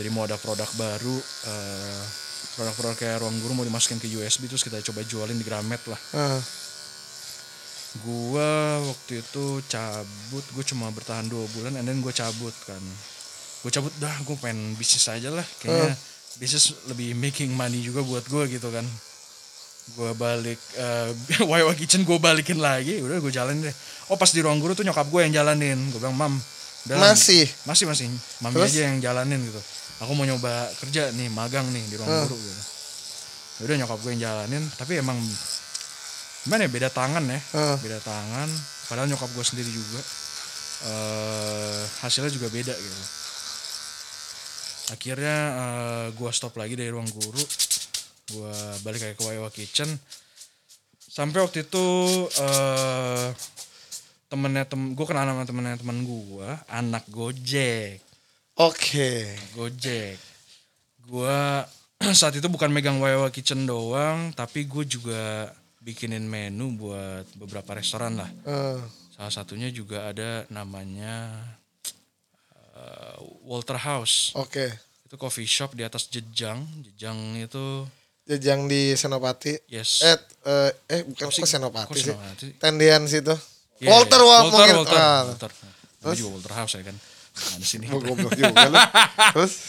Jadi 0.02 0.10
mau 0.10 0.26
ada 0.26 0.42
produk 0.42 0.68
baru 0.82 1.14
eh, 1.46 2.25
produk-produk 2.56 2.96
kayak 2.96 3.18
ruang 3.22 3.36
guru 3.44 3.52
mau 3.54 3.66
dimasukin 3.68 4.00
ke 4.00 4.08
USB 4.08 4.48
terus 4.48 4.64
kita 4.64 4.80
coba 4.80 5.04
jualin 5.04 5.36
di 5.36 5.46
Gramet 5.46 5.84
lah. 5.92 6.00
Ah, 6.16 6.40
gue 7.96 8.50
waktu 8.92 9.24
itu 9.24 9.44
cabut 9.72 10.46
gue 10.52 10.64
cuma 10.68 10.92
bertahan 10.92 11.28
dua 11.28 11.48
bulan 11.56 11.76
and 11.80 11.88
then 11.88 12.00
gue 12.00 12.12
cabut 12.12 12.56
kan. 12.68 12.80
Gue 13.64 13.72
cabut 13.72 13.92
dah 14.00 14.16
gue 14.24 14.36
pengen 14.40 14.76
bisnis 14.76 15.08
aja 15.08 15.32
lah. 15.32 15.44
Kayaknya 15.60 15.96
bisnis 16.40 16.76
lebih 16.88 17.16
making 17.16 17.52
money 17.56 17.80
juga 17.84 18.04
buat 18.04 18.24
gue 18.28 18.44
gitu 18.56 18.72
kan. 18.72 18.84
Gue 19.96 20.12
balik 20.16 20.60
uh, 20.84 21.12
Wawa 21.48 21.76
Kitchen 21.76 22.04
gue 22.08 22.18
balikin 22.20 22.60
lagi 22.60 23.00
udah 23.04 23.20
gue 23.20 23.32
jalanin 23.32 23.68
deh. 23.68 23.76
Oh 24.12 24.16
pas 24.16 24.32
di 24.32 24.40
ruang 24.44 24.60
guru 24.64 24.76
tuh 24.76 24.88
nyokap 24.88 25.08
gue 25.12 25.22
yang 25.28 25.44
jalanin. 25.44 25.80
Gue 25.92 26.00
bilang 26.00 26.16
mam 26.16 26.36
udah, 26.86 27.02
Masih? 27.02 27.50
masih 27.66 27.90
masih. 27.90 28.06
Mami 28.46 28.62
Terus? 28.62 28.70
aja 28.78 28.80
yang 28.88 28.98
jalanin 29.02 29.42
gitu 29.42 29.62
aku 29.98 30.12
mau 30.12 30.24
nyoba 30.24 30.52
kerja 30.78 31.12
nih 31.12 31.30
magang 31.30 31.66
nih 31.70 31.84
di 31.88 31.96
ruang 31.96 32.10
Ah. 32.10 32.24
guru 32.24 32.36
gitu. 32.36 32.64
Udah 33.64 33.76
nyokap 33.80 34.00
gue 34.00 34.12
yang 34.12 34.22
jalanin 34.22 34.64
tapi 34.76 35.00
emang 35.00 35.16
gimana 36.44 36.68
ya 36.68 36.70
beda 36.70 36.90
tangan 36.90 37.24
ya. 37.26 37.40
Ah. 37.56 37.76
beda 37.80 38.00
tangan 38.00 38.50
padahal 38.86 39.08
nyokap 39.08 39.30
gue 39.32 39.46
sendiri 39.46 39.70
juga. 39.70 40.02
Eh 40.86 41.82
hasilnya 42.02 42.30
juga 42.30 42.48
beda 42.48 42.74
gitu. 42.74 43.04
Akhirnya 44.86 45.36
eh, 45.56 46.06
gue 46.14 46.30
stop 46.30 46.54
lagi 46.56 46.78
dari 46.78 46.94
ruang 46.94 47.10
guru. 47.10 47.42
Gue 48.26 48.54
balik 48.82 49.02
kayak 49.02 49.16
ke 49.16 49.24
Wawa 49.24 49.50
Kitchen. 49.50 49.90
Sampai 51.00 51.42
waktu 51.42 51.64
itu 51.64 51.86
eh 52.38 53.28
temennya 54.28 54.68
tem 54.68 54.94
gue 54.94 55.06
kenal 55.08 55.26
sama 55.26 55.48
temennya 55.48 55.80
temen 55.80 56.04
gue 56.04 56.50
anak 56.68 57.08
Gojek 57.08 58.02
Oke. 58.56 59.36
Gojek. 59.52 60.16
Gua 61.06 61.68
saat 62.20 62.36
itu 62.36 62.48
bukan 62.48 62.72
megang 62.72 62.98
Wawa 62.98 63.28
Kitchen 63.30 63.64
doang, 63.64 64.32
tapi 64.32 64.64
gue 64.64 64.84
juga 64.84 65.52
bikinin 65.80 66.24
menu 66.24 66.74
buat 66.74 67.24
beberapa 67.36 67.78
restoran 67.78 68.18
lah. 68.18 68.30
Ah, 68.44 68.80
Salah 69.16 69.32
satunya 69.32 69.70
juga 69.70 70.12
ada 70.12 70.44
namanya 70.50 71.30
eh, 72.76 73.16
Walter 73.44 73.78
House. 73.78 74.36
Oke. 74.36 74.72
Itu 75.06 75.16
coffee 75.16 75.46
shop 75.46 75.76
di 75.76 75.84
atas 75.84 76.10
Jejang. 76.10 76.64
Jejang 76.82 77.16
itu 77.38 77.86
Jejang 78.26 78.66
di 78.66 78.98
Senopati. 78.98 79.54
yes. 79.70 80.02
Eh, 80.02 80.18
eh, 80.50 80.72
eh 80.90 81.02
bukan 81.06 81.30
kok 81.30 81.46
Senopati 81.46 81.90
Kok 81.92 81.96
sih. 81.96 82.04
Senopati? 82.10 82.48
Tendian 82.58 83.06
situ. 83.06 83.36
Iya, 83.78 83.92
Walter, 83.92 84.20
iya. 84.20 84.26
Wal 84.26 84.42
Walter, 84.42 84.56
mungkin. 84.58 84.76
Walter, 84.82 84.98
Ah, 84.98 85.22
Walter. 85.28 85.52
Namanya 86.02 86.18
juga 86.18 86.30
Walter 86.34 86.54
House 86.58 86.74
ya 86.76 86.84
kan. 86.84 86.98
Nah, 87.36 87.58
di 87.60 87.68
sini. 87.68 87.86
Gua 87.92 88.00
goblok 88.00 88.34
juga 88.34 88.72
lu. 88.72 88.80
Terus 89.36 89.54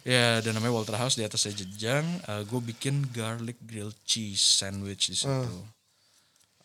Ya, 0.00 0.40
dan 0.40 0.56
namanya 0.56 0.80
Walter 0.80 0.96
House 0.96 1.20
di 1.20 1.28
atasnya 1.28 1.60
jejang. 1.60 2.08
gue 2.48 2.60
bikin 2.72 3.04
garlic 3.12 3.60
grilled 3.60 3.96
cheese 4.08 4.40
sandwich 4.40 5.12
di 5.12 5.16
situ. 5.16 5.60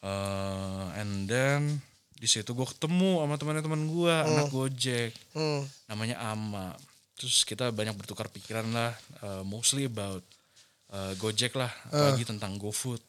Eh, 0.05 0.85
and 1.01 1.25
then 1.25 1.81
di 2.15 2.29
situ 2.29 2.53
gue 2.53 2.63
ketemu 2.63 3.25
sama 3.25 3.35
teman-teman 3.41 3.81
gue, 3.89 4.13
anak 4.13 4.47
Gojek, 4.53 5.11
hmm, 5.33 5.65
namanya 5.89 6.15
Ama. 6.31 6.77
Terus 7.17 7.41
kita 7.43 7.73
banyak 7.73 7.97
bertukar 7.97 8.29
pikiran 8.29 8.69
lah, 8.69 8.93
eh, 9.25 9.43
mostly 9.43 9.89
about 9.89 10.21
eh, 10.93 11.13
Gojek 11.17 11.57
lah, 11.57 11.73
apalagi 11.89 12.23
tentang 12.23 12.55
GoFood. 12.55 13.01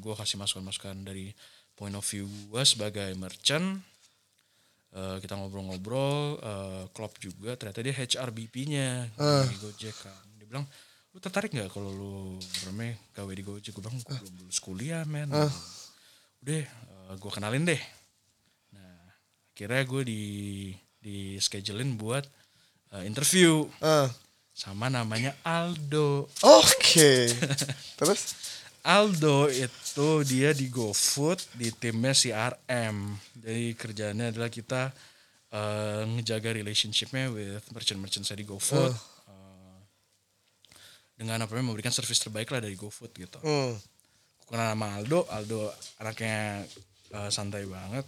gue 0.00 0.14
kasih 0.16 0.40
masukan-masukan 0.40 1.04
dari 1.04 1.30
point 1.76 1.94
of 1.94 2.02
view 2.02 2.24
gue 2.48 2.62
sebagai 2.64 3.12
merchant. 3.14 3.78
Eh, 4.92 5.16
kita 5.24 5.40
ngobrol-ngobrol, 5.40 6.36
eh, 6.36 6.84
Klopp 6.92 7.16
juga 7.16 7.56
ternyata 7.56 7.80
dia 7.80 7.96
HRBP-nya 7.96 9.08
di 9.48 9.56
Gojek 9.56 9.96
kan. 10.04 10.24
Dia 10.36 10.44
bilang, 10.44 10.68
lu 11.12 11.16
tertarik 11.16 11.48
nggak 11.48 11.72
kalau 11.72 11.88
lu 11.88 12.14
namanya 12.68 13.00
gawe 13.16 13.32
di 13.32 13.40
Gojek? 13.40 13.72
Gue 13.72 13.80
bilang, 13.80 13.96
gue 13.96 14.12
belum 14.20 14.34
lulus 14.44 14.60
kuliah 14.60 15.08
men. 15.08 15.32
Udah, 15.32 15.48
eh, 16.68 17.12
gue 17.16 17.30
kenalin 17.32 17.64
deh. 17.64 17.80
Nah, 18.76 19.00
akhirnya 19.56 19.82
gue 19.88 20.02
di 20.04 20.22
di 21.02 21.40
schedulein 21.40 21.96
buat 21.96 22.28
eh, 22.92 23.08
interview 23.08 23.64
ah. 23.80 24.12
sama 24.52 24.92
namanya 24.92 25.32
Aldo. 25.40 26.28
Oke. 26.44 27.32
Terus 27.98 28.36
Aldo 28.82 29.46
itu 29.46 30.08
dia 30.26 30.50
di 30.50 30.66
GoFood 30.66 31.54
di 31.54 31.70
timnya 31.70 32.10
CRM. 32.10 33.14
Jadi 33.38 33.78
kerjanya 33.78 34.34
adalah 34.34 34.50
kita 34.50 34.90
eh, 35.54 36.02
ngejaga 36.18 36.50
relationshipnya 36.50 37.30
with 37.30 37.62
merchant-merchant 37.70 38.26
saya 38.26 38.42
di 38.42 38.46
GoFood. 38.46 38.90
Eh, 38.90 39.78
dengan 41.14 41.38
apa 41.46 41.54
namanya 41.54 41.70
memberikan 41.70 41.94
service 41.94 42.18
terbaik 42.26 42.50
lah 42.50 42.58
dari 42.58 42.74
GoFood 42.74 43.14
gitu. 43.14 43.38
hmm, 43.38 43.72
Aku 44.42 44.50
kenal 44.50 44.74
sama 44.74 44.98
Aldo, 44.98 45.30
Aldo 45.30 45.70
anaknya 46.02 46.66
eh, 47.14 47.30
santai 47.30 47.62
banget. 47.70 48.02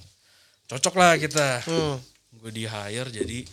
Cocok 0.66 0.94
lah 0.98 1.14
kita. 1.14 1.62
hmm. 1.70 1.96
Gue 2.34 2.50
di 2.50 2.66
hire 2.66 3.14
jadi 3.14 3.46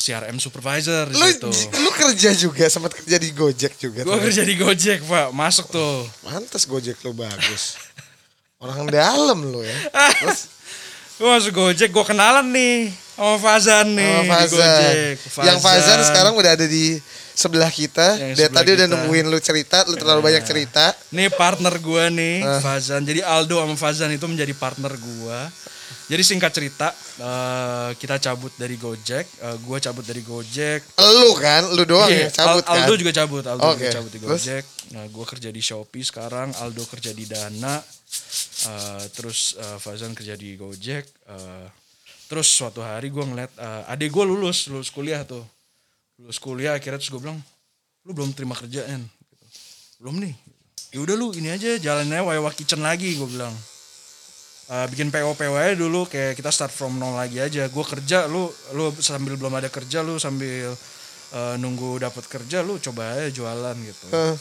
CRM 0.00 0.36
supervisor 0.36 1.04
Lu 1.06 1.20
situ. 1.20 1.52
lu 1.76 1.90
kerja 1.92 2.32
juga 2.32 2.64
sempat 2.66 2.96
kerja 2.96 3.16
di 3.16 3.30
Gojek 3.30 3.76
juga. 3.76 4.00
Gue 4.00 4.16
kerja 4.18 4.40
di 4.40 4.56
Gojek 4.56 5.04
pak, 5.04 5.28
masuk 5.30 5.68
tuh. 5.68 6.08
Pantes 6.20 6.64
Gojek 6.64 6.96
lu 7.02 7.12
bagus. 7.12 7.76
Orang 8.56 8.88
dalam 8.88 9.44
lu 9.44 9.60
ya. 9.60 9.76
Terus 10.16 10.48
Gue 11.14 11.28
masuk 11.28 11.52
Gojek, 11.52 11.92
gue 11.92 12.04
kenalan 12.06 12.48
nih 12.48 12.88
sama 13.12 13.36
Fazan 13.36 13.92
nih 13.92 14.08
sama 14.08 14.24
Fazan. 14.32 14.48
Gojek. 14.48 15.16
Yang 15.44 15.58
Fazan 15.60 15.98
sekarang 16.02 16.32
udah 16.32 16.50
ada 16.56 16.64
di 16.64 16.96
sebelah 17.30 17.68
kita. 17.68 18.16
Yang 18.16 18.32
Dia 18.32 18.46
sebelah 18.48 18.56
tadi 18.56 18.70
udah 18.72 18.86
kita. 18.88 18.96
nemuin 18.96 19.26
lu 19.28 19.38
cerita, 19.38 19.76
lu 19.84 19.94
terlalu 19.94 20.20
banyak 20.24 20.40
cerita. 20.42 20.96
Nih 21.12 21.28
partner 21.28 21.76
gue 21.76 22.04
nih, 22.08 22.36
Ah. 22.40 22.56
Fazan. 22.58 23.04
Jadi 23.04 23.20
Aldo 23.20 23.60
sama 23.60 23.76
Fazan 23.76 24.08
itu 24.08 24.24
menjadi 24.24 24.56
partner 24.56 24.96
gue. 24.96 25.40
Jadi 26.06 26.22
singkat 26.22 26.50
cerita, 26.50 26.90
eh, 27.16 27.90
kita 27.94 28.18
cabut 28.18 28.50
dari 28.54 28.74
Gojek, 28.74 29.26
eh, 29.38 29.56
gua 29.62 29.78
cabut 29.78 30.02
dari 30.02 30.20
Gojek. 30.20 30.82
Lu 30.98 31.30
kan, 31.34 31.70
lu 31.70 31.82
doang 31.84 32.06
Iya, 32.06 32.26
yang 32.26 32.34
cabut 32.34 32.64
Al- 32.64 32.82
Aldo 32.82 32.92
kan. 32.92 32.98
juga 32.98 33.12
cabut, 33.14 33.44
Aldo 33.44 33.62
Oke, 33.64 33.78
juga 33.78 33.94
cabut 33.94 34.10
di 34.10 34.18
terus? 34.18 34.42
Gojek. 34.42 34.64
Nah, 34.90 35.04
gua 35.06 35.24
kerja 35.24 35.48
di 35.48 35.60
Shopee 35.60 36.02
sekarang, 36.02 36.48
Aldo 36.56 36.82
kerja 36.84 37.10
di 37.10 37.24
Dana, 37.24 37.78
eh, 38.66 39.04
terus 39.10 39.54
eh, 39.54 39.78
Fazan 39.78 40.12
kerja 40.12 40.34
di 40.34 40.54
Gojek. 40.54 41.04
eh, 41.26 41.66
terus 42.26 42.46
suatu 42.48 42.78
hari 42.78 43.10
gua 43.10 43.24
ngeliat 43.24 43.50
eh, 43.54 43.82
adik 43.88 44.10
gua 44.10 44.22
lulus, 44.24 44.66
lulus 44.66 44.90
kuliah 44.90 45.22
tuh, 45.22 45.42
lulus 46.18 46.38
kuliah 46.38 46.74
akhirnya 46.74 46.98
terus 46.98 47.08
gue 47.08 47.22
bilang, 47.22 47.38
lu 48.02 48.10
belum 48.10 48.30
terima 48.32 48.52
kerjaan, 48.52 49.02
belum 49.98 50.20
nih. 50.20 50.34
Ya 50.90 50.98
udah 50.98 51.14
lu 51.14 51.30
ini 51.32 51.48
aja 51.48 51.78
jalannya 51.78 52.18
Wayawa 52.18 52.50
Kitchen 52.50 52.82
lagi 52.82 53.14
gue 53.14 53.24
bilang. 53.24 53.54
Eh, 54.70 54.86
bikin 54.86 55.10
PO 55.10 55.34
PO 55.34 55.54
aja 55.58 55.74
dulu 55.74 56.06
kayak 56.06 56.38
kita 56.38 56.54
start 56.54 56.70
from 56.70 56.94
nol 57.02 57.18
lagi 57.18 57.42
aja. 57.42 57.66
Gue 57.66 57.82
kerja 57.82 58.30
lu 58.30 58.46
lu 58.70 58.94
sambil 59.02 59.34
belum 59.34 59.50
ada 59.58 59.66
kerja 59.66 59.98
lu 60.06 60.14
sambil 60.22 60.70
eh, 61.34 61.54
nunggu 61.58 61.98
dapat 61.98 62.22
kerja 62.30 62.62
lu 62.62 62.78
coba 62.78 63.18
aja 63.18 63.34
jualan 63.34 63.76
gitu. 63.82 64.06
Eh, 64.14 64.34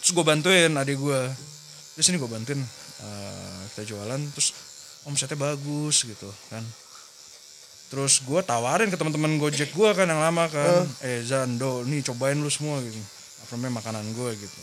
Terus 0.00 0.10
gue 0.14 0.24
bantuin 0.24 0.70
adik 0.78 0.96
gue. 0.96 1.20
Terus 1.98 2.06
ini 2.14 2.22
gue 2.22 2.30
bantuin 2.30 2.62
eh, 3.02 3.60
kita 3.74 3.90
jualan 3.90 4.20
terus 4.30 4.54
omsetnya 5.02 5.34
bagus 5.34 6.06
gitu 6.06 6.30
kan. 6.46 6.62
Terus 7.90 8.22
gue 8.22 8.38
tawarin 8.46 8.86
ke 8.86 8.94
teman-teman 8.94 9.34
Gojek 9.34 9.74
gue 9.74 9.90
kan 9.98 10.06
yang 10.06 10.22
lama 10.22 10.46
kan, 10.46 10.86
eh 11.02 11.26
Zan, 11.26 11.58
Do, 11.58 11.82
nih 11.82 12.06
cobain 12.06 12.38
lu 12.38 12.46
semua 12.46 12.78
gitu. 12.86 12.94
Apa 13.42 13.58
namanya 13.58 13.82
makanan 13.82 14.06
gue 14.14 14.30
gitu. 14.38 14.62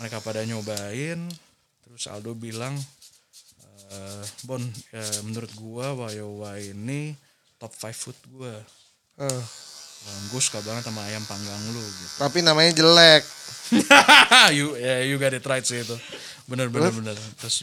Mereka 0.00 0.24
pada 0.24 0.40
nyobain, 0.48 1.28
terus 1.84 2.08
Aldo 2.08 2.32
bilang, 2.32 2.72
eh 3.90 4.24
Bon, 4.42 4.62
ya, 4.90 5.02
menurut 5.22 5.50
gue 5.50 5.86
Wayowa 5.92 6.56
ini 6.56 7.12
top 7.56 7.74
5 7.74 7.90
food 7.92 8.18
gue. 8.28 8.54
eh. 9.20 9.44
gue 10.00 10.40
suka 10.40 10.58
banget 10.60 10.80
sama 10.82 11.04
ayam 11.04 11.20
panggang 11.24 11.60
lu 11.68 11.82
gitu. 11.82 12.16
Tapi 12.18 12.40
namanya 12.40 12.72
jelek. 12.72 13.20
you 14.56 14.72
ya 14.74 15.04
you 15.04 15.14
got 15.16 15.30
it 15.30 15.44
right 15.44 15.62
sih 15.62 15.78
itu 15.78 15.94
bener 16.44 16.66
bener 16.66 16.90
bener 16.90 17.14
terus 17.36 17.62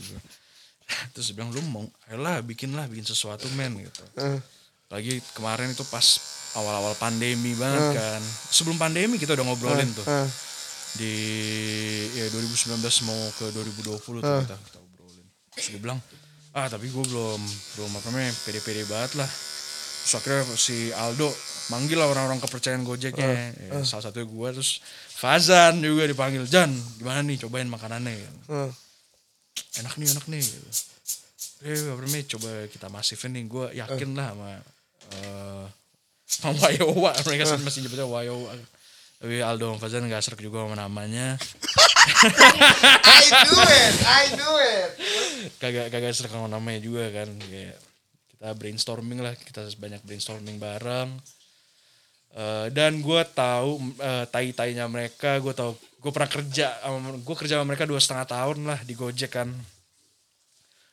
terus 1.11 1.25
dia 1.28 1.36
bilang 1.36 1.51
lu 1.51 1.59
mau 1.65 1.84
ayolah 2.07 2.39
bikin 2.39 2.71
lah 2.71 2.88
bikin 2.88 3.03
sesuatu 3.03 3.43
men 3.51 3.75
gitu 3.75 4.03
Eh, 4.15 4.39
lagi 4.88 5.19
kemarin 5.34 5.67
itu 5.67 5.84
pas 5.84 6.05
awal-awal 6.53 6.95
pandemi 6.95 7.51
banget 7.53 7.82
kan 7.93 8.21
sebelum 8.47 8.78
pandemi 8.78 9.17
kita 9.17 9.36
udah 9.36 9.43
ngobrolin 9.43 9.89
tuh 9.91 10.05
eh. 10.05 10.30
di 10.95 11.13
ya 12.15 12.25
2019 12.32 12.80
mau 13.03 13.19
ke 13.36 13.45
2020 13.51 13.99
tuh 13.99 14.34
kita, 14.47 14.55
terus 15.58 15.74
gue 15.74 15.82
bilang 15.82 15.97
ah 16.53 16.70
tapi 16.70 16.89
gue 16.89 17.03
belum 17.05 17.41
belum 17.78 17.91
apa 17.97 18.08
namanya 18.14 18.34
pede-pede 18.45 18.86
banget 18.86 19.18
lah. 19.22 19.30
Terus 19.30 20.14
akhirnya 20.18 20.43
si 20.55 20.89
Aldo 20.95 21.30
manggil 21.74 21.99
lah 21.99 22.08
orang-orang 22.08 22.39
kepercayaan 22.41 22.82
Gojeknya. 22.88 23.53
Ya, 23.53 23.82
salah 23.84 24.08
satunya 24.10 24.26
gue 24.30 24.47
terus 24.55 24.80
Fazan 25.18 25.82
juga 25.82 26.05
dipanggil 26.05 26.45
Jan 26.45 26.72
gimana 27.01 27.22
nih 27.26 27.41
cobain 27.45 27.70
makanannya. 27.70 28.14
Eh. 28.49 28.72
enak 29.82 29.93
nih 29.97 30.08
enak 30.14 30.26
nih. 30.30 30.41
Gitu. 30.41 30.70
Eh, 31.66 31.89
apa 31.89 32.01
namanya 32.05 32.26
coba 32.38 32.49
kita 32.70 32.88
masifin 32.93 33.34
nih. 33.34 33.43
Gue 33.49 33.66
yakin 33.74 34.10
lah 34.14 34.34
sama 34.34 34.49
eh 35.18 35.66
sama 36.28 36.53
Wayowa. 36.58 37.12
Mereka 37.26 37.58
masih 37.62 37.82
nyebutnya 37.86 38.05
Wayowa 38.05 38.53
tapi 39.18 39.41
Aldo 39.41 39.82
Fazan 39.82 40.05
gak 40.05 40.22
serak 40.22 40.41
juga 40.45 40.61
sama 40.61 40.78
namanya. 40.78 41.41
I 43.18 43.26
do 43.49 43.57
it, 43.65 43.95
I 44.05 44.26
do 44.38 44.51
it. 44.61 44.89
kagak 45.57 45.89
kagak 45.89 46.13
serak 46.13 46.32
sama 46.34 46.45
namanya 46.45 46.80
juga 46.86 47.09
kan. 47.09 47.30
Kayak 47.41 47.82
kita 48.38 48.49
brainstorming 48.53 49.20
lah 49.26 49.34
kita 49.34 49.65
banyak 49.82 50.01
brainstorming 50.05 50.61
bareng. 50.61 51.18
Eh, 52.38 52.68
dan 52.70 53.01
gue 53.01 53.22
tahu 53.34 53.82
eh, 53.97 54.26
tai 54.30 54.53
tainya 54.53 54.86
mereka 54.86 55.41
gue 55.41 55.53
tahu 55.57 55.74
gue 55.74 56.11
pernah 56.13 56.30
kerja 56.30 56.70
gue 57.26 57.36
kerja 57.36 57.57
sama 57.57 57.74
mereka 57.74 57.89
dua 57.89 57.97
setengah 57.97 58.30
tahun 58.30 58.57
lah 58.70 58.80
di 58.86 58.93
Gojek 58.93 59.34
kan. 59.34 59.49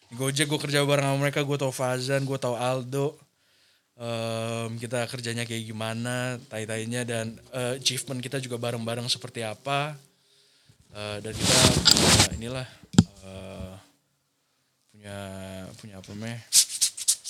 Di 0.09 0.14
Gojek 0.16 0.49
gue 0.49 0.57
kerja 0.57 0.81
bareng 0.81 1.05
sama 1.05 1.18
mereka 1.29 1.45
gue 1.45 1.57
tahu 1.61 1.68
Fazan 1.68 2.25
gue 2.25 2.39
tahu 2.41 2.57
Aldo 2.57 3.20
Em, 3.95 4.74
kita 4.74 5.07
kerjanya 5.07 5.47
kayak 5.47 5.64
gimana 5.64 6.34
tai 6.45 6.66
tainya 6.66 7.07
dan 7.07 7.30
eh, 7.49 7.78
achievement 7.78 8.18
kita 8.18 8.38
juga 8.38 8.59
bareng 8.59 8.82
bareng 8.82 9.07
seperti 9.07 9.40
apa 9.40 9.95
Eh, 10.90 11.18
dan 11.20 11.30
kita 11.30 11.55
punya 11.84 12.26
inilah 12.36 12.66
eh, 13.20 13.72
punya 14.88 15.18
punya 15.76 15.95
apa 15.99 16.09
namanya 16.11 16.38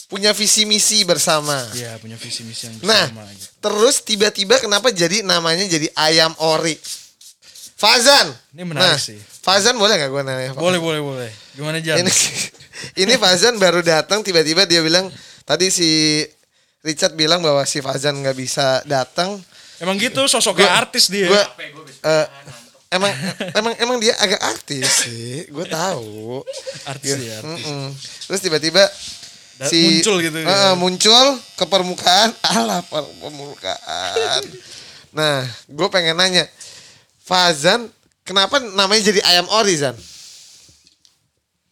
Punya 0.04 0.30
visi 0.30 0.64
misi 0.64 1.00
bersama. 1.02 1.56
ya 1.72 1.96
punya 1.96 2.14
visi 2.14 2.44
misi 2.44 2.68
yang 2.68 2.76
Nah, 2.80 3.08
bersama 3.08 3.24
gitu. 3.30 3.48
terus 3.58 3.94
tiba-tiba 4.00 4.56
kenapa 4.58 4.88
jadi 4.88 5.20
namanya 5.20 5.64
jadi 5.64 5.88
ayam 5.94 6.36
ori? 6.38 6.76
Fazan. 7.74 8.30
Ini 8.52 8.62
menarik 8.62 8.84
nah, 8.86 8.96
sih. 8.96 9.16
Fazan 9.42 9.74
boleh 9.74 9.96
nggak 9.96 10.10
gue 10.10 10.22
nanya? 10.22 10.50
boleh 10.54 10.76
boleh 10.76 11.00
boleh 11.00 11.30
gimana 11.54 11.80
Jan 11.80 12.00
Ini 12.00 12.12
ini 13.02 13.14
Fazan 13.16 13.56
baru 13.56 13.80
datang 13.80 14.20
tiba-tiba 14.20 14.64
dia 14.64 14.80
bilang 14.80 15.08
tadi 15.44 15.68
si 15.68 16.20
Richard 16.85 17.16
bilang 17.16 17.41
bahwa 17.41 17.64
si 17.64 17.80
Fazan 17.80 18.20
nggak 18.20 18.37
bisa 18.37 18.85
datang. 18.85 19.41
emang 19.80 19.97
gitu 19.97 20.28
sosok 20.28 20.61
kayak 20.61 20.87
artis 20.87 21.11
dia 21.11 21.26
Gue 21.26 21.43
eh, 22.05 22.26
emang 22.93 23.11
emang 23.53 23.74
emang 23.80 23.97
dia 23.99 24.14
agak 24.14 24.39
artis 24.39 24.87
sih, 25.03 25.49
gue 25.49 25.66
tahu. 25.66 26.45
artis 26.87 27.12
dia 27.16 27.41
artis. 27.41 27.64
Mm-mm. 27.64 27.91
Terus 28.28 28.41
tiba-tiba 28.41 28.85
si 29.66 29.99
muncul 29.99 30.16
gitu 30.20 30.39
ya. 30.39 30.47
Eh, 30.47 30.74
muncul 30.76 31.26
ke 31.57 31.64
permukaan, 31.64 32.30
per- 32.93 33.14
permukaan. 33.18 34.41
nah, 35.11 35.43
gue 35.66 35.89
pengen 35.89 36.14
nanya, 36.14 36.45
Fazan, 37.18 37.89
kenapa 38.22 38.61
namanya 38.61 39.09
jadi 39.09 39.24
ayam 39.24 39.49
ori 39.49 39.74
Zan? 39.74 39.97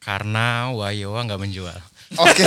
Karena 0.03 0.75
Wayowa 0.75 1.23
nggak 1.23 1.39
menjual. 1.39 1.79
Oke, 2.15 2.45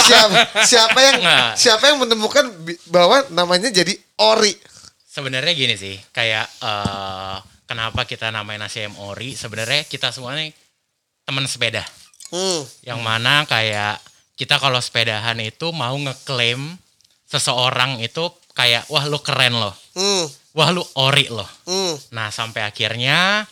siapa 0.00 0.36
siapa 0.62 0.98
yang 1.00 1.18
Nggak. 1.20 1.50
siapa 1.54 1.84
yang 1.86 1.98
menemukan 2.00 2.44
bahwa 2.88 3.22
namanya 3.30 3.68
jadi 3.68 3.94
ori? 4.16 4.54
Sebenarnya 5.06 5.52
gini 5.52 5.74
sih, 5.74 5.94
kayak 6.10 6.46
eh, 6.58 7.36
kenapa 7.64 8.02
kita 8.02 8.28
namain 8.28 8.58
nasi 8.58 8.82
ayam 8.82 8.98
ori? 8.98 9.32
Sebenarnya 9.32 9.84
kita 9.84 10.10
semua 10.10 10.34
nih 10.34 10.50
teman 11.22 11.46
sepeda. 11.46 11.86
Hmm, 12.28 12.66
Yang 12.82 13.00
mana 13.00 13.46
kayak 13.46 14.02
kita 14.34 14.58
kalau 14.58 14.78
sepedahan 14.78 15.38
itu 15.38 15.70
mau 15.70 15.94
ngeklaim 15.94 16.74
seseorang 17.24 17.98
itu 17.98 18.26
kayak 18.52 18.86
wah 18.88 19.04
lu 19.04 19.18
keren 19.18 19.54
loh. 19.54 19.74
hmm, 19.94 20.26
Wah 20.54 20.70
lu 20.70 20.82
ori 20.96 21.26
loh. 21.26 21.46
hmm. 21.66 22.10
Nah 22.10 22.30
sampai 22.30 22.62
akhirnya 22.62 23.46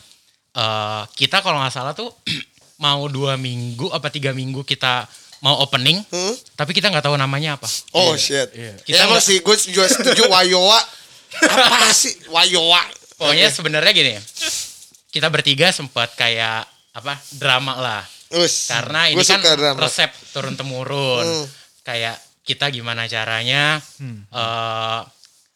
eh 0.53 1.01
kita 1.15 1.39
kalau 1.39 1.57
nggak 1.57 1.71
salah 1.71 1.91
tuh 1.91 2.11
mau 2.83 3.07
dua 3.07 3.39
minggu 3.39 3.87
apa 3.89 4.11
tiga 4.11 4.35
minggu 4.35 4.61
kita 4.61 5.07
mau 5.43 5.59
opening, 5.59 5.99
Hmm? 6.07 6.33
tapi 6.55 6.71
kita 6.71 6.87
nggak 6.87 7.03
tahu 7.03 7.15
namanya 7.15 7.55
apa. 7.55 7.67
Oh 7.93 8.15
shit. 8.15 8.47
iya. 8.53 8.73
Kita 8.77 8.87
Kita 8.87 9.01
emang 9.03 9.19
nggak- 9.19 9.27
sih 9.27 9.37
gue 9.37 9.55
juga 9.67 9.85
setuju 9.87 10.23
Wayowa. 10.25 10.79
Apa 11.43 11.91
sih 11.91 12.15
Wayowa? 12.27 12.81
Pokoknya 13.13 13.47
sebenarnya 13.49 13.91
gini, 13.91 14.13
kita 15.09 15.27
bertiga 15.27 15.69
sempat 15.69 16.13
kayak 16.13 16.63
apa 16.93 17.13
drama 17.31 17.73
lah, 17.75 18.03
Us, 18.31 18.67
karena 18.67 19.09
ini 19.09 19.19
kan 19.19 19.41
drama. 19.41 19.79
resep 19.79 20.09
turun 20.29 20.53
temurun, 20.53 21.25
Hmm. 21.25 21.45
kayak 21.83 22.15
kita 22.41 22.69
gimana 22.69 23.03
caranya, 23.05 23.83
eh 24.29 24.99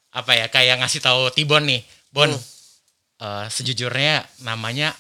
apa 0.10 0.32
ya 0.34 0.48
kayak 0.48 0.80
ngasih 0.80 1.00
tahu 1.00 1.30
Tibon 1.30 1.64
nih, 1.64 1.82
Bon, 2.10 2.26
Hmm. 2.26 2.42
eh, 3.20 3.46
sejujurnya 3.48 4.26
namanya 4.42 4.96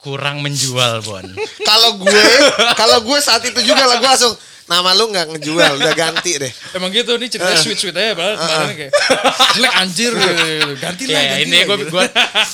kurang 0.00 0.40
menjual 0.40 1.00
Bon. 1.00 1.22
Kalau 1.68 1.96
gue, 1.96 2.24
kalau 2.74 2.98
gue 3.00 3.18
saat 3.18 3.40
itu 3.42 3.60
juga 3.60 3.84
lah 3.84 3.96
gue 3.96 4.08
langsung 4.08 4.34
nama 4.64 4.90
lu 4.92 5.06
nggak 5.06 5.34
ngejual, 5.34 5.76
udah 5.76 5.94
ganti 5.94 6.38
deh. 6.38 6.52
emang 6.72 6.88
gitu 6.88 7.14
nih 7.14 7.26
ceritanya 7.28 7.52
Eh. 7.52 7.62
sweet 7.62 7.74
sweet 7.76 7.90
aja 7.92 8.14
padahal 8.14 8.36
kemarin 8.38 8.74
kayak 8.76 8.92
jelek 9.52 9.74
anjir 9.76 10.12
gitu. 10.14 10.72
ganti 10.78 11.04
lah 11.04 11.20
ya, 11.20 11.26
ganti 11.28 11.42
ini 11.42 11.50
lah, 11.52 11.64
gue 11.64 11.76
gitu. 11.76 11.90
gue 11.90 12.04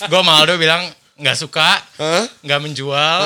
gue 0.03 0.19
sama 0.19 0.33
Aldo 0.35 0.55
bilang 0.57 0.83
nggak 1.15 1.37
suka, 1.37 1.71
Hah? 1.97 2.25
nggak 2.41 2.61
menjual. 2.63 3.21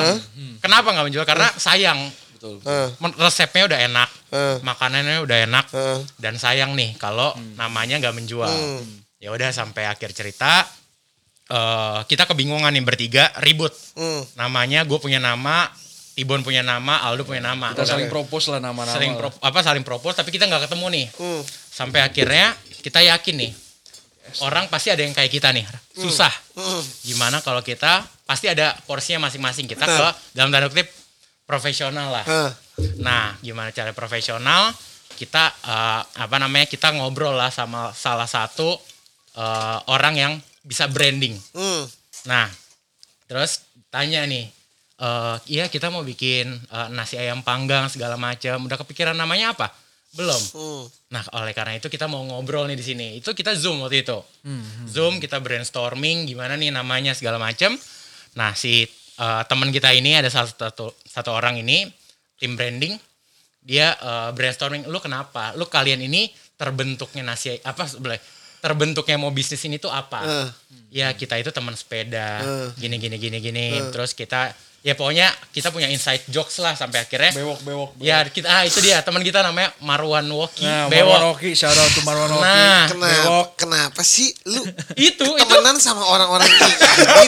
Kenapa 0.59 0.87
nggak 0.89 1.05
menjual? 1.07 1.25
Karena 1.25 1.47
sayang. 1.55 1.99
betul 2.31 2.57
Eh, 2.63 2.87
Men- 2.97 3.15
resepnya 3.15 3.63
udah 3.65 3.79
enak, 3.81 4.09
eh, 4.29 4.55
makanannya 4.59 5.17
udah 5.21 5.37
enak, 5.41 5.65
eh. 5.71 5.99
dan 6.17 6.35
sayang 6.35 6.73
nih 6.73 6.95
kalau 6.95 7.31
namanya 7.53 7.95
nggak 7.97 8.11
menjual. 8.13 8.47
Hmm. 8.47 8.83
Ya 9.17 9.29
udah 9.29 9.49
sampai 9.49 9.85
akhir 9.85 10.11
cerita 10.11 10.65
eh 11.51 11.99
kita 12.07 12.23
kebingungan 12.31 12.71
nih 12.71 12.83
bertiga 12.87 13.27
ribut. 13.43 13.75
Hmm. 13.99 14.23
Namanya 14.39 14.87
gue 14.87 14.95
punya 15.03 15.19
nama, 15.19 15.67
Tibon 16.15 16.43
punya 16.47 16.63
nama, 16.63 17.03
Aldo 17.03 17.27
punya 17.27 17.43
nama. 17.43 17.75
kita 17.75 17.87
saling 17.87 18.07
propose 18.07 18.51
lah 18.51 18.59
nama-nama 18.63 18.95
Saling 18.95 19.15
lah. 19.15 19.31
pro- 19.31 19.39
apa 19.43 19.59
saling 19.63 19.83
propose 19.83 20.15
tapi 20.15 20.31
kita 20.31 20.47
nggak 20.47 20.71
ketemu 20.71 20.85
nih. 20.91 21.05
Hmm. 21.19 21.41
Sampai 21.71 21.99
akhirnya 22.03 22.55
kita 22.79 23.03
yakin 23.03 23.35
nih 23.47 23.51
orang 24.47 24.71
pasti 24.71 24.93
ada 24.93 25.03
yang 25.03 25.11
kayak 25.11 25.31
kita 25.31 25.51
nih 25.51 25.67
susah. 25.99 26.31
Hmm. 26.55 26.83
Gimana 27.03 27.43
kalau 27.43 27.59
kita 27.59 28.07
pasti 28.23 28.47
ada 28.47 28.71
porsinya 28.87 29.27
masing-masing 29.27 29.67
kita 29.67 29.83
ke 29.83 30.05
dalam 30.31 30.55
tanda 30.55 30.71
kutip 30.71 30.87
profesional 31.43 32.15
lah. 32.15 32.23
Hah. 32.23 32.51
Nah, 33.03 33.35
gimana 33.43 33.75
cara 33.75 33.91
profesional? 33.91 34.71
Kita 35.19 35.51
eh, 35.67 36.01
apa 36.15 36.35
namanya? 36.39 36.63
Kita 36.71 36.95
ngobrol 36.95 37.35
lah 37.35 37.51
sama 37.51 37.91
salah 37.91 38.27
satu 38.29 38.79
eh, 39.35 39.77
orang 39.91 40.15
yang 40.15 40.33
bisa 40.61 40.85
branding. 40.87 41.33
Hmm. 41.53 41.83
Nah, 42.29 42.47
terus 43.25 43.65
tanya 43.89 44.25
nih, 44.29 44.45
eh 45.01 45.35
iya 45.49 45.65
kita 45.67 45.89
mau 45.89 46.05
bikin 46.05 46.47
eh, 46.53 46.87
nasi 46.93 47.17
ayam 47.17 47.41
panggang 47.41 47.89
segala 47.89 48.15
macam. 48.17 48.65
Udah 48.65 48.77
kepikiran 48.77 49.17
namanya 49.17 49.57
apa? 49.57 49.73
Belum. 50.11 50.41
Hmm. 50.53 50.83
Nah, 51.11 51.23
oleh 51.39 51.55
karena 51.55 51.79
itu 51.79 51.87
kita 51.87 52.05
mau 52.05 52.21
ngobrol 52.23 52.67
nih 52.67 52.77
di 52.77 52.85
sini. 52.85 53.07
Itu 53.17 53.31
kita 53.31 53.55
zoom 53.55 53.83
waktu 53.83 54.03
itu. 54.03 54.19
Zoom 54.91 55.23
kita 55.23 55.39
brainstorming 55.39 56.27
gimana 56.27 56.59
nih 56.59 56.71
namanya 56.71 57.15
segala 57.15 57.39
macam. 57.39 57.73
Nah, 58.37 58.51
si 58.53 58.85
eh, 59.17 59.43
teman 59.47 59.71
kita 59.73 59.91
ini 59.95 60.19
ada 60.19 60.29
salah 60.29 60.51
satu 60.51 60.93
satu 61.03 61.31
orang 61.31 61.59
ini 61.59 61.87
tim 62.37 62.53
branding. 62.59 62.95
Dia 63.61 63.95
eh, 63.95 64.29
brainstorming, 64.35 64.85
lu 64.85 64.99
kenapa? 64.99 65.55
Lu 65.55 65.65
kalian 65.65 66.03
ini 66.03 66.29
terbentuknya 66.59 67.25
nasi 67.25 67.57
apa 67.65 67.89
sebelah 67.89 68.21
terbentuknya 68.61 69.17
mau 69.17 69.29
bisnis 69.29 69.59
ini 69.61 69.75
tuh 69.75 69.89
apa? 69.89 70.21
Eh. 70.21 70.49
Ya 70.91 71.11
kita 71.11 71.35
itu 71.35 71.49
teman 71.49 71.73
sepeda, 71.73 72.39
Eh. 72.39 72.67
gini 72.77 72.95
gini 72.95 73.17
gini 73.17 73.37
gini. 73.37 73.67
Terus 73.89 74.13
kita 74.13 74.53
ya 74.81 74.97
pokoknya 74.97 75.29
kita 75.53 75.69
punya 75.69 75.85
inside 75.85 76.25
jokes 76.25 76.57
lah 76.57 76.73
sampai 76.73 77.05
akhirnya 77.05 77.29
Bewok, 77.31 77.59
bewok. 77.61 77.89
Ya 78.01 78.25
kita 78.25 78.49
ah 78.49 78.65
itu 78.65 78.81
dia 78.81 78.97
teman 78.99 79.21
kita 79.21 79.39
namanya 79.39 79.69
Marwan 79.77 80.25
Woki 80.25 80.65
Nah, 80.65 80.89
Bewok. 80.89 81.05
Marwan 81.11 81.23
Oki, 81.31 81.49
shout 81.53 81.71
out 81.71 81.85
to 81.87 82.01
Marwan 82.01 82.27
Oki. 82.27 82.41
Nah, 82.41 82.83
Kenapa? 82.89 83.13
Bewok. 83.13 83.47
Kenapa 83.55 84.01
sih 84.01 84.33
lu 84.49 84.65
itu 84.97 85.21
itu 85.21 85.45
temenan 85.45 85.77
sama 85.77 86.01
orang-orang 86.01 86.49
ini 86.49 86.73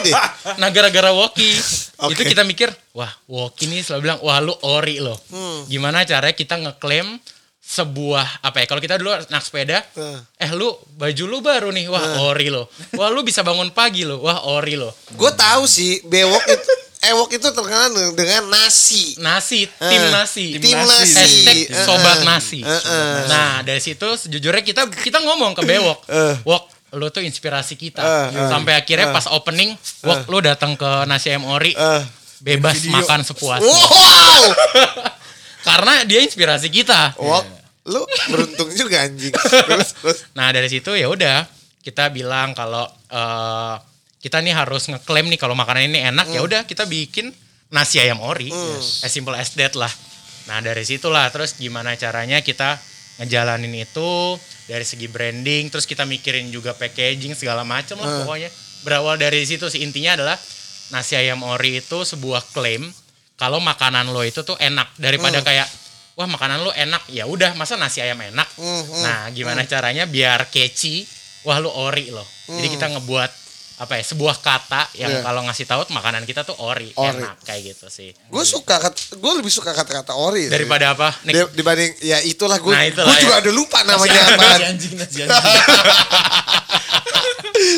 deh? 0.02 0.14
nah 0.60 0.68
gara-gara 0.68 1.14
Woki 1.14 1.54
Oke. 2.02 2.18
itu 2.18 2.22
kita 2.26 2.42
mikir 2.42 2.74
wah 2.90 3.14
Woki 3.24 3.70
nih 3.70 3.80
selalu 3.80 4.00
bilang 4.02 4.18
wah 4.20 4.42
lu 4.42 4.54
ori 4.60 4.98
loh. 4.98 5.14
Hmm. 5.30 5.62
Gimana 5.64 6.02
caranya 6.02 6.34
kita 6.34 6.58
ngeklaim 6.58 7.22
sebuah 7.74 8.40
apa 8.40 8.62
ya 8.62 8.66
kalau 8.66 8.78
kita 8.78 8.94
dulu 8.94 9.10
anak 9.10 9.42
sepeda 9.42 9.82
Hmm. 9.92 10.22
eh 10.36 10.50
lu 10.50 10.70
baju 10.94 11.24
lu 11.24 11.38
baru 11.40 11.68
nih 11.68 11.86
wah 11.86 12.02
ori 12.22 12.46
lo 12.46 12.70
wah 12.92 13.08
lu 13.08 13.20
bisa 13.20 13.42
bangun 13.42 13.70
pagi 13.70 14.02
lo 14.02 14.18
wah 14.20 14.46
ori 14.48 14.74
lo 14.74 14.94
Gue 15.12 15.30
tahu 15.30 15.66
sih 15.66 15.98
bewok 16.02 16.44
itu 16.46 16.70
ewok 17.04 17.28
itu 17.32 17.48
terkenal 17.50 17.86
dengan 18.14 18.48
nasi. 18.48 19.12
nasi 19.18 19.68
tim 19.68 20.00
Eh, 20.00 20.08
nasi 20.08 20.46
Tim 20.56 20.72
nasi. 20.72 20.88
nasi. 20.88 21.12
Hashtag 21.12 21.58
Eh, 21.68 21.84
sobat 21.84 22.18
nasi. 22.22 22.60
Eh. 22.60 23.20
Nah 23.26 23.60
dari 23.60 23.76
situ 23.76 24.08
sejujurnya 24.08 24.62
kita 24.62 24.86
kita 24.88 25.20
ngomong 25.20 25.52
ke 25.52 25.62
Bewok, 25.62 26.00
Eh. 26.06 26.34
Wok 26.42 26.64
lu 26.94 27.10
tuh 27.10 27.20
inspirasi 27.20 27.74
kita. 27.74 28.00
Eh. 28.30 28.48
Sampai 28.48 28.72
akhirnya 28.72 29.10
pas 29.10 29.28
opening, 29.28 29.74
Wok 30.00 30.24
lu 30.26 30.40
datang 30.40 30.72
ke 30.74 31.04
Nasi 31.04 31.28
M 31.28 31.44
Ori, 31.44 31.74
Eh. 31.74 32.02
bebas 32.40 32.78
video. 32.78 32.96
makan 32.96 33.20
sepuasnya. 33.20 33.68
Wow. 33.68 34.44
Karena 35.68 36.04
dia 36.04 36.20
inspirasi 36.20 36.68
kita. 36.68 37.16
Wok, 37.16 37.44
lu 37.84 38.00
beruntung 38.32 38.72
juga 38.72 39.04
anjing. 39.04 39.34
Terus, 39.34 39.90
terus. 40.00 40.18
Nah 40.32 40.48
dari 40.50 40.68
situ 40.72 40.96
ya 40.96 41.08
udah 41.08 41.44
kita 41.84 42.08
bilang 42.08 42.56
kalau 42.56 42.88
eh, 43.12 43.74
kita 44.24 44.40
nih 44.40 44.56
harus 44.56 44.88
ngeklaim 44.88 45.28
nih 45.28 45.36
kalau 45.36 45.52
makanan 45.52 45.92
ini 45.92 46.00
enak 46.00 46.32
ya 46.32 46.40
udah 46.40 46.64
kita 46.64 46.88
bikin 46.88 47.28
nasi 47.68 48.00
ayam 48.00 48.24
ori, 48.24 48.48
as 49.04 49.10
simple 49.12 49.36
as 49.36 49.52
that 49.52 49.76
lah. 49.76 49.90
Nah 50.48 50.64
dari 50.64 50.80
situlah 50.80 51.28
terus 51.28 51.60
gimana 51.60 51.92
caranya 52.00 52.40
kita 52.40 52.80
ngejalanin 53.20 53.84
itu 53.84 54.40
dari 54.64 54.82
segi 54.82 55.12
branding, 55.12 55.68
terus 55.68 55.84
kita 55.84 56.08
mikirin 56.08 56.48
juga 56.48 56.72
packaging 56.72 57.36
segala 57.36 57.68
macam 57.68 58.00
lah 58.00 58.24
pokoknya. 58.24 58.48
Berawal 58.84 59.20
dari 59.20 59.44
situ 59.44 59.68
sih 59.68 59.84
intinya 59.84 60.16
adalah 60.16 60.36
nasi 60.88 61.20
ayam 61.20 61.44
ori 61.44 61.84
itu 61.84 62.04
sebuah 62.04 62.48
klaim 62.52 62.88
kalau 63.34 63.60
makanan 63.60 64.08
lo 64.12 64.22
itu 64.22 64.40
tuh 64.46 64.56
enak 64.56 64.94
daripada 64.96 65.42
kayak 65.42 65.66
wah 66.14 66.26
makanan 66.26 66.60
lo 66.60 66.70
enak 66.70 67.02
ya 67.08 67.24
udah 67.24 67.52
masa 67.54 67.74
nasi 67.74 67.98
ayam 67.98 68.16
enak 68.16 68.46
Hmm, 68.54 68.82
nah 69.00 69.26
gimana 69.28 69.62
caranya 69.64 70.04
biar 70.04 70.46
catchy 70.46 71.02
wah 71.42 71.56
lu 71.56 71.68
ori 71.68 72.08
loh 72.08 72.24
jadi 72.46 72.68
kita 72.68 72.86
ngebuat 72.90 73.30
apa 73.74 73.98
ya 73.98 74.06
sebuah 74.06 74.38
kata 74.38 74.86
yang. 74.94 75.10
Iya. 75.12 75.20
kalau 75.20 75.42
ngasih 75.42 75.66
tahu 75.66 75.82
makanan 75.90 76.22
kita 76.22 76.42
tuh 76.42 76.54
ori, 76.56 76.94
Ori. 76.94 77.10
enak 77.18 77.42
kayak 77.42 77.74
gitu 77.74 77.90
sih 77.90 78.14
Gue 78.30 78.46
suka 78.46 78.78
gue 79.10 79.32
lebih 79.34 79.50
suka 79.50 79.74
kata-kata 79.74 80.14
ori. 80.14 80.46
sih. 80.46 80.52
daripada 80.52 80.94
apa 80.94 81.10
Nik? 81.24 81.34
Di- 81.34 81.58
dibanding 81.58 81.90
ya 82.00 82.22
itulah 82.22 82.54
gue 82.56 82.70
Nah, 82.70 82.86
gue 82.86 83.14
juga 83.18 83.34
ya. 83.34 83.42
ada 83.42 83.50
lupa 83.50 83.82
namanya 83.82 84.14
apaan. 84.30 84.60
anjing, 84.70 84.94
anjing. 84.94 85.26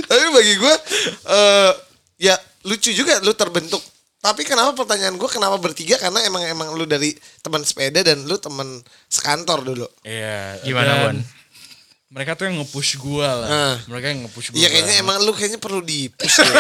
Tapi 0.07 0.25
bagi 0.31 0.55
gue 0.55 0.75
eh 1.27 1.71
ya 2.21 2.35
lucu 2.65 2.91
juga 2.93 3.17
lu 3.21 3.33
terbentuk. 3.33 3.81
Tapi 4.27 4.43
kenapa 4.43 4.75
pertanyaan 4.75 5.15
gue 5.15 5.31
kenapa 5.31 5.55
bertiga 5.63 5.95
karena 6.03 6.19
emang 6.27 6.43
emang 6.43 6.75
lu 6.75 6.83
dari 6.83 7.15
teman 7.47 7.63
sepeda 7.63 8.03
dan 8.03 8.27
lu 8.27 8.35
teman 8.43 8.83
sekantor 9.07 9.63
dulu. 9.63 9.87
Iya. 10.03 10.59
Gimana, 10.67 10.91
dan 10.91 10.99
Bon? 11.07 11.19
Mereka 12.07 12.39
tuh 12.39 12.47
yang 12.47 12.63
nge-push 12.63 13.03
gua 13.03 13.29
lah. 13.45 13.49
Ah. 13.51 13.77
Mereka 13.91 14.07
yang 14.15 14.21
nge-push 14.27 14.55
gua. 14.55 14.59
Iya 14.59 14.69
kayaknya 14.71 14.95
emang 14.99 15.23
lu 15.23 15.31
kayaknya 15.31 15.59
perlu 15.63 15.79
di 15.83 16.11
push 16.11 16.43
deh. 16.43 16.55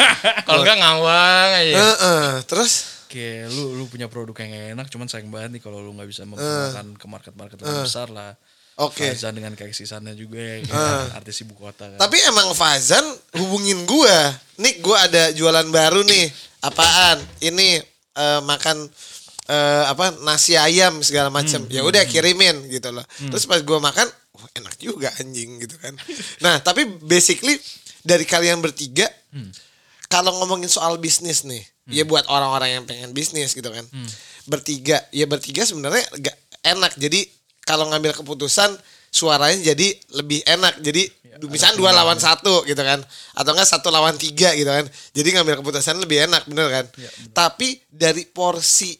kalau 0.46 0.62
enggak 0.66 0.78
ngawang 0.78 1.50
aja 1.62 1.74
Heeh, 1.78 2.26
terus 2.46 3.02
Oke, 3.12 3.44
lu 3.44 3.76
lu 3.76 3.84
punya 3.92 4.08
produk 4.08 4.32
yang 4.40 4.72
enak, 4.72 4.88
cuman 4.88 5.04
sayang 5.04 5.28
banget 5.28 5.52
nih 5.52 5.60
kalau 5.60 5.84
lu 5.84 5.92
nggak 5.92 6.08
bisa 6.08 6.24
memperkenalkan 6.24 6.96
ke 6.96 7.06
market-market 7.12 7.60
yang 7.60 7.84
besar 7.84 8.08
lah. 8.08 8.32
Oke. 8.80 9.04
Fazan 9.12 9.36
dengan 9.36 9.52
keeksisannya 9.52 10.16
juga 10.16 10.40
ya, 10.40 10.64
kan, 10.64 11.20
artis 11.20 11.44
ibu 11.44 11.52
kota 11.52 11.92
kan. 11.92 11.98
Tapi 12.00 12.16
emang 12.24 12.56
Fazan 12.56 13.04
hubungin 13.36 13.84
gua. 13.84 14.32
Nik 14.56 14.80
gua 14.80 15.04
ada 15.04 15.28
jualan 15.36 15.68
baru 15.68 16.00
nih. 16.08 16.32
Apaan? 16.64 17.20
Ini 17.44 17.84
eh, 18.16 18.40
makan 18.40 18.88
eh, 19.52 19.84
apa 19.86 20.16
nasi 20.24 20.56
ayam 20.56 21.04
segala 21.04 21.28
macam. 21.28 21.68
Ya 21.68 21.84
udah 21.84 22.02
kirimin 22.08 22.72
gitu 22.72 22.88
loh. 22.88 23.04
Terus 23.20 23.44
pas 23.44 23.60
gua 23.60 23.76
makan, 23.82 24.08
wah 24.08 24.48
enak 24.56 24.74
juga 24.80 25.12
anjing 25.20 25.60
gitu 25.60 25.76
kan. 25.76 25.92
Nah, 26.40 26.56
tapi 26.64 26.88
basically 27.04 27.60
dari 28.02 28.24
kalian 28.24 28.64
bertiga 28.64 29.06
kalau 30.12 30.32
ngomongin 30.40 30.68
soal 30.68 31.00
bisnis 31.00 31.44
nih, 31.48 31.64
ya 31.88 32.04
buat 32.04 32.28
orang-orang 32.28 32.80
yang 32.80 32.84
pengen 32.84 33.12
bisnis 33.16 33.56
gitu 33.56 33.68
kan. 33.72 33.84
Bertiga, 34.44 35.00
ya 35.14 35.24
bertiga 35.24 35.64
sebenarnya 35.64 36.04
gak 36.20 36.36
enak. 36.66 36.92
Jadi 37.00 37.24
kalau 37.62 37.90
ngambil 37.90 38.12
keputusan 38.16 38.74
suaranya 39.12 39.74
jadi 39.74 39.92
lebih 40.16 40.40
enak. 40.48 40.80
Jadi 40.80 41.04
misalnya 41.48 41.76
dua 41.80 41.90
lawan 41.92 42.16
satu 42.16 42.64
gitu 42.64 42.80
kan, 42.80 43.02
atau 43.34 43.50
enggak 43.52 43.68
satu 43.68 43.88
lawan 43.90 44.14
tiga 44.16 44.54
gitu 44.56 44.68
kan. 44.68 44.86
Jadi 45.12 45.28
ngambil 45.36 45.60
keputusan 45.60 46.00
lebih 46.00 46.26
enak, 46.30 46.48
bener 46.48 46.68
kan? 46.70 46.86
Tapi 47.32 47.80
dari 47.90 48.24
porsi 48.28 48.96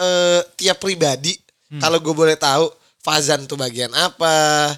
eh 0.00 0.40
tiap 0.56 0.80
pribadi, 0.80 1.36
kalau 1.76 2.00
gue 2.00 2.14
boleh 2.16 2.36
tahu, 2.40 2.66
Fazan 3.02 3.44
tuh 3.50 3.58
bagian 3.58 3.92
apa, 3.92 4.70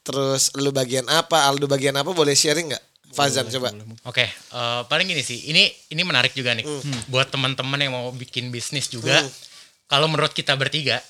terus 0.00 0.54
lu 0.56 0.70
bagian 0.70 1.04
apa, 1.10 1.50
Aldo 1.50 1.66
bagian 1.66 1.98
apa, 1.98 2.14
boleh 2.14 2.32
sharing 2.32 2.72
nggak? 2.72 2.84
Fazan 3.12 3.44
coba. 3.52 3.76
Oke, 4.08 4.24
eh, 4.24 4.80
paling 4.88 5.04
gini 5.04 5.20
sih. 5.20 5.52
Ini 5.52 5.92
ini 5.92 6.02
menarik 6.06 6.32
juga 6.32 6.56
nih 6.56 6.64
buat 7.12 7.28
teman-teman 7.28 7.76
yang 7.76 7.92
mau 7.92 8.08
bikin 8.14 8.48
bisnis 8.48 8.88
juga. 8.88 9.20
Hmm. 9.20 9.30
Kalau 9.84 10.08
menurut 10.08 10.32
kita 10.32 10.56
bertiga, 10.56 11.04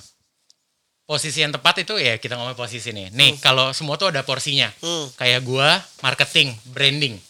posisi 1.13 1.45
yang 1.45 1.53
tepat 1.53 1.85
itu 1.85 2.01
ya 2.01 2.17
kita 2.17 2.41
ngomong 2.41 2.57
posisi 2.57 2.89
nih. 2.89 3.13
Nih, 3.13 3.37
kalau 3.37 3.69
semua 3.77 4.01
tuh 4.01 4.09
ada 4.09 4.25
porsinya. 4.25 4.73
Hmm. 4.81 5.13
Kayak 5.13 5.45
gua 5.45 5.77
marketing, 6.01 6.57
branding. 6.73 7.21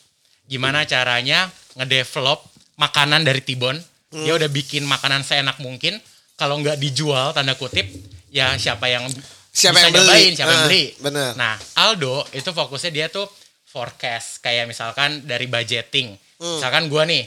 Gimana 0.46 0.86
caranya 0.86 1.50
ngedevelop 1.74 2.46
makanan 2.78 3.26
dari 3.26 3.42
Tibon? 3.42 3.74
Hmm. 3.74 4.22
Dia 4.22 4.38
udah 4.38 4.46
bikin 4.46 4.86
makanan 4.86 5.26
seenak 5.26 5.58
mungkin. 5.58 5.98
Kalau 6.38 6.62
nggak 6.62 6.78
dijual 6.78 7.34
tanda 7.34 7.58
kutip, 7.58 7.90
ya 8.30 8.54
siapa 8.54 8.86
yang 8.86 9.02
Siapa 9.52 9.76
bisa 9.76 9.84
yang 9.84 9.92
beli? 9.92 10.00
nyobain, 10.00 10.32
siapa 10.32 10.48
yang 10.48 10.62
Ah, 10.62 10.66
beli. 10.66 10.84
bener. 10.96 11.30
Nah, 11.36 11.54
Aldo 11.76 12.24
itu 12.32 12.50
fokusnya 12.50 12.88
dia 12.88 13.06
tuh 13.08 13.28
forecast 13.66 14.40
kayak 14.40 14.64
misalkan 14.64 15.24
dari 15.24 15.44
budgeting. 15.44 16.14
Hmm. 16.38 16.56
Misalkan 16.56 16.86
gua 16.86 17.02
nih 17.04 17.26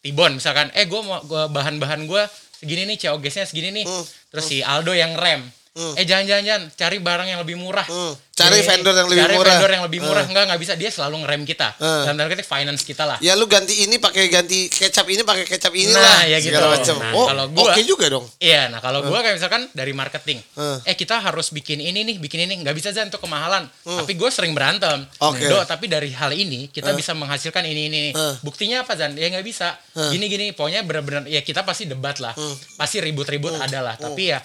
Tibon 0.00 0.38
misalkan 0.38 0.70
eh 0.72 0.86
gua 0.86 1.00
mau 1.02 1.18
gua 1.24 1.50
bahan-bahan 1.50 2.06
gua 2.06 2.24
segini 2.52 2.86
nih 2.86 2.96
COGS-nya 2.96 3.44
segini 3.44 3.68
nih. 3.72 3.84
Hmm. 3.84 4.04
Terus 4.30 4.44
si 4.46 4.62
Aldo 4.62 4.92
yang 4.92 5.16
rem. 5.16 5.44
Eh 5.76 6.04
jangan-jangan 6.04 6.72
cari 6.72 6.96
barang 6.98 7.28
yang 7.28 7.40
lebih 7.44 7.60
murah. 7.60 7.84
Hmm. 7.84 8.16
Cari 8.36 8.60
Eh, 8.60 8.68
vendor 8.68 8.92
yang 8.92 9.08
lebih 9.08 9.24
cari 9.24 9.32
murah. 9.32 9.48
vendor 9.56 9.70
yang 9.72 9.84
lebih 9.84 10.00
murah. 10.04 10.20
Hmm. 10.20 10.30
Enggak, 10.32 10.44
enggak 10.44 10.60
bisa. 10.60 10.72
Dia 10.76 10.90
selalu 10.92 11.24
ngerem 11.24 11.42
kita. 11.44 11.68
Hmm. 11.76 12.04
Dan 12.04 12.12
tanda 12.18 12.36
finance 12.36 12.82
kita 12.84 13.04
lah. 13.04 13.16
Ya 13.20 13.32
lu 13.32 13.48
ganti 13.48 13.72
ini 13.78 13.96
pakai 13.96 14.28
ganti 14.28 14.68
kecap 14.68 15.08
ini 15.08 15.20
pakai 15.20 15.44
kecap 15.44 15.72
ini 15.72 15.88
Nah, 15.88 16.00
lah 16.00 16.20
ya 16.26 16.36
gitu. 16.40 16.56
macam. 16.56 16.96
Nah, 16.96 17.12
oh, 17.12 17.26
kalau 17.26 17.44
gua- 17.48 17.72
oke 17.72 17.80
juga 17.84 18.06
dong. 18.08 18.24
Iya, 18.36 18.68
nah 18.68 18.80
kalau 18.80 19.00
gua 19.02 19.20
kayak 19.20 19.36
misalkan 19.36 19.68
dari 19.72 19.92
marketing, 19.92 20.40
Hmm. 20.52 20.80
eh 20.82 20.92
kita 20.92 21.16
harus 21.16 21.48
bikin 21.48 21.80
ini 21.80 22.04
nih, 22.04 22.16
bikin 22.16 22.44
ini, 22.44 22.60
nggak 22.60 22.76
bisa 22.76 22.92
Zan 22.92 23.08
untuk 23.08 23.20
kemahalan. 23.20 23.64
Tapi 23.82 24.12
gue 24.12 24.28
sering 24.28 24.52
berantem. 24.52 25.04
Oke. 25.18 25.48
Do, 25.48 25.60
tapi 25.64 25.88
dari 25.88 26.08
hal 26.10 26.30
ini 26.30 26.68
kita 26.68 26.92
bisa 26.92 27.12
menghasilkan 27.12 27.64
ini 27.64 27.82
ini. 27.86 28.02
Hmm. 28.12 28.36
Buktinya 28.40 28.84
apa 28.84 28.96
Zan? 28.96 29.16
Ya 29.16 29.28
nggak 29.28 29.44
bisa. 29.44 29.76
Gini 30.12 30.28
gini, 30.28 30.52
pokoknya 30.52 30.84
benar-benar 30.84 31.24
ya 31.24 31.40
kita 31.40 31.64
pasti 31.64 31.84
debat 31.84 32.16
lah, 32.16 32.36
pasti 32.76 33.00
ribut-ribut 33.00 33.56
ada 33.56 33.80
lah. 33.82 33.96
Tapi 33.96 34.24
ya 34.28 34.40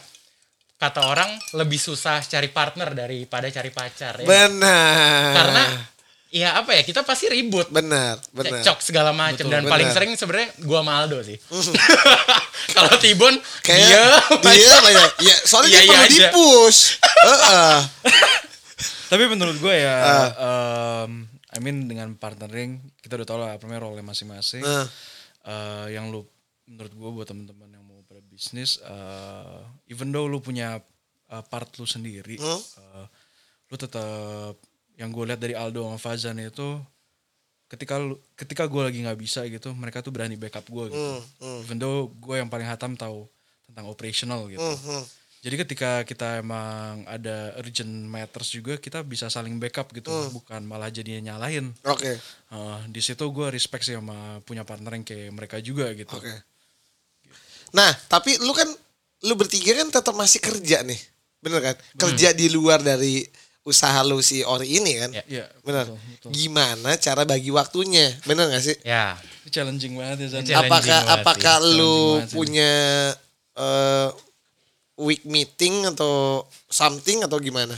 kata 0.81 1.05
orang 1.05 1.29
lebih 1.53 1.77
susah 1.77 2.17
cari 2.19 2.49
partner 2.49 2.89
daripada 2.91 3.45
cari 3.47 3.69
pacar. 3.69 4.17
Ya. 4.17 4.25
Benar. 4.25 5.29
Karena 5.31 5.63
ya 6.31 6.49
apa 6.55 6.71
ya 6.71 6.81
kita 6.81 7.03
pasti 7.03 7.27
ribut 7.27 7.67
Benar, 7.67 8.15
benar. 8.31 8.63
cekcok 8.63 8.79
segala 8.79 9.11
macam 9.11 9.45
dan 9.45 9.61
benar. 9.61 9.69
paling 9.69 9.91
sering 9.91 10.11
sebenarnya 10.15 10.47
gua 10.63 10.79
sama 10.79 11.03
Aldo 11.03 11.19
sih 11.21 11.35
kalau 12.71 12.87
Tibon 12.95 13.35
Kayak 13.61 13.83
dia 13.83 14.03
dia 14.55 14.71
apa 14.71 14.89
ya? 14.89 15.05
Ya, 15.19 15.35
soalnya 15.43 15.69
Iya, 15.69 15.77
dia 15.77 15.83
iya 15.83 15.91
perlu 15.91 16.07
aja. 16.07 16.23
di-push. 16.23 16.81
Heeh. 17.03 17.77
Tapi 19.07 19.23
menurut 19.27 19.59
gue 19.59 19.75
ya, 19.75 19.91
Ah. 19.93 20.29
em, 21.03 21.27
I 21.51 21.59
mean 21.59 21.83
dengan 21.85 22.15
partnering 22.15 22.79
kita 22.97 23.19
udah 23.19 23.27
tau 23.27 23.37
lah 23.37 23.51
apa 23.51 23.67
namanya 23.67 23.83
role 23.83 23.99
masing-masing. 23.99 24.63
Ah. 24.63 24.87
Eh, 25.43 25.99
yang 25.99 26.07
lu 26.07 26.23
menurut 26.63 26.93
gue 26.93 27.09
buat 27.11 27.27
teman-teman 27.27 27.67
yang 27.69 27.83
mau 27.83 27.99
pada 28.07 28.23
bisnis, 28.23 28.79
eh, 28.79 29.59
even 29.91 30.09
though 30.09 30.25
lu 30.25 30.39
punya 30.39 30.79
eh, 31.27 31.43
part 31.45 31.67
lu 31.75 31.85
sendiri, 31.85 32.35
Hmm. 32.35 32.59
eh, 32.79 33.05
lu 33.67 33.75
tetap 33.75 34.55
yang 34.95 35.07
gue 35.09 35.23
lihat 35.25 35.39
dari 35.39 35.53
Aldo 35.53 35.83
sama 35.83 35.95
Fazan 35.97 36.35
itu 36.37 36.79
ketika 37.67 37.95
lu, 37.95 38.19
ketika 38.35 38.67
gue 38.67 38.81
lagi 38.83 38.99
nggak 38.99 39.15
bisa 39.15 39.47
gitu, 39.47 39.71
mereka 39.71 39.99
tuh 39.99 40.11
berani 40.11 40.35
backup 40.35 40.63
gue 40.63 40.91
gitu. 40.91 40.99
Hmm, 41.39 41.63
Even 41.63 41.77
though 41.77 42.11
gue 42.11 42.35
yang 42.35 42.47
paling 42.47 42.67
hatam 42.67 42.95
tahu 42.95 43.27
tentang 43.63 43.87
operational 43.87 44.47
gitu. 44.47 44.59
hmm. 44.59 45.03
Jadi 45.41 45.55
ketika 45.57 45.91
kita 46.03 46.37
emang 46.37 47.01
ada 47.07 47.55
urgent 47.57 47.89
matters 48.05 48.51
juga 48.51 48.77
kita 48.77 49.01
bisa 49.01 49.25
saling 49.25 49.55
backup 49.57 49.89
gitu, 49.89 50.11
Hmm. 50.11 50.35
bukan 50.35 50.61
malah 50.61 50.91
jadinya 50.91 51.31
nyalahin. 51.31 51.71
Oke, 51.87 52.19
Uh, 52.51 52.83
di 52.85 52.99
situ 52.99 53.23
gue 53.23 53.47
respect 53.47 53.87
sih 53.87 53.95
sama 53.95 54.43
punya 54.43 54.61
partner 54.61 54.91
yang 54.91 55.07
kayak 55.07 55.31
mereka 55.31 55.57
juga 55.57 55.87
gitu. 55.95 56.11
oke. 56.13 56.35
Nah, 57.71 57.89
tapi 58.05 58.35
lu 58.37 58.51
kan 58.51 58.67
lu 59.21 59.33
bertiga 59.33 59.77
kan 59.77 59.89
tetap 59.89 60.13
masih 60.13 60.39
kerja 60.39 60.81
nih. 60.81 60.97
Bener 61.41 61.59
kan? 61.61 61.75
Kerja 61.97 62.33
di 62.33 62.49
luar 62.49 62.81
dari 62.81 63.25
usaha 63.61 64.01
lu 64.01 64.17
si 64.19 64.41
Ori 64.41 64.77
ini 64.77 64.97
kan? 64.97 65.09
Ya. 65.13 65.23
Iya, 65.25 65.45
Bener. 65.61 65.85
betul, 65.85 65.97
betul. 66.09 66.29
Gimana 66.33 66.89
cara 66.97 67.21
bagi 67.25 67.53
waktunya? 67.53 68.09
Bener 68.25 68.49
gak 68.49 68.63
sih? 68.63 68.77
ya 68.81 69.17
challenging 69.51 69.93
banget 69.97 70.17
ya. 70.25 70.27
Challenging 70.39 70.57
apakah 70.57 70.99
banget 71.01 71.15
apakah 71.21 71.55
sih. 71.59 71.69
lu 71.75 71.97
punya 72.31 72.71
eh, 73.53 74.07
week 74.97 75.21
meeting 75.25 75.89
atau 75.89 76.45
something 76.65 77.21
atau 77.21 77.37
gimana? 77.37 77.73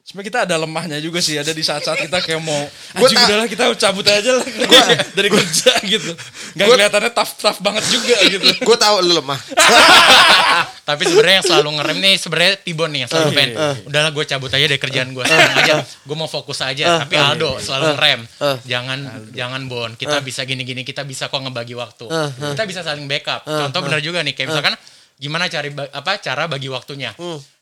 Sebenarnya 0.00 0.28
kita 0.32 0.40
ada 0.48 0.56
lemahnya 0.56 0.98
juga 1.04 1.20
sih, 1.20 1.36
ada 1.36 1.52
di 1.52 1.60
saat-saat 1.60 2.00
kita 2.00 2.24
kayak 2.24 2.40
mau 2.40 2.56
Gua 2.96 3.12
anjing 3.12 3.20
udahlah 3.28 3.44
kita 3.44 3.64
cabut 3.76 4.08
aja 4.08 4.40
lah 4.40 4.46
dari 5.20 5.28
kerja 5.28 5.72
gitu. 5.84 6.12
Gak 6.56 6.64
Gua- 6.64 6.76
kelihatannya 6.80 7.12
tough-tough 7.12 7.60
banget 7.60 7.84
juga 7.92 8.16
gitu. 8.24 8.48
Gue 8.64 8.76
tahu 8.80 9.04
lu 9.04 9.20
lemah. 9.20 9.36
tapi 10.88 11.04
sebenarnya 11.04 11.44
yang 11.44 11.46
selalu 11.52 11.68
ngerem 11.76 11.98
nih 12.00 12.14
sebenarnya 12.16 12.52
Tibon 12.64 12.88
nih 12.88 13.00
yang 13.04 13.10
selalu 13.12 13.30
pengen 13.36 13.52
eh. 13.60 13.76
udahlah 13.92 14.10
gue 14.16 14.24
cabut 14.24 14.48
aja 14.48 14.64
dari 14.64 14.80
kerjaan 14.80 15.12
gue 15.12 15.20
sekarang 15.20 15.56
aja 15.60 15.74
gue 15.84 16.16
mau 16.16 16.30
fokus 16.32 16.64
aja. 16.64 17.04
Tapi 17.04 17.14
Aldo 17.20 17.60
selalu 17.60 17.86
ngerem 17.92 18.20
jangan 18.64 18.98
jangan 19.36 19.60
Bon 19.68 19.92
kita 19.92 20.24
bisa 20.24 20.48
gini-gini 20.48 20.88
kita 20.88 21.04
bisa 21.04 21.28
kok 21.28 21.44
ngebagi 21.44 21.76
waktu. 21.76 22.08
Kita 22.56 22.64
bisa 22.64 22.80
saling 22.80 23.04
backup. 23.04 23.44
Contoh 23.44 23.80
benar 23.84 24.00
juga 24.00 24.24
nih 24.24 24.32
kayak 24.32 24.48
misalkan 24.48 24.74
gimana 25.20 25.44
cari 25.52 25.68
apa 25.76 26.12
cara 26.24 26.48
bagi 26.48 26.72
waktunya. 26.72 27.12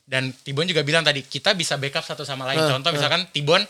Dan 0.07 0.31
Tibon 0.31 0.71
juga 0.71 0.87
bilang 0.87 1.03
tadi 1.03 1.27
kita 1.27 1.59
bisa 1.59 1.75
backup 1.83 2.07
satu 2.07 2.23
sama 2.23 2.47
lain. 2.47 2.63
Contoh 2.63 2.95
misalkan 2.95 3.27
Tibon 3.35 3.67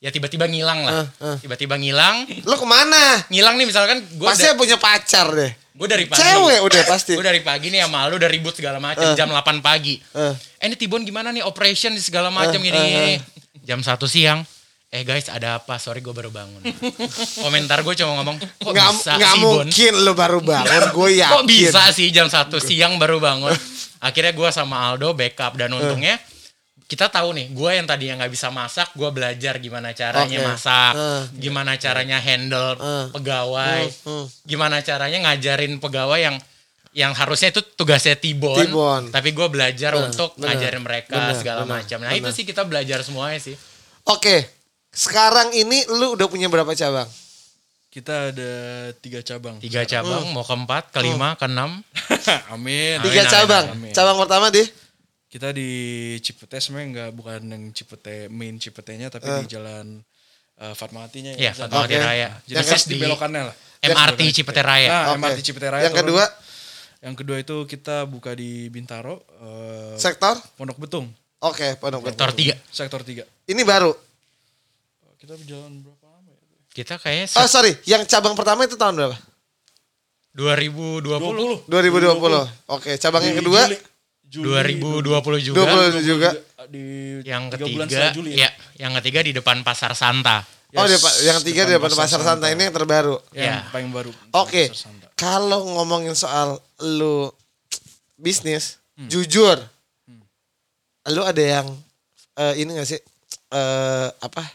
ya 0.00 0.08
tiba-tiba 0.08 0.48
ngilang 0.48 0.80
lah. 0.82 1.04
Tiba-tiba 1.38 1.76
ngilang. 1.76 2.24
Lu 2.48 2.56
ke 2.56 2.66
mana? 2.66 3.20
ngilang 3.28 3.60
nih 3.60 3.68
misalkan 3.68 4.00
gue 4.00 4.26
Pasti 4.26 4.48
punya 4.56 4.80
pacar 4.80 5.28
deh. 5.30 5.52
gue 5.70 5.88
dari 5.88 6.04
pagi. 6.04 6.20
Cewek 6.20 6.60
udah 6.60 6.82
pasti. 6.88 7.12
gue 7.20 7.24
dari 7.24 7.40
pagi 7.40 7.72
nih 7.72 7.84
sama 7.84 8.08
lu 8.08 8.16
udah 8.20 8.28
ribut 8.28 8.52
segala 8.52 8.80
macam 8.80 9.12
jam 9.16 9.28
8 9.28 9.60
pagi. 9.60 10.00
Eh. 10.12 10.34
eh 10.60 10.66
ini 10.68 10.76
Tibon 10.76 11.04
gimana 11.04 11.32
nih? 11.32 11.44
Operation 11.44 11.92
di 11.92 12.02
segala 12.04 12.28
macam 12.28 12.60
gini, 12.60 12.76
gini 12.76 13.14
jam 13.64 13.80
satu 13.84 14.08
siang. 14.08 14.40
Eh 14.90 15.06
guys 15.06 15.30
ada 15.30 15.62
apa? 15.62 15.78
Sorry 15.78 16.02
gue 16.02 16.10
baru 16.10 16.34
bangun. 16.34 16.64
Komentar 17.38 17.84
gue 17.86 17.94
cuma 17.94 18.18
ngomong 18.20 18.42
kok 18.42 18.72
Nggak, 18.74 18.88
bisa 18.90 19.12
nggak 19.14 19.32
sih 19.36 19.40
Bon? 19.40 19.54
mungkin 19.62 19.92
lu 20.02 20.12
baru 20.18 20.38
bangun. 20.42 20.82
Gue 20.96 21.10
yakin. 21.22 21.32
kok 21.32 21.44
bisa 21.46 21.82
sih 21.94 22.08
jam 22.10 22.26
satu 22.26 22.58
siang 22.58 22.98
baru 22.98 23.22
bangun? 23.22 23.54
Akhirnya 24.02 24.32
gue 24.32 24.48
sama 24.50 24.90
Aldo 24.90 25.14
backup 25.14 25.54
dan 25.60 25.70
untungnya 25.76 26.18
kita 26.90 27.06
tahu 27.06 27.30
nih 27.32 27.46
gue 27.50 27.70
yang 27.72 27.86
tadi 27.86 28.10
yang 28.10 28.18
nggak 28.18 28.28
bisa 28.28 28.50
masak 28.50 28.90
gue 28.92 29.06
belajar 29.08 29.56
gimana 29.56 29.94
caranya 29.94 30.36
Oke. 30.36 30.46
masak 30.48 30.92
Eh. 30.92 31.22
gimana 31.38 31.72
caranya 31.76 32.18
handle 32.18 32.74
Eh. 32.74 33.06
pegawai 33.14 33.82
Hmm. 34.02 34.26
gimana 34.42 34.82
caranya 34.82 35.18
ngajarin 35.24 35.78
pegawai 35.78 36.18
yang 36.18 36.36
yang 36.90 37.14
harusnya 37.14 37.48
itu 37.48 37.62
tugasnya 37.70 38.18
Tibon, 38.18 38.58
Tibon. 38.58 39.02
tapi 39.08 39.30
gue 39.30 39.46
belajar 39.46 39.94
untuk 39.94 40.34
bener, 40.34 40.58
ngajarin 40.58 40.82
mereka 40.82 41.14
bener, 41.14 41.38
segala 41.38 41.62
bener, 41.62 41.74
macam 41.78 41.98
nah 42.02 42.10
itu 42.10 42.26
bener. 42.26 42.34
sih 42.34 42.42
kita 42.42 42.62
belajar 42.64 42.98
semuanya 43.00 43.38
sih 43.38 43.54
Oke. 44.02 44.42
Sekarang 44.90 45.54
ini 45.54 45.86
lu 45.88 46.18
udah 46.18 46.26
punya 46.26 46.50
berapa 46.50 46.74
cabang? 46.74 47.06
Kita 47.88 48.30
ada 48.30 48.52
tiga 48.96 49.18
cabang. 49.20 49.58
tiga 49.58 49.82
cabang 49.82 50.26
mau 50.30 50.42
keempat 50.42 50.90
kelima 50.90 51.34
keenam 51.34 51.78
Amin. 52.54 52.98
Tiga 53.00 53.22
amin, 53.22 53.30
cabang. 53.30 53.64
amin. 53.70 53.92
Cabang 53.92 54.18
pertama 54.18 54.46
di 54.48 54.66
Kita 55.30 55.54
di 55.54 55.70
Cipete 56.18 56.58
sebenarnya 56.58 56.86
nggak 56.90 57.10
bukan 57.14 57.40
yang 57.46 57.64
Cipete 57.70 58.26
main 58.26 58.58
Cipetenya 58.58 59.14
tapi 59.14 59.30
di 59.40 59.46
jalan 59.46 60.02
uh, 60.58 60.74
Fatmawatinya 60.74 61.38
ya 61.38 61.54
Zan. 61.54 61.70
Fatmawati 61.70 61.94
Oke. 61.94 62.02
Raya 62.02 62.28
Jadi 62.42 62.54
Yang 62.58 62.66
pas 62.66 62.74
Terus 62.74 62.84
di 62.90 62.96
belokannya 62.98 63.42
lah. 63.46 63.54
MRT 63.80 64.20
Cipete 64.34 64.60
Raya 64.60 64.88
Nah, 64.90 65.04
Oke. 65.14 65.18
MRT 65.22 65.38
Cipete 65.46 65.68
Raya. 65.70 65.82
Yang 65.86 65.94
turun. 65.94 66.02
kedua 66.02 66.24
Yang 67.00 67.14
kedua 67.16 67.36
itu 67.40 67.56
kita 67.64 67.96
buka 68.04 68.36
di 68.36 68.68
Bintaro, 68.68 69.24
eh, 69.40 69.96
sektor. 69.96 70.36
Pondok 70.58 70.76
Betung, 70.76 71.08
Oke, 71.40 71.78
pondok 71.80 72.04
sektor 72.04 72.28
Betung. 72.28 72.36
tiga 72.36 72.54
sektor 72.68 73.00
3. 73.00 73.24
Ini 73.48 73.62
baru. 73.64 73.94
Kita 75.16 75.32
berjalan 75.32 75.80
berapa 75.80 76.06
lama 76.10 76.28
ya? 76.28 76.44
kita 76.76 77.00
kayaknya 77.00 77.32
Oh 77.40 77.48
sorry, 77.48 77.72
yang 77.88 78.04
cabang 78.04 78.36
pertama 78.36 78.68
itu 78.68 78.76
tahun 78.76 79.00
berapa? 79.00 79.16
2020 80.36 81.66
2020. 81.66 82.70
Oke, 82.70 83.00
cabang 83.00 83.22
yang 83.24 83.36
kedua 83.40 83.60
Juli, 83.66 83.78
2020 84.32 85.42
juga 85.42 85.60
20 85.66 86.00
juga. 86.00 86.30
di 86.66 86.84
yang 87.24 87.48
ketiga 87.48 88.14
Juli 88.14 88.36
ya 88.36 88.46
yang 88.78 88.94
ketiga 88.96 89.20
di 89.20 89.32
depan 89.32 89.60
pasar 89.60 89.90
Santa 89.92 90.46
Oh, 90.70 90.86
Yes, 90.86 91.02
depan- 91.02 91.16
yang 91.26 91.38
tiga 91.42 91.62
di 91.66 91.72
depan 91.74 91.90
pasar 91.90 92.22
Santa 92.22 92.46
ini 92.46 92.62
yang 92.62 92.70
terbaru. 92.70 93.18
Yang 93.34 93.58
Ya. 93.58 93.66
paling 93.74 93.90
baru. 93.90 94.14
Oke, 94.30 94.70
Pasar 94.70 94.86
Santa. 94.86 95.06
kalau 95.18 95.66
ngomongin 95.68 96.14
soal 96.14 96.62
lu 96.78 97.26
bisnis, 98.14 98.78
Hmm. 98.94 99.10
jujur, 99.10 99.58
lu 101.08 101.22
ada 101.24 101.42
yang 101.42 101.66
eh, 102.36 102.54
ini 102.56 102.70
gak 102.72 102.86
sih 102.86 103.02
eh, 103.50 104.08
apa 104.14 104.46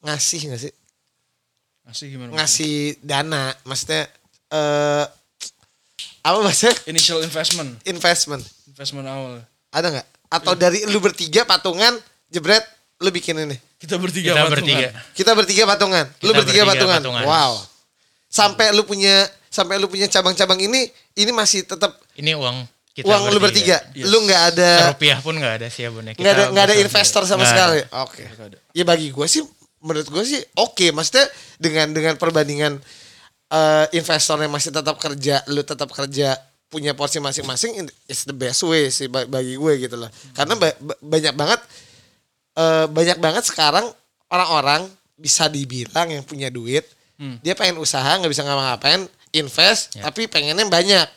ngasih 0.00 0.40
gak 0.46 0.62
sih 0.62 0.72
Ngasih 1.82 2.06
gimana? 2.08 2.30
ngasih 2.36 2.74
dana, 3.02 3.50
maksudnya 3.64 4.06
eh 4.48 5.04
apa 6.28 6.38
bahasa 6.44 6.68
Initial 6.84 7.24
investment, 7.24 7.80
investment 7.84 8.44
investment 8.68 9.06
awal. 9.08 9.40
ada 9.68 9.86
nggak? 9.88 10.06
Atau 10.28 10.52
dari 10.54 10.84
lu 10.84 11.00
bertiga 11.00 11.42
patungan 11.42 11.96
jebret 12.28 12.62
lu 13.00 13.08
bikin 13.08 13.36
ini? 13.38 13.56
Kita 13.78 13.96
bertiga 13.96 14.34
kita 14.34 14.42
patungan. 14.42 14.52
bertiga 14.52 14.88
Kita 15.14 15.30
bertiga 15.32 15.62
patungan. 15.64 16.04
lu 16.04 16.12
Kita 16.20 16.36
bertiga, 16.36 16.62
bertiga 16.66 16.72
patungan. 16.76 17.00
patungan. 17.00 17.22
Wow. 17.24 17.52
Sampai 18.28 18.76
lu 18.76 18.84
punya 18.84 19.24
sampai 19.48 19.80
lu 19.80 19.88
punya 19.88 20.04
cabang-cabang 20.06 20.60
ini 20.60 20.92
ini 21.16 21.30
masih 21.32 21.64
tetap 21.64 21.96
ini 22.14 22.36
uang 22.36 22.68
kita 22.92 23.08
uang 23.08 23.22
lu 23.32 23.38
bertiga. 23.40 23.80
Yes. 23.96 24.04
Lu 24.10 24.20
nggak 24.20 24.42
ada 24.52 24.70
rupiah 24.92 25.18
pun 25.22 25.32
nggak 25.32 25.54
ada 25.62 25.66
sih 25.72 25.86
ya 25.86 25.90
bun 25.94 26.04
ya. 26.04 26.12
nggak 26.12 26.32
ada 26.34 26.42
Kita 26.44 26.52
nggak 26.52 26.64
ada 26.66 26.74
bertiga. 26.74 26.84
investor 26.84 27.22
sama 27.24 27.42
Nggak 27.46 27.52
sekali. 27.54 27.80
Oke. 28.04 28.22
Ada. 28.36 28.58
Ya 28.76 28.84
bagi 28.84 29.08
gue 29.08 29.26
sih 29.30 29.42
menurut 29.80 30.08
gue 30.10 30.24
sih 30.26 30.40
oke. 30.58 30.86
Maksudnya 30.92 31.24
dengan 31.56 31.86
dengan 31.94 32.14
perbandingan 32.20 32.82
eh, 33.48 33.86
investornya 33.92 34.46
masih 34.46 34.70
tetap 34.70 34.96
kerja, 34.96 35.40
lu 35.46 35.62
tetap 35.62 35.88
kerja 35.88 36.36
punya 36.68 36.92
porsi 36.92 37.16
masing-masing 37.16 37.80
it's 38.04 38.22
the 38.22 38.32
best 38.32 38.60
way 38.62 38.88
sih 38.88 39.08
ba- 39.08 39.24
bagi 39.24 39.56
gue 39.56 39.72
gitu 39.80 39.96
loh. 39.96 40.08
Karena 40.32 40.52
ba- 40.52 40.76
ba- 40.78 41.00
banyak 41.00 41.32
banget 41.32 41.60
eh, 42.54 42.86
banyak 42.86 43.18
banget 43.18 43.44
sekarang 43.44 43.88
orang-orang 44.28 44.84
bisa 45.14 45.48
dibilang 45.48 46.08
yang 46.08 46.22
punya 46.22 46.46
duit, 46.48 46.84
dia 47.40 47.50
pengen 47.52 47.74
usaha 47.76 48.06
nggak 48.14 48.28
bisa 48.28 48.42
ngapa-ngapain, 48.42 49.02
invest 49.32 49.96
Ya. 49.96 50.06
tapi 50.06 50.26
pengennya 50.26 50.62
banyak. 50.64 51.08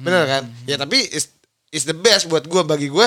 Bener 0.00 0.22
kan? 0.24 0.42
Ya 0.64 0.78
tapi 0.78 1.02
is 1.04 1.28
is 1.68 1.82
the 1.82 1.92
best 1.92 2.24
buat 2.24 2.46
gue 2.46 2.62
bagi 2.62 2.86
gue 2.86 3.04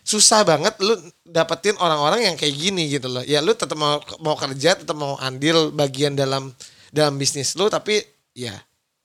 susah 0.00 0.40
banget 0.40 0.72
lu 0.78 0.94
dapetin 1.22 1.76
orang-orang 1.76 2.24
yang 2.24 2.34
kayak 2.34 2.54
gini 2.54 2.88
gitu 2.88 3.10
loh. 3.10 3.20
Ya 3.20 3.42
lu 3.42 3.52
tetap 3.52 3.76
mau 3.76 3.98
mau 4.18 4.32
kerja, 4.32 4.72
tetap 4.72 4.94
mau 4.94 5.18
andil 5.18 5.68
bagian 5.68 6.14
dalam 6.14 6.54
dalam 6.90 7.16
bisnis 7.20 7.54
lu 7.54 7.68
tapi 7.68 8.00
ya 8.32 8.54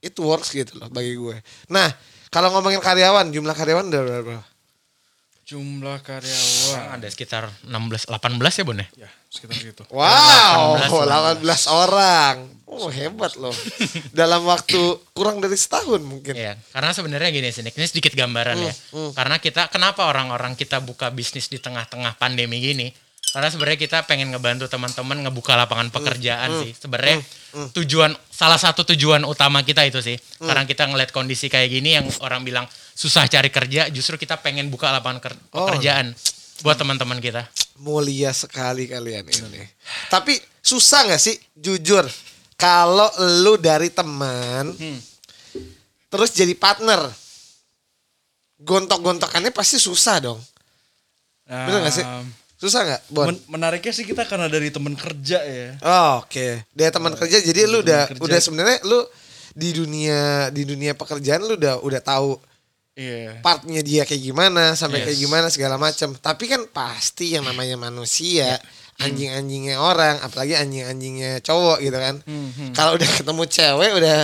it 0.03 0.15
works 0.19 0.51
gitu 0.51 0.75
loh 0.75 0.91
bagi 0.91 1.15
gue. 1.15 1.39
Nah, 1.71 1.87
kalau 2.27 2.51
ngomongin 2.51 2.83
karyawan, 2.83 3.31
jumlah 3.31 3.55
karyawan 3.55 3.87
udah 3.87 4.01
berapa? 4.03 4.43
Jumlah 5.43 5.99
karyawan. 6.03 6.97
ada 6.99 7.07
sekitar 7.11 7.51
16 7.67 8.07
18 8.11 8.59
ya 8.59 8.63
bun 8.63 8.79
ya. 8.79 8.87
Ya, 9.07 9.09
sekitar 9.27 9.55
gitu. 9.59 9.83
Wow, 9.91 10.79
18, 10.87 11.43
18 11.43 11.67
orang. 11.71 12.35
Oh, 12.63 12.89
hebat 12.89 13.37
loh. 13.37 13.53
Dalam 14.17 14.47
waktu 14.49 14.79
kurang 15.13 15.43
dari 15.43 15.53
setahun 15.53 16.01
mungkin. 16.01 16.33
Iya, 16.33 16.57
karena 16.73 16.89
sebenarnya 16.95 17.29
gini 17.29 17.53
sih, 17.53 17.61
ini 17.61 17.85
sedikit 17.85 18.15
gambaran 18.17 18.57
ya. 18.57 18.73
Karena 19.13 19.37
kita 19.37 19.69
kenapa 19.69 20.09
orang-orang 20.09 20.57
kita 20.57 20.81
buka 20.81 21.13
bisnis 21.13 21.51
di 21.51 21.61
tengah-tengah 21.61 22.17
pandemi 22.17 22.57
gini? 22.63 22.89
Karena 23.33 23.49
sebenarnya 23.49 23.79
kita 23.81 24.05
pengen 24.05 24.29
ngebantu 24.29 24.69
teman-teman 24.69 25.17
ngebuka 25.19 25.57
lapangan 25.57 25.89
Hmm. 25.89 25.95
pekerjaan 25.95 26.49
sih. 26.61 26.71
Sebenarnya 26.71 27.17
tujuan 27.73 28.13
salah 28.29 28.55
satu 28.55 28.85
tujuan 28.87 29.25
utama 29.25 29.59
kita 29.59 29.81
itu 29.81 29.97
sih. 29.99 30.13
Hmm. 30.37 30.47
Karena 30.47 30.63
kita 30.63 30.85
ngeliat 30.85 31.09
kondisi 31.09 31.49
kayak 31.49 31.65
gini 31.67 31.97
yang 31.97 32.05
orang 32.21 32.41
bilang 32.41 32.65
susah 32.93 33.25
cari 33.25 33.49
kerja, 33.49 33.89
justru 33.89 34.15
kita 34.15 34.37
pengen 34.37 34.69
buka 34.69 34.93
lapangan 34.93 35.17
ker- 35.19 35.41
Oh. 35.49 35.65
pekerjaan 35.65 36.13
buat 36.61 36.77
teman-teman 36.77 37.17
kita. 37.17 37.49
Mulia 37.75 38.29
sekali 38.31 38.85
kalian 38.85 39.25
ini. 39.25 39.65
Tapi 40.07 40.37
susah 40.61 41.09
nggak 41.09 41.19
sih 41.19 41.33
jujur 41.51 42.05
kalau 42.53 43.09
lu 43.41 43.57
dari 43.57 43.89
teman 43.89 44.71
terus 46.05 46.29
jadi 46.31 46.53
partner 46.53 47.01
gontok-gontokannya 48.59 49.49
pasti 49.49 49.75
susah 49.75 50.21
dong. 50.21 50.39
Nah, 51.43 51.65
Bener 51.67 51.83
gak 51.83 51.93
sih? 51.93 52.05
Susah 52.63 52.81
nggak, 52.81 53.01
Bon? 53.09 53.27
men- 53.27 53.43
menariknya 53.49 53.91
sih 53.91 54.07
kita 54.07 54.23
karena 54.23 54.47
dari 54.47 54.71
temen 54.71 54.95
kerja 54.95 55.35
ya. 55.37 55.75
Oh, 55.81 56.23
Oke, 56.23 56.63
dia 56.71 56.87
teman 56.87 57.11
kerja 57.11 57.37
jadi 57.37 57.67
lu 57.67 57.79
teman 57.79 57.83
udah 57.83 58.01
kerja. 58.07 58.23
udah 58.23 58.39
sebenarnya 58.39 58.77
lu 58.83 59.03
di 59.51 59.69
dunia 59.69 60.19
di 60.49 60.63
dunia 60.63 60.95
pekerjaan 60.95 61.43
lu 61.43 61.53
udah 61.53 61.77
udah 61.77 61.99
tahu 61.99 62.39
Iya. 62.93 63.41
partnya 63.41 63.81
dia 63.81 64.01
kayak 64.01 64.21
gimana 64.23 64.73
sampai 64.73 65.01
Yes. 65.01 65.05
kayak 65.09 65.19
gimana 65.19 65.47
segala 65.49 65.75
macam. 65.75 66.13
Tapi 66.13 66.45
kan 66.45 66.61
pasti 66.67 67.33
yang 67.33 67.43
namanya 67.43 67.75
manusia 67.75 68.61
anjing-anjingnya 68.95 69.75
orang, 69.75 70.21
apalagi 70.21 70.53
anjing-anjingnya 70.53 71.41
cowok 71.41 71.81
gitu 71.81 71.97
kan. 71.97 72.21
Kalau 72.71 72.93
udah 72.93 73.09
ketemu 73.11 73.43
cewek 73.45 73.91
udah 73.97 74.19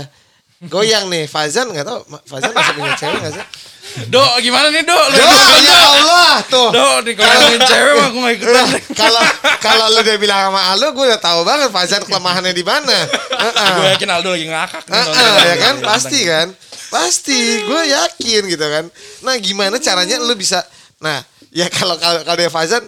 goyang 0.65 1.07
nih. 1.07 1.23
Fazan 1.25 1.71
nggak 1.71 1.87
tahu 1.87 1.99
Ma- 2.09 2.23
Fazan 2.27 2.51
masih 2.51 2.73
punya 2.75 2.91
cewek 2.97 3.17
nggak 3.21 3.33
sih? 3.37 3.45
Do, 4.13 4.21
gimana 4.43 4.69
nih 4.69 4.85
Do? 4.85 4.93
Lu 4.93 5.17
Doa 5.17 5.53
ya 5.57 5.77
Allah 5.97 6.33
tuh. 6.45 6.69
Do, 6.69 6.87
nih 7.01 7.13
kalau 7.17 7.33
cewek 7.57 7.93
mah 7.95 8.05
aku 8.07 8.17
gak 8.21 8.33
ikutan. 8.37 8.67
Kalau 8.93 9.21
kalau 9.57 9.85
lu 9.89 9.99
udah 10.03 10.17
bilang 10.21 10.39
sama 10.51 10.61
Aldo, 10.71 10.87
gue 10.93 11.05
udah 11.09 11.21
tahu 11.21 11.41
banget 11.41 11.69
Fazan 11.73 12.01
kelemahannya 12.05 12.53
di 12.53 12.61
mana. 12.61 12.97
Heeh. 13.41 13.71
Gue 13.73 13.87
yakin 13.95 14.09
Aldo 14.11 14.29
lagi 14.35 14.45
ngakak 14.45 14.83
nih. 14.85 14.93
Heeh, 14.93 15.07
nonton. 15.09 15.41
ya 15.47 15.55
kan 15.57 15.75
pasti 15.81 16.19
kan 16.21 16.47
pasti 16.89 17.37
gue 17.61 17.81
yakin 17.85 18.41
gitu 18.49 18.65
kan 18.65 18.85
nah 19.21 19.37
gimana 19.37 19.77
caranya 19.77 20.17
lu 20.17 20.33
bisa 20.33 20.57
nah 20.97 21.21
ya 21.53 21.69
kalau 21.69 21.93
kalau 22.01 22.25
kalau 22.25 22.33
dia 22.33 22.49
Fazan 22.49 22.81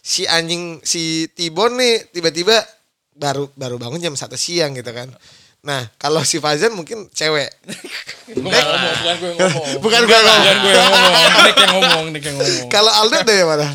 si 0.00 0.24
anjing 0.24 0.80
si 0.80 1.28
Tibon 1.36 1.76
nih 1.76 2.08
tiba-tiba 2.16 2.56
baru 3.12 3.52
baru 3.52 3.76
bangun 3.76 4.00
jam 4.00 4.16
satu 4.16 4.40
siang 4.40 4.72
gitu 4.72 4.88
kan 4.88 5.12
nah 5.66 5.82
kalau 5.98 6.22
si 6.22 6.38
Fazan 6.38 6.70
mungkin 6.72 7.10
cewek 7.10 7.50
ngomong, 8.38 8.54
bukan 9.02 9.18
gue 9.18 9.28
yang 9.28 9.40
ngomong. 9.50 9.66
bukan 9.82 10.02
gue 10.06 10.18
ngomong 10.22 10.38
Bukan 10.38 10.56
gue 10.56 10.72
yang 10.72 10.86
ngomong, 10.86 11.42
Nick 11.42 11.56
yang 11.58 11.72
ngomong, 11.74 12.04
Nick 12.14 12.24
yang 12.24 12.36
ngomong. 12.38 12.68
kalau 12.70 12.92
Aldo 12.94 13.18
dari 13.20 13.42
mana 13.42 13.68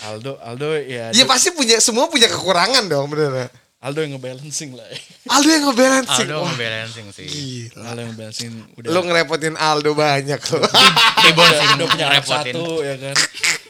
Aldo, 0.00 0.32
Aldo 0.40 0.68
ya. 0.78 1.10
ya 1.10 1.24
pasti 1.26 1.50
punya 1.50 1.76
semua 1.78 2.06
punya 2.06 2.26
kekurangan 2.26 2.86
dong 2.86 3.12
bener 3.12 3.52
Aldo 3.78 4.02
yang 4.02 4.18
ngebalancing 4.18 4.74
lah. 4.74 4.90
Aldo 5.30 5.48
yang 5.48 5.64
ngebalancing 5.64 6.26
Aldo 6.26 6.36
Wah, 6.40 6.50
ngebalancing 6.50 7.06
sih. 7.14 7.26
gila 7.26 7.82
Aldo 7.86 8.00
yang 8.00 8.10
ngebalancing 8.10 8.50
udah. 8.74 8.90
lu 8.90 9.00
ngerepotin 9.04 9.54
Aldo 9.54 9.90
banyak 9.94 10.40
loh 10.50 10.66
Tibon 11.20 11.46
sih 11.46 11.66
udah 11.76 11.86
punya 11.86 12.06
anak 12.08 12.24
satu 12.24 12.64
ya 12.80 12.94
kan. 12.96 13.14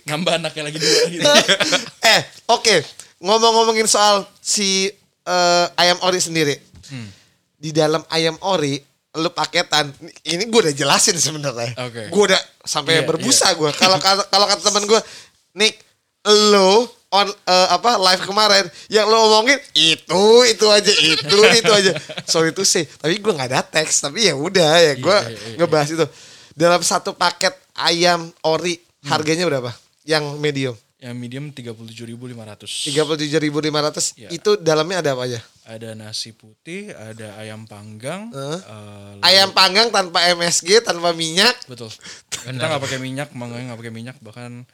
Nambah 0.06 0.32
anaknya 0.40 0.62
lagi 0.64 0.78
dua 0.78 1.00
gitu. 1.10 1.28
eh, 2.12 2.20
oke. 2.46 2.74
Ngomong-ngomongin 3.20 3.84
soal 3.84 4.24
si 4.38 4.88
eh, 5.22 5.66
ayam 5.76 6.00
ori 6.00 6.16
sendiri. 6.16 6.56
Di 7.58 7.74
dalam 7.74 8.06
ayam 8.08 8.38
ori, 8.46 8.78
lu 9.18 9.30
paketan. 9.34 9.90
Ini 10.22 10.46
gue 10.46 10.60
udah 10.62 10.74
jelasin 10.74 11.18
sebenarnya. 11.18 11.74
Oke. 11.82 12.06
Gue 12.08 12.22
udah 12.30 12.40
sampai 12.62 13.02
Iya, 13.02 13.06
berbusa 13.06 13.50
gue. 13.58 13.70
Kalau 13.74 13.98
kalau 14.00 14.46
kata 14.46 14.62
temen 14.62 14.86
gue, 14.86 15.00
Nick, 15.58 15.82
lu 16.22 16.86
on 17.08 17.24
eh, 17.24 17.68
apa 17.72 17.96
live 17.96 18.22
kemarin 18.22 18.68
yang 18.92 19.08
lu 19.08 19.16
omongin 19.16 19.56
itu 19.72 20.24
itu 20.44 20.66
aja 20.68 20.92
itu 20.92 21.36
itu 21.64 21.72
aja 21.72 21.96
sorry 22.28 22.52
itu 22.52 22.60
sih 22.68 22.84
tapi 22.84 23.16
gue 23.16 23.32
nggak 23.32 23.48
ada 23.48 23.64
teks 23.64 24.04
tapi 24.04 24.28
ya 24.28 24.36
udah 24.36 24.76
ya 24.76 24.92
gue 25.00 25.18
Iya, 25.24 25.32
iya, 25.32 25.40
iya. 25.40 25.56
ngebahas 25.56 25.88
itu 25.88 26.04
dalam 26.52 26.84
satu 26.84 27.16
paket 27.16 27.56
ayam 27.80 28.28
ori 28.44 28.76
harganya 29.08 29.48
berapa 29.48 29.72
yang 30.04 30.36
medium 30.36 30.76
Yang 30.98 31.14
medium 31.14 31.44
37.500. 31.54 32.90
37.500 32.90 34.18
Iya. 34.18 34.28
itu 34.28 34.58
dalamnya 34.58 34.98
ada 34.98 35.14
apa 35.14 35.22
aja? 35.24 35.40
Ada 35.62 35.94
nasi 35.94 36.34
putih, 36.34 36.90
ada 36.90 37.38
ayam 37.38 37.62
panggang, 37.64 38.28
Heeh. 38.30 38.58
eh, 38.58 39.14
Ayam 39.22 39.52
panggang 39.52 39.88
tanpa 39.88 40.26
MSG, 40.28 40.82
tanpa 40.82 41.12
minyak. 41.12 41.54
betul. 41.66 41.86
Kita 42.34 42.50
nggak 42.50 42.82
pakai 42.82 42.98
minyak, 42.98 43.30
manggangnya 43.30 43.70
nggak 43.70 43.80
pakai 43.80 43.94
minyak, 43.94 44.16
bahkan 44.18 44.66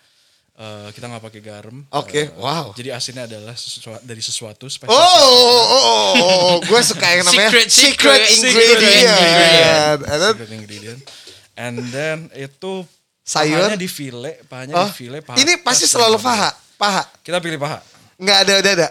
eh, 0.54 0.88
kita 0.92 1.10
nggak 1.10 1.24
pakai 1.24 1.40
garam. 1.42 1.76
Oke, 1.90 2.24
Eh, 2.24 2.26
wow. 2.34 2.72
Jadi 2.72 2.88
asinnya 2.88 3.26
adalah 3.26 3.52
sesuatu 3.52 4.00
dari 4.00 4.22
sesuatu 4.22 4.64
Oh, 4.64 4.70
spesial. 4.70 4.96
oh, 4.96 5.04
oh, 5.28 5.64
oh, 5.76 6.12
oh. 6.16 6.52
gue 6.62 6.80
suka 6.80 7.04
yang 7.10 7.26
namanya 7.26 7.50
Secret, 7.50 7.68
secret, 7.68 8.20
secret, 8.22 8.54
ingredient. 8.54 9.18
ingredient. 9.18 10.00
And 10.00 10.16
then 10.16 10.32
secret 10.32 10.52
ingredient. 10.54 11.00
And 11.54 11.74
then 11.90 12.18
itu 12.32 12.86
Sayur? 13.24 13.56
pahanya 13.58 13.80
di 13.80 13.88
file, 13.88 14.32
pahanya 14.44 14.74
Oh, 14.76 14.84
di 14.84 14.92
file. 14.94 15.18
paha 15.18 15.36
ini 15.36 15.56
pasti 15.58 15.84
selalu 15.84 16.16
paha, 16.18 16.52
paha. 16.76 17.02
Kita 17.20 17.40
pilih 17.40 17.56
paha. 17.56 17.80
Nggak 18.16 18.38
ada 18.38 18.54
dada. 18.60 18.88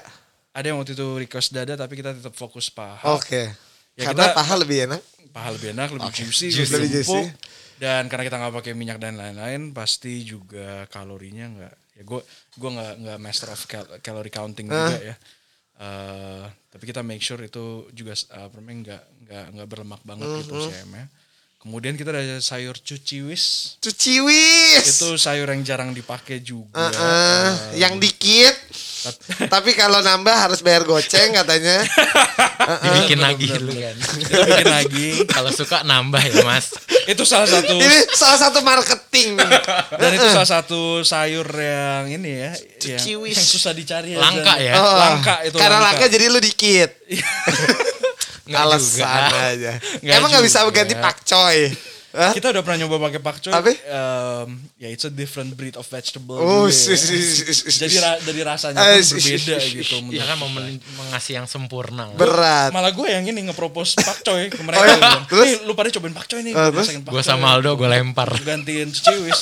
Ada 0.51 0.65
yang 0.67 0.77
waktu 0.77 0.93
itu 0.93 1.07
request 1.19 1.49
dada 1.49 1.73
tapi 1.73 1.93
kita 1.93 2.11
tetap 2.11 2.33
fokus 2.33 2.67
paha. 2.67 3.13
Oke. 3.13 3.53
Ya, 3.93 4.09
Karena 4.09 4.25
kita- 4.27 4.35
paha 4.35 4.53
lebih 4.57 4.77
enak. 4.83 5.01
Paha 5.29 5.49
lebih 5.51 5.69
enak, 5.71 5.89
lebih 5.91 6.09
juicy, 6.11 6.49
Juicy. 6.49 6.65
lebih 6.67 6.89
Lebih 6.89 7.01
empuk. 7.03 7.25
juicy. 7.25 7.51
Dan 7.73 8.03
karena 8.05 8.23
kita 8.23 8.37
nggak 8.37 8.53
pakai 8.55 8.73
minyak 8.73 8.97
dan 8.97 9.13
lain-lain, 9.15 9.69
pasti 9.71 10.21
juga 10.23 10.85
kalorinya 10.87 11.45
nggak. 11.47 11.73
Ya 11.93 12.03
gue 12.03 12.21
gue 12.53 12.69
nggak 12.69 12.93
nggak 12.99 13.17
master 13.19 13.49
of 13.49 13.61
cal- 13.63 13.91
calorie 13.99 14.29
counting 14.29 14.65
juga 14.65 14.97
ya. 14.99 15.15
Eh, 15.75 16.43
tapi 16.69 16.83
kita 16.85 17.01
make 17.01 17.19
sure 17.19 17.37
itu 17.39 17.89
juga 17.91 18.13
uh, 18.31 18.47
permen 18.47 18.81
nggak 18.81 19.03
nggak 19.23 19.45
nggak 19.51 19.67
berlemak 19.67 20.01
banget 20.03 20.25
gitu 20.39 20.53
Mm-hmm. 20.53 20.69
si 20.69 20.73
ayamnya. 20.75 21.05
Kemudian 21.63 21.95
kita 21.95 22.11
ada 22.11 22.37
sayur 22.37 22.75
cuciwis. 22.75 23.75
Cuci 23.79 24.19
wis. 24.19 24.83
Itu 24.85 25.15
sayur 25.15 25.47
yang 25.47 25.63
jarang 25.63 25.89
dipakai 25.89 26.43
juga. 26.43 26.75
Eh, 26.75 26.91
eh, 26.91 26.99
Eh, 26.99 27.51
yang 27.79 27.95
dikit. 27.95 28.51
Tapi 29.53 29.71
kalau 29.71 29.99
nambah 29.99 30.31
harus 30.33 30.59
bayar 30.59 30.83
goceng 30.83 31.31
katanya. 31.31 31.79
Dibikin 32.83 33.15
Betul, 33.15 33.19
lagi 33.21 33.45
betul, 33.45 33.59
dulu 33.59 33.71
betul. 33.71 33.79
kan. 33.81 33.95
kita 34.17 34.35
bikin 34.45 34.67
lagi. 34.69 35.07
Kalau 35.25 35.51
suka 35.51 35.77
nambah 35.83 36.19
ya 36.21 36.35
mas. 36.43 36.65
itu 37.11 37.23
salah 37.23 37.47
satu 37.47 37.75
Ini 37.75 37.97
salah 38.11 38.39
satu 38.41 38.59
marketing. 38.59 39.35
dan 39.93 40.09
itu 40.09 40.27
salah 40.29 40.47
satu 40.49 40.81
sayur 41.01 41.47
yang 41.47 42.11
ini 42.13 42.31
ya 42.33 42.51
yang, 42.51 42.99
Cuciwis. 42.99 43.35
yang 43.35 43.47
susah 43.49 43.71
dicari 43.71 44.15
Langka 44.15 44.55
Dan- 44.55 44.63
ya? 44.63 44.73
Oh, 44.77 44.95
langka 44.95 45.35
itu 45.43 45.55
Karena 45.55 45.79
langka 45.81 46.05
jadi 46.07 46.25
lu 46.27 46.39
dikit. 46.39 46.91
Nggak 48.43 48.61
Alasan 48.61 48.91
juga. 48.99 49.39
aja. 49.51 49.71
Nggak 49.99 50.15
Emang 50.15 50.29
nggak 50.29 50.43
bisa 50.43 50.59
ganti 50.67 50.95
pakcoy? 50.95 51.59
Hah? 52.13 52.29
kita 52.29 52.53
udah 52.53 52.61
pernah 52.61 52.85
nyoba 52.85 53.09
pakai 53.09 53.17
pakcoy 53.17 53.49
Tapi? 53.49 53.73
em, 53.73 54.49
ya 54.77 54.85
it's 54.85 55.01
a 55.01 55.09
different 55.09 55.49
breed 55.51 55.73
of 55.73 55.81
vegetable 55.83 56.37
Oh, 56.37 56.69
si- 56.69 56.93
ya. 56.93 57.01
si- 57.01 57.25
si- 57.41 57.41
si- 57.49 57.73
jadi 57.73 57.95
ra- 57.97 58.21
dari 58.21 58.45
rasanya 58.45 58.85
Eh, 58.85 59.01
pun 59.01 59.01
si- 59.01 59.17
si- 59.17 59.33
berbeda 59.33 59.57
si- 59.57 59.81
gitu 59.81 59.97
menurut 59.97 60.21
kan 60.21 60.37
mau 60.37 60.45
men- 60.45 60.77
mengasih 60.93 61.41
yang 61.41 61.49
sempurna. 61.49 62.13
Berat. 62.13 62.69
malah 62.69 62.93
gue 62.93 63.09
yang 63.09 63.25
ini 63.25 63.49
ngepropose 63.49 63.97
pakcoy 63.97 64.45
ke 64.47 64.61
mereka 64.61 64.77
Oh, 64.77 64.85
iya? 64.85 64.95
bilang, 64.95 65.25
Terus? 65.25 65.41
nih 65.41 65.55
lu 65.65 65.73
pada 65.73 65.89
cobain 65.89 66.13
pakcoy 66.13 66.39
nih 66.43 66.53
masakin 66.53 67.01
Gue 67.01 67.23
sama 67.25 67.47
Aldo 67.49 67.73
gue 67.73 67.89
lempar. 67.89 68.29
gantiin 68.37 68.93
ciwis 68.93 69.39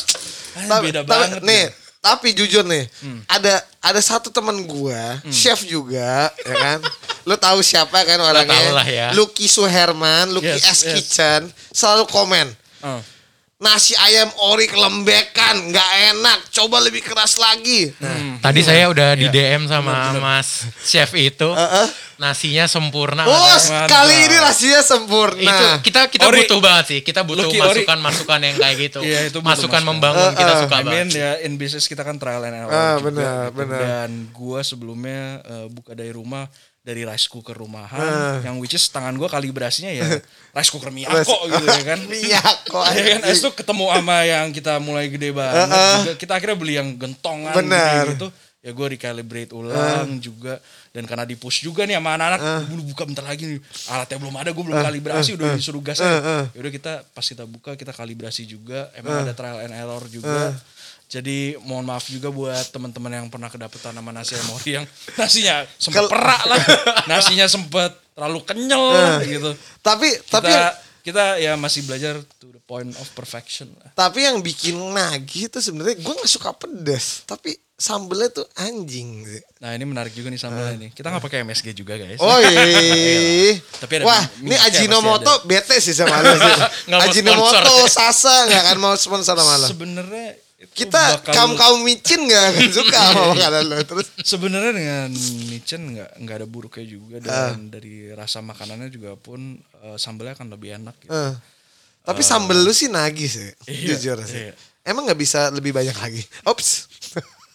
ah, 0.64 0.80
beda 0.80 1.04
tapi- 1.04 1.12
banget 1.12 1.44
nih, 1.44 1.64
ya. 1.66 1.76
Tapi 2.02 2.34
jujur 2.34 2.66
nih, 2.66 2.90
Hmm. 3.00 3.22
ada 3.30 3.54
ada 3.78 4.02
satu 4.02 4.28
teman 4.28 4.58
gua, 4.66 5.22
chef 5.30 5.62
juga, 5.64 6.34
ya 6.42 6.56
kan? 6.56 6.80
Lu 7.24 7.38
tahu 7.38 7.62
siapa 7.62 8.02
kan 8.02 8.18
orangnya? 8.18 8.82
ya. 8.84 9.08
Lucky 9.14 9.46
Suherman, 9.46 10.34
Lucky 10.34 10.50
S 10.50 10.66
Yes, 10.66 10.80
yes. 10.82 10.94
Kitchen, 10.98 11.42
selalu 11.70 12.10
komen. 12.10 12.50
Oh. 12.82 12.98
Nasi 13.62 13.94
ayam 13.96 14.26
ori 14.42 14.66
kelembekan, 14.66 15.70
nggak 15.70 15.90
enak. 16.12 16.40
Coba 16.50 16.82
lebih 16.82 17.00
keras 17.00 17.38
lagi. 17.38 17.94
Nah, 17.96 18.42
Tadi 18.42 18.58
saya 18.60 18.90
udah 18.90 19.14
di 19.14 19.30
Iya. 19.30 19.54
DM 19.54 19.70
sama 19.70 20.18
Mas 20.18 20.66
Chef 20.82 21.14
itu. 21.14 21.46
Heeh. 21.48 21.88
Nasinya 22.18 22.66
sempurna. 22.66 23.22
Oh, 23.24 23.58
kali 23.86 24.26
ini 24.26 24.38
nasinya 24.38 24.82
sempurna. 24.82 25.42
itu 25.42 25.66
kita 25.86 26.06
kita 26.08 26.26
Ori. 26.26 26.42
butuh 26.42 26.58
banget 26.60 26.86
sih. 26.88 27.00
Kita 27.02 27.22
butuh 27.22 27.46
Lucky 27.46 27.58
Ori. 27.58 27.82
masukan-masukan 27.82 28.40
yang 28.40 28.56
kayak 28.58 28.76
gitu. 28.80 29.00
Iya, 29.00 29.20
itu 29.28 29.38
masukan 29.40 29.54
masukan. 29.78 29.82
membangun 29.88 30.26
Eh, 30.28 30.38
kita 30.38 30.54
eh. 30.54 30.60
suka 30.60 30.76
I 30.76 30.82
mean 30.82 30.90
banget. 31.06 31.08
ya 31.16 31.32
in 31.42 31.54
business 31.56 31.86
kita 31.86 32.02
kan 32.02 32.18
trial 32.18 32.42
and 32.42 32.54
error 32.56 32.70
Ah, 32.70 32.98
juga 32.98 33.06
benar, 33.08 33.30
gitu. 33.44 33.58
benar. 33.58 33.80
Dan 33.80 34.10
gua 34.32 34.60
sebelumnya 34.62 35.22
eh, 35.40 35.66
buka 35.68 35.94
dari 35.94 36.10
rumah 36.10 36.46
dari 36.82 37.06
rice 37.06 37.30
cooker 37.30 37.54
rumahan 37.54 38.02
Ah. 38.02 38.38
yang 38.42 38.58
which 38.58 38.74
is 38.74 38.82
tangan 38.90 39.14
gua 39.14 39.30
kalibrasinya 39.30 39.94
ya 39.94 40.02
rice 40.58 40.70
cooker 40.70 40.90
Miyako 40.90 41.46
gitu 41.48 41.66
ya 41.70 41.84
kan. 41.86 42.00
Miyako, 42.12 42.80
Ya 42.98 43.04
kan 43.16 43.20
tuh 43.32 43.54
ketemu 43.54 43.86
sama 43.94 44.18
yang 44.26 44.50
kita 44.50 44.82
mulai 44.82 45.06
gede 45.08 45.30
banget 45.30 45.62
Ah, 45.62 45.70
ah. 45.70 45.94
juga. 46.02 46.14
Kita 46.18 46.32
akhirnya 46.36 46.58
beli 46.58 46.74
yang 46.82 46.90
gentongan 46.98 47.54
gitu, 47.54 48.10
gitu. 48.18 48.28
Ya 48.62 48.78
gue 48.78 48.88
recalibrate 48.94 49.54
ulang 49.54 50.22
juga 50.22 50.62
dan 50.94 51.10
karena 51.10 51.26
di 51.26 51.34
push 51.34 51.66
juga 51.66 51.82
nih 51.82 51.98
sama 51.98 52.14
anak-anak 52.14 52.40
bulu 52.70 52.94
buka 52.94 53.10
bentar 53.10 53.26
lagi 53.26 53.48
nih 53.48 53.60
alatnya 53.90 54.18
belum 54.22 54.36
ada 54.38 54.50
gue 54.54 54.64
belum 54.70 54.78
kalibrasi 54.78 55.34
udah 55.34 55.58
disuruh 55.58 55.82
gas 55.82 55.98
ah, 55.98 56.22
ah. 56.22 56.44
ya 56.54 56.62
udah 56.62 56.70
kita 56.70 56.94
pas 57.10 57.26
kita 57.26 57.50
buka 57.50 57.74
kita 57.74 57.90
kalibrasi 57.90 58.46
juga 58.46 58.94
emang 58.94 59.26
ada 59.26 59.34
trial 59.34 59.66
and 59.66 59.74
error 59.74 60.06
juga 60.06 60.54
Jadi 61.12 61.38
mohon 61.62 61.84
maaf 61.84 62.08
juga 62.08 62.32
buat 62.32 62.72
teman-teman 62.72 63.12
yang 63.14 63.28
pernah 63.28 63.46
kedapetan 63.46 63.92
nama 63.92 64.10
nasi 64.10 64.32
emori 64.34 64.80
yang 64.80 64.88
nasinya 65.20 65.68
sempet 65.76 66.08
perak 66.08 66.42
lah, 66.46 66.60
nasinya 67.12 67.46
sempet 67.46 67.92
terlalu 68.12 68.40
kenyal 68.42 68.84
Nah. 68.90 69.20
gitu. 69.22 69.52
Tapi 69.78 70.08
Kita 70.18 70.40
tapi 70.40 70.52
kita 71.02 71.36
ya 71.36 71.54
masih 71.56 71.84
belajar 71.84 72.16
to 72.38 72.48
the 72.48 72.62
point 72.62 72.94
of 72.94 73.08
perfection 73.12 73.74
lah. 73.76 73.90
tapi 73.92 74.22
yang 74.22 74.38
bikin 74.40 74.78
nagih 74.78 75.50
itu 75.50 75.58
sebenarnya 75.58 75.98
gue 75.98 76.14
nggak 76.14 76.30
suka 76.30 76.54
pedas, 76.54 77.26
tapi 77.26 77.52
sambelnya 77.74 78.30
tuh 78.32 78.46
anjing 78.56 79.26
sih. 79.26 79.42
Nah 79.58 79.74
ini 79.74 79.84
menarik 79.84 80.14
juga 80.14 80.30
nih 80.30 80.38
sambalnya 80.38 80.78
nih. 80.78 80.90
Kita 80.94 81.10
nggak 81.10 81.26
pakai 81.26 81.42
MSG 81.42 81.74
juga 81.74 81.98
guys. 81.98 82.22
Oh 82.22 82.38
iya. 82.38 83.58
Tapi 83.82 83.94
ada 83.98 84.04
Wah, 84.06 84.22
ini 84.40 84.54
Ajinomoto 84.54 85.42
bete 85.44 85.82
sih 85.82 85.92
sama 85.92 86.22
lu 86.22 86.38
Ajinomoto. 87.02 87.90
Sasa 87.90 88.46
nggak 88.46 88.62
akan 88.64 88.78
mau 88.78 88.94
sponsor 88.94 89.34
sama 89.34 89.58
lu. 89.58 89.68
Sebenarnya 89.68 90.38
itu 90.62 90.74
Kita 90.78 91.02
bakal- 91.18 91.34
kaum 91.34 91.52
kaum 91.56 91.80
micin 91.82 92.22
nggak 92.22 92.44
akan 92.52 92.68
suka 92.78 93.00
sama 93.04 93.24
makanan 93.34 93.62
lu 93.66 93.78
terus. 93.82 94.08
sebenarnya 94.22 94.72
dengan 94.72 95.10
micin 95.48 95.82
nggak 95.90 96.12
nggak 96.18 96.36
ada 96.38 96.48
buruknya 96.48 96.86
juga 96.88 97.16
dan 97.18 97.68
dari 97.68 97.94
rasa 98.12 98.40
makanannya 98.40 98.88
juga 98.88 99.14
pun 99.16 99.40
eh, 99.58 99.98
sambalnya 99.98 100.34
akan 100.36 100.48
lebih 100.50 100.78
enak 100.78 100.96
gitu. 101.00 101.10
Eh. 101.10 101.34
Tapi 102.02 102.22
sambel 102.22 102.58
lu 102.60 102.72
sih 102.72 102.88
nagih 102.88 103.26
sih, 103.26 103.50
Iya, 103.64 103.94
jujur 103.94 104.18
sih. 104.24 104.50
iya. 104.50 104.54
Emang 104.82 105.06
nggak 105.06 105.18
bisa 105.18 105.50
lebih 105.50 105.70
banyak 105.70 105.94
lagi? 105.94 106.22
Ops. 106.44 106.90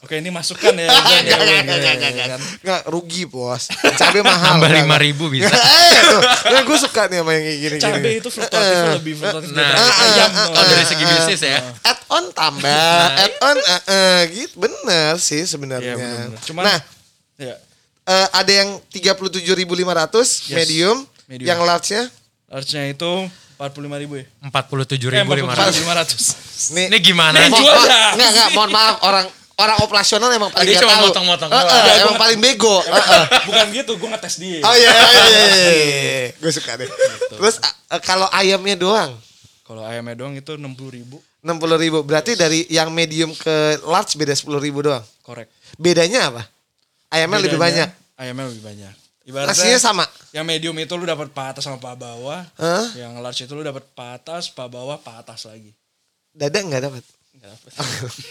Oke 0.07 0.15
ini 0.17 0.31
masukkan 0.31 0.71
ya. 0.71 0.87
Ya, 0.87 0.95
Nggak, 0.95 1.03
nggak, 1.03 1.19
Jan, 1.19 1.27
nggak, 1.27 1.43
ya, 1.43 1.61
nggak, 1.67 1.99
ya, 1.99 2.11
nggak. 2.15 2.29
kan. 2.31 2.41
Nggak, 2.63 2.81
rugi 2.87 3.23
bos. 3.27 3.63
Cabai 3.99 4.23
mahal. 4.23 4.47
Tambah 4.55 4.69
nggak, 4.71 4.83
lima 4.87 4.97
ribu 5.03 5.25
bisa. 5.27 5.51
eh, 5.51 5.99
tuh. 6.07 6.21
Nah, 6.23 6.63
gue 6.63 6.79
suka 6.79 7.11
nih 7.11 7.19
sama 7.19 7.31
yang 7.35 7.43
kayak 7.43 7.59
gini. 7.59 7.77
Cabai 7.77 8.13
itu 8.17 8.29
fluktuatif 8.31 8.79
lebih 8.95 9.15
fluktuatif 9.19 9.51
Nah, 9.51 9.67
daripada 9.67 10.05
ayam. 10.07 10.31
kalau 10.31 10.65
dari 10.65 10.85
segi 10.87 11.05
bisnis 11.05 11.41
ya. 11.43 11.59
Add 11.83 12.01
on 12.07 12.25
tambah, 12.31 13.03
add 13.19 13.35
on 13.43 13.59
eh, 13.59 13.83
eh, 13.85 14.21
gitu 14.31 14.55
bener 14.57 15.19
sih 15.19 15.43
sebenarnya. 15.43 15.95
Iya. 15.99 16.39
Cuman 16.41 16.63
nah, 16.65 16.79
ya, 17.35 17.55
eh, 18.07 18.27
ada 18.31 18.53
yang 18.55 18.79
37.500 18.89 20.47
Yes. 20.47 20.55
medium, 20.55 20.97
Medium. 21.27 21.49
yang 21.51 21.61
large-nya 21.61 22.07
large-nya 22.47 22.87
itu 22.89 23.13
45 23.57 23.75
ribu 23.99 24.15
ya. 24.17 24.25
Empat 24.39 24.71
puluh 24.71 24.85
tujuh 24.85 25.09
Eh, 25.09 25.19
ribu 25.19 25.35
lima 25.35 25.51
ratus. 25.51 25.83
45.500. 25.83 26.77
nih 26.77 26.87
Ini 26.93 26.99
gimana? 27.01 27.37
Mo- 27.43 27.57
jual 27.57 27.75
dah. 27.83 28.15
Enggak, 28.15 28.31
enggak, 28.31 28.49
mohon 28.55 28.71
maaf 28.71 28.97
orang 29.03 29.27
orang 29.57 29.77
operasional 29.81 30.29
emang 30.29 30.53
paling 30.53 30.69
Dia 30.69 30.81
cuma 30.85 30.95
tahu. 30.95 31.05
motong-motong 31.09 31.49
eh, 31.49 31.57
Enggak, 31.57 31.97
emang 31.97 32.13
gua- 32.13 32.23
paling 32.23 32.39
bego. 32.39 32.77
Eh, 32.79 32.93
eh. 32.93 33.25
Bukan 33.49 33.67
gitu, 33.73 33.93
gue 33.97 34.09
ngetes 34.09 34.35
dia. 34.37 34.61
Oh 34.61 34.75
iya, 34.75 34.91
iya, 34.93 35.25
iya, 35.25 35.47
iya. 35.49 36.27
gue 36.37 36.51
suka 36.53 36.77
deh. 36.77 36.89
Terus 37.33 37.57
eh, 37.65 38.01
kalau 38.05 38.29
ayamnya 38.31 38.77
doang 38.77 39.13
Kalau 39.65 39.83
ayamnya 39.83 40.15
doang 40.15 40.37
itu 40.37 40.55
60 40.55 40.63
ribu. 40.95 41.19
60 41.43 41.83
ribu. 41.83 41.99
Berarti 42.03 42.39
dari 42.39 42.69
yang 42.69 42.93
medium 42.93 43.35
ke 43.35 43.81
large 43.83 44.15
beda 44.15 44.31
10 44.31 44.47
ribu 44.61 44.85
doang. 44.85 45.03
Korek. 45.25 45.51
Bedanya 45.75 46.31
apa? 46.31 46.43
Ayamnya 47.11 47.43
lebih 47.43 47.59
Bedanya, 47.59 47.91
banyak. 47.91 48.19
Ayamnya 48.19 48.47
lebih 48.47 48.63
banyak. 48.63 48.95
Ibaratnya 49.27 49.59
Nasinya 49.59 49.81
sama. 49.83 50.05
Yang 50.31 50.45
medium 50.47 50.77
itu 50.79 50.95
lu 50.95 51.03
dapat 51.03 51.35
paha 51.35 51.51
atas 51.51 51.67
sama 51.67 51.83
paha 51.83 51.99
bawah. 51.99 52.47
Hah? 52.55 52.87
Yang 52.95 53.13
large 53.19 53.41
itu 53.43 53.53
lu 53.59 53.67
dapat 53.67 53.83
paha 53.91 54.15
atas, 54.15 54.55
paha 54.55 54.71
bawah, 54.71 55.03
paha 55.03 55.27
atas 55.27 55.51
lagi. 55.51 55.75
Dada 56.31 56.63
nggak 56.63 56.83
dapat. 56.87 57.03
Nggak. 57.37 57.55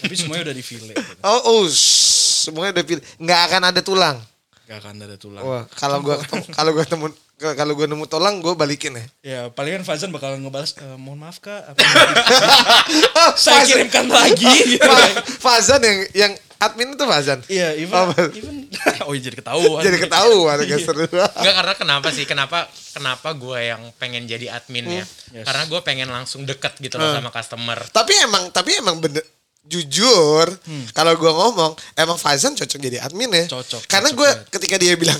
Tapi 0.02 0.14
semuanya 0.14 0.42
udah 0.50 0.56
di 0.56 0.64
file. 0.64 0.90
Gitu. 0.90 1.12
Oh, 1.22 1.40
oh 1.46 1.62
shh, 1.64 2.50
semuanya 2.50 2.80
udah 2.80 2.84
pilih. 2.84 3.02
Nggak 3.16 3.40
akan 3.50 3.62
ada 3.70 3.80
tulang. 3.80 4.18
Gak 4.66 4.82
akan 4.82 4.98
ada 4.98 5.14
tulang. 5.14 5.42
Wah, 5.46 5.62
kalau 5.78 6.02
gua 6.02 6.18
ketemu, 6.18 6.42
kalau 6.50 6.70
gua 6.74 6.82
temu 6.82 7.06
kalau 7.38 7.72
gua 7.78 7.86
nemu 7.86 8.04
tulang 8.10 8.34
gua 8.42 8.58
balikin 8.58 8.98
ya. 8.98 9.04
Ya 9.22 9.40
paling 9.46 9.78
kan 9.78 9.84
Fazan 9.86 10.10
bakal 10.10 10.34
ngebalas, 10.34 10.74
"Eh, 10.74 10.98
mohon 10.98 11.22
maaf 11.22 11.38
kak, 11.38 11.70
apa 11.70 11.78
saya 13.38 13.62
kirimkan 13.62 14.10
lagi. 14.10 14.42
gitu. 14.66 14.82
Fa- 14.82 15.22
Fazan 15.38 15.78
yang 15.78 15.98
yang 16.18 16.32
admin 16.58 16.92
itu 16.92 17.04
Fazan. 17.04 17.40
Iya, 17.46 17.76
even, 17.76 17.94
Oh, 17.94 18.10
even 18.32 18.56
oh 19.06 19.12
iya, 19.12 19.22
jadi 19.28 19.36
ketahuan. 19.38 19.82
Jadi 19.84 19.98
ketahuan 20.00 20.56
agak 20.56 20.78
seru. 20.80 21.04
Enggak 21.06 21.54
karena 21.54 21.74
kenapa 21.74 22.08
sih? 22.10 22.24
Kenapa 22.24 22.58
kenapa 22.90 23.28
gue 23.32 23.58
yang 23.60 23.82
pengen 23.96 24.24
jadi 24.24 24.52
admin 24.52 24.86
ya? 24.88 25.04
Yes. 25.32 25.44
Karena 25.44 25.64
gue 25.64 25.80
pengen 25.80 26.08
langsung 26.08 26.42
deket 26.42 26.76
gitu 26.78 26.96
loh 26.96 27.10
sama 27.10 27.28
customer. 27.28 27.78
tapi 27.88 28.12
emang 28.18 28.48
tapi 28.50 28.76
emang 28.76 28.98
bener 28.98 29.24
jujur 29.66 30.46
kalau 30.94 31.18
gua 31.18 31.32
ngomong 31.34 31.74
emang 31.94 32.14
Fazan 32.14 32.54
cocok 32.54 32.78
jadi 32.78 33.02
admin 33.02 33.26
ya 33.28 33.44
Cocok, 33.50 33.82
karena 33.90 34.14
cocok 34.14 34.18
gua 34.22 34.30
banget. 34.30 34.46
ketika 34.54 34.76
dia 34.78 34.94
bilang 34.94 35.18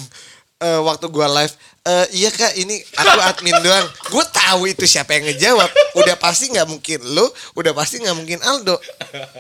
eh, 0.59 0.81
waktu 0.81 1.07
gua 1.09 1.29
live 1.29 1.53
eh, 1.85 2.07
iya 2.17 2.31
kak 2.31 2.57
ini 2.57 2.81
aku 2.97 3.21
admin 3.23 3.57
doang 3.61 3.87
gue 4.11 4.25
tahu 4.33 4.61
itu 4.67 4.85
siapa 4.85 5.15
yang 5.15 5.31
ngejawab 5.31 5.71
udah 5.95 6.17
pasti 6.17 6.51
nggak 6.51 6.67
mungkin 6.67 6.99
lu 7.05 7.27
udah 7.55 7.73
pasti 7.73 8.03
nggak 8.03 8.17
mungkin 8.17 8.39
Aldo 8.43 8.77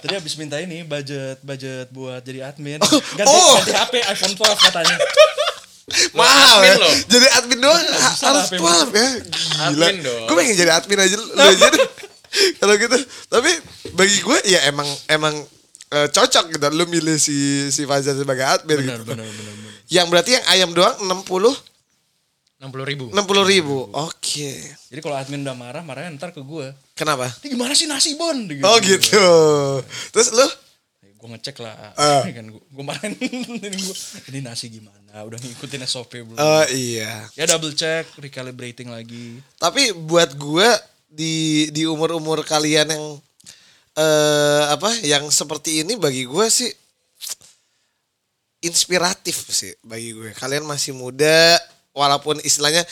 Tadi 0.01 0.12
habis 0.14 0.37
minta 0.39 0.61
ini 0.62 0.87
budget 0.87 1.43
budget 1.43 1.91
buat 1.91 2.23
jadi 2.23 2.49
admin. 2.49 2.79
Oh, 2.81 3.01
Ganti, 3.19 3.29
oh. 3.35 3.59
ganti 3.61 3.73
HP 3.75 3.95
iPhone 4.09 4.35
12 4.39 4.67
katanya. 4.71 4.97
mahal 6.19 6.59
admin 6.59 6.67
ya 6.67 6.75
loh. 6.83 6.95
jadi 7.07 7.27
admin 7.39 7.59
doang 7.62 7.79
harus 7.79 8.51
lah, 8.51 8.91
12 8.91 8.91
ya 8.91 9.09
gila 9.71 9.87
gue 10.27 10.35
pengen 10.35 10.55
jadi 10.59 10.73
admin 10.75 10.99
aja 10.99 11.14
lu 11.14 11.25
aja 11.39 11.67
deh. 11.71 11.83
kalau 12.59 12.75
gitu 12.75 12.99
tapi 13.31 13.51
bagi 13.95 14.19
gue 14.19 14.39
ya 14.51 14.67
emang 14.67 14.89
emang 15.07 15.35
eh, 15.89 16.09
cocok 16.09 16.45
gitu 16.51 16.66
lu 16.70 16.84
milih 16.87 17.16
si 17.16 17.37
si 17.68 17.82
Fazan 17.84 18.16
sebagai 18.16 18.43
admin 18.43 18.82
Benar, 18.82 19.01
gitu. 19.01 19.12
benar, 19.12 19.26
benar, 19.26 19.55
benar. 19.55 19.72
Yang 19.87 20.07
berarti 20.11 20.30
yang 20.34 20.45
ayam 20.49 20.70
doang 20.72 20.97
60 20.99 21.76
Enam 22.57 22.72
puluh 22.72 22.89
ribu. 22.89 23.12
60 23.12 23.53
ribu. 23.53 23.76
Oke. 23.93 24.49
Jadi 24.89 25.01
kalau 25.05 25.12
admin 25.12 25.45
udah 25.45 25.53
marah, 25.53 25.84
marahnya 25.84 26.16
ntar 26.16 26.32
ke 26.32 26.41
gue. 26.41 26.72
Kenapa? 26.97 27.28
Ini 27.45 27.53
gimana 27.53 27.76
sih 27.76 27.84
nasi 27.84 28.16
bon? 28.16 28.49
Gitu. 28.49 28.64
Oh 28.64 28.80
gitu. 28.80 29.28
Terus 30.11 30.32
lu? 30.32 30.49
gue 31.16 31.32
ngecek 31.32 31.57
lah 31.59 31.74
Ah. 31.97 32.22
kan 32.39 32.47
gue 32.47 32.61
gue 32.62 32.84
marahin 32.84 33.16
ini 33.59 33.68
gue 33.72 33.97
ini 34.30 34.39
nasi 34.45 34.68
gimana 34.68 35.24
udah 35.24 35.41
ngikutin 35.41 35.82
SOP 35.82 36.12
belum 36.22 36.37
Oh 36.39 36.64
iya. 36.70 37.24
ya 37.32 37.45
double 37.49 37.72
check 37.72 38.05
recalibrating 38.20 38.93
lagi 38.93 39.41
Tapi 39.57 39.91
buat 39.97 40.37
gue 40.37 40.68
di 41.09 41.66
di 41.72 41.82
umur-umur 41.82 42.45
kalian 42.45 42.93
yang 42.93 43.05
eh 43.97 44.64
apa 44.68 44.92
yang 45.01 45.24
seperti 45.32 45.80
ini 45.80 45.97
bagi 45.97 46.28
gue 46.28 46.47
sih 46.53 46.68
inspiratif 48.61 49.49
sih 49.49 49.72
bagi 49.80 50.12
gue. 50.12 50.36
Kalian 50.36 50.68
masih 50.68 50.92
muda 50.92 51.57
walaupun 51.97 52.40
istilahnya 52.44 52.84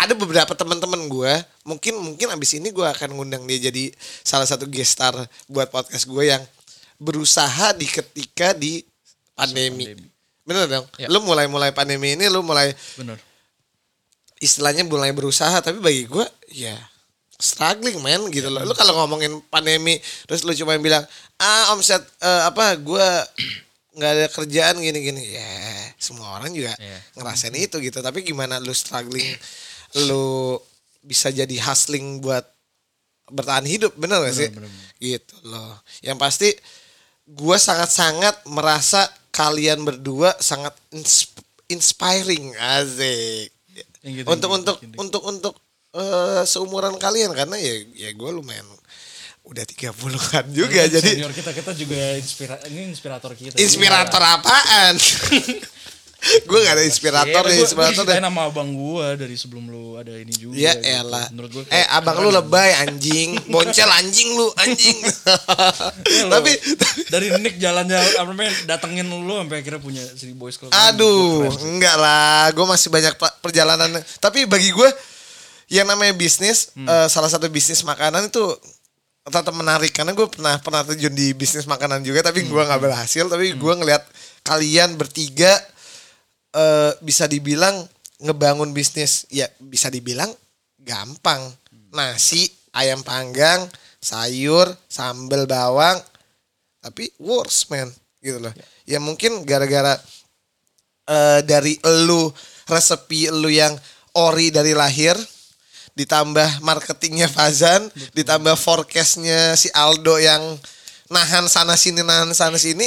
ada 0.00 0.16
beberapa 0.16 0.52
teman-teman 0.56 1.00
gue 1.08 1.32
mungkin 1.64 1.96
mungkin 2.00 2.28
abis 2.32 2.56
ini 2.56 2.72
gue 2.72 2.84
akan 2.84 3.16
ngundang 3.16 3.44
dia 3.44 3.68
jadi 3.72 3.92
salah 4.24 4.48
satu 4.48 4.64
guest 4.64 4.96
star 4.96 5.12
buat 5.48 5.68
podcast 5.68 6.08
gue 6.08 6.32
yang 6.32 6.42
berusaha 7.00 7.72
di 7.76 7.88
ketika 7.88 8.52
di 8.56 8.84
pandemi. 9.32 9.92
Pandemi. 9.92 10.08
Bener 10.40 10.64
dong? 10.66 10.86
Ya. 10.96 11.06
Lu 11.12 11.20
mulai-mulai 11.24 11.72
pandemi 11.72 12.16
ini 12.16 12.28
lu 12.28 12.40
mulai 12.44 12.72
bener 12.96 13.20
istilahnya 14.40 14.88
mulai 14.88 15.12
berusaha 15.12 15.60
tapi 15.60 15.78
bagi 15.78 16.08
gue 16.08 16.24
ya 16.56 16.74
struggling 17.40 17.98
man 17.98 18.28
gitu 18.28 18.46
loh. 18.46 18.62
Lu 18.62 18.72
kalau 18.72 18.94
ngomongin 18.94 19.40
pandemi 19.48 19.96
terus 20.24 20.44
lu 20.44 20.52
cuma 20.52 20.76
bilang 20.76 21.02
ah 21.36 21.72
omset 21.72 22.00
eh, 22.20 22.42
apa 22.44 22.76
gue 22.76 23.06
nggak 23.96 24.10
ada 24.14 24.26
kerjaan 24.30 24.76
gini-gini. 24.78 25.34
Ya 25.34 25.50
semua 25.96 26.38
orang 26.38 26.52
juga 26.52 26.72
Iya. 26.76 26.98
ngerasain 27.16 27.56
itu 27.56 27.76
gitu. 27.80 27.98
Tapi 27.98 28.22
gimana 28.22 28.56
lu 28.56 28.70
struggling 28.70 29.26
lu 30.06 30.56
bisa 31.00 31.28
jadi 31.28 31.56
hustling 31.64 32.20
buat 32.20 32.44
bertahan 33.30 33.64
hidup 33.64 33.94
bener 33.96 34.20
gak 34.20 34.36
sih? 34.36 34.48
Bener, 34.50 34.68
bener. 34.68 34.94
gitu 35.00 35.36
loh. 35.46 35.74
Yang 36.02 36.18
pasti 36.18 36.48
gue 37.26 37.56
sangat-sangat 37.56 38.42
merasa 38.46 39.06
kalian 39.30 39.86
berdua 39.86 40.34
sangat 40.38 40.74
ins- 40.90 41.30
inspiring 41.70 42.50
asik. 42.58 43.48
Thank 44.02 44.14
you, 44.18 44.24
thank 44.26 44.32
untuk 44.34 44.50
untuk 44.50 44.76
untuk 44.98 45.22
untuk 45.24 45.54
eh, 45.92 46.42
seumuran 46.44 46.94
kalian 46.96 47.32
karena 47.32 47.56
ya 47.56 47.74
ya 47.96 48.10
gue 48.12 48.30
lumayan 48.30 48.66
udah 49.40 49.64
30-an 49.66 50.46
juga 50.52 50.86
Ini 50.86 50.92
jadi 50.94 51.10
senior 51.18 51.32
kita 51.34 51.50
kita 51.50 51.72
juga 51.74 51.98
inspira 52.14 52.54
ini 52.70 52.86
inspirator 52.86 53.34
kita 53.34 53.56
inspirator 53.58 54.22
apaan 54.22 54.94
gue 56.20 56.58
gak 56.60 56.76
ada 56.76 56.84
inspirator 56.84 57.42
nih 57.48 57.64
inspirator 57.64 58.04
deh. 58.04 58.20
sama 58.20 58.52
abang 58.52 58.68
gue 58.76 59.06
dari 59.16 59.34
sebelum 59.40 59.72
lu 59.72 59.96
ada 59.96 60.12
ini 60.12 60.36
juga 60.36 60.52
Ya 60.52 60.76
gitu. 60.76 60.84
elah. 61.00 61.26
menurut 61.32 61.50
gue 61.50 61.62
eh 61.72 61.86
abang 61.88 62.20
lu 62.20 62.28
lebay 62.28 62.76
anjing, 62.76 63.40
boncel 63.48 63.88
anjing 63.88 64.28
lu 64.36 64.52
anjing. 64.60 65.00
Tapi 66.36 66.52
dari 67.08 67.32
Nick 67.40 67.56
jalan-jalan 67.56 68.04
apa 68.20 68.28
namanya 68.28 68.52
datengin 68.68 69.08
lu 69.08 69.32
sampai 69.32 69.64
akhirnya 69.64 69.80
punya 69.80 70.04
si 70.12 70.36
boys 70.36 70.60
club 70.60 70.68
aduh, 70.70 71.48
enggak 71.64 71.96
lah, 71.96 72.52
gue 72.52 72.66
masih 72.68 72.92
banyak 72.92 73.16
perjalanan. 73.40 73.88
Tapi 74.20 74.44
bagi 74.44 74.76
gue 74.76 74.88
yang 75.70 75.86
namanya 75.86 76.12
bisnis, 76.12 76.74
Hmm. 76.74 76.84
eh, 76.84 77.06
salah 77.06 77.30
satu 77.30 77.46
bisnis 77.46 77.86
makanan 77.86 78.26
itu 78.26 78.42
tetap 79.22 79.54
menarik. 79.54 79.94
Karena 79.94 80.10
gue 80.10 80.26
pernah 80.26 80.58
pernah 80.58 80.82
terjun 80.82 81.14
di 81.14 81.30
bisnis 81.30 81.64
makanan 81.64 82.02
juga 82.02 82.26
tapi 82.26 82.42
Hmm. 82.42 82.50
gue 82.50 82.62
nggak 82.66 82.82
berhasil. 82.82 83.24
Tapi 83.30 83.54
gue 83.54 83.74
ngeliat 83.78 84.02
kalian 84.42 84.98
bertiga 84.98 85.54
eh, 86.50 86.92
bisa 86.98 87.30
dibilang 87.30 87.86
ngebangun 88.18 88.74
bisnis. 88.74 89.30
Ya 89.30 89.46
bisa 89.62 89.86
dibilang 89.86 90.34
gampang. 90.82 91.54
Nasi 91.94 92.50
ayam 92.74 93.06
panggang 93.06 93.70
sayur 94.02 94.66
sambal 94.90 95.46
bawang. 95.46 96.02
Tapi 96.82 97.14
worse 97.22 97.70
man. 97.70 97.86
Gitu 98.18 98.42
loh. 98.42 98.50
Ya 98.90 98.98
mungkin 98.98 99.46
gara-gara 99.46 99.94
eh, 101.06 101.40
dari 101.46 101.78
elu 101.86 102.34
resepi 102.66 103.30
elu 103.30 103.50
yang 103.50 103.74
ori 104.18 104.50
dari 104.50 104.74
lahir 104.74 105.14
ditambah 105.94 106.60
marketingnya 106.60 107.26
Fazan, 107.26 107.90
ditambah 108.12 108.54
forecastnya 108.54 109.54
si 109.54 109.68
Aldo 109.70 110.16
yang 110.16 110.40
nahan 111.08 111.46
sana 111.46 111.74
sini 111.74 112.00
nahan 112.00 112.30
sana 112.30 112.54
sini 112.54 112.86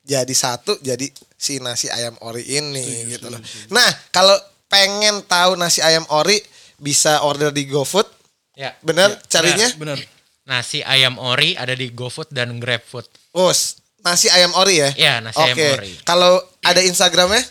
jadi 0.00 0.30
satu 0.30 0.78
jadi 0.80 1.10
si 1.34 1.58
nasi 1.58 1.90
ayam 1.90 2.14
ori 2.22 2.46
ini 2.46 3.10
gitu 3.10 3.26
loh. 3.26 3.42
Nah, 3.68 3.84
kalau 4.08 4.34
pengen 4.66 5.20
tahu 5.26 5.58
nasi 5.58 5.82
ayam 5.82 6.06
ori 6.08 6.38
bisa 6.78 7.20
order 7.20 7.50
di 7.50 7.66
GoFood. 7.66 8.06
Ya. 8.54 8.72
Bener 8.80 9.18
carinya? 9.28 9.66
Bener. 9.76 9.98
Nasi 10.46 10.80
ayam 10.80 11.18
ori 11.18 11.58
ada 11.58 11.74
di 11.74 11.90
GoFood 11.90 12.30
dan 12.30 12.56
GrabFood. 12.56 13.04
Oh, 13.34 13.50
s- 13.50 13.82
nasi 14.00 14.30
ayam 14.30 14.54
ori 14.54 14.78
ya? 14.78 14.90
Iya, 14.94 15.14
nasi 15.18 15.42
ayam 15.42 15.56
Oke. 15.58 15.68
ori. 15.74 15.90
Kalau 16.06 16.38
ada 16.62 16.80
Instagramnya? 16.80 17.42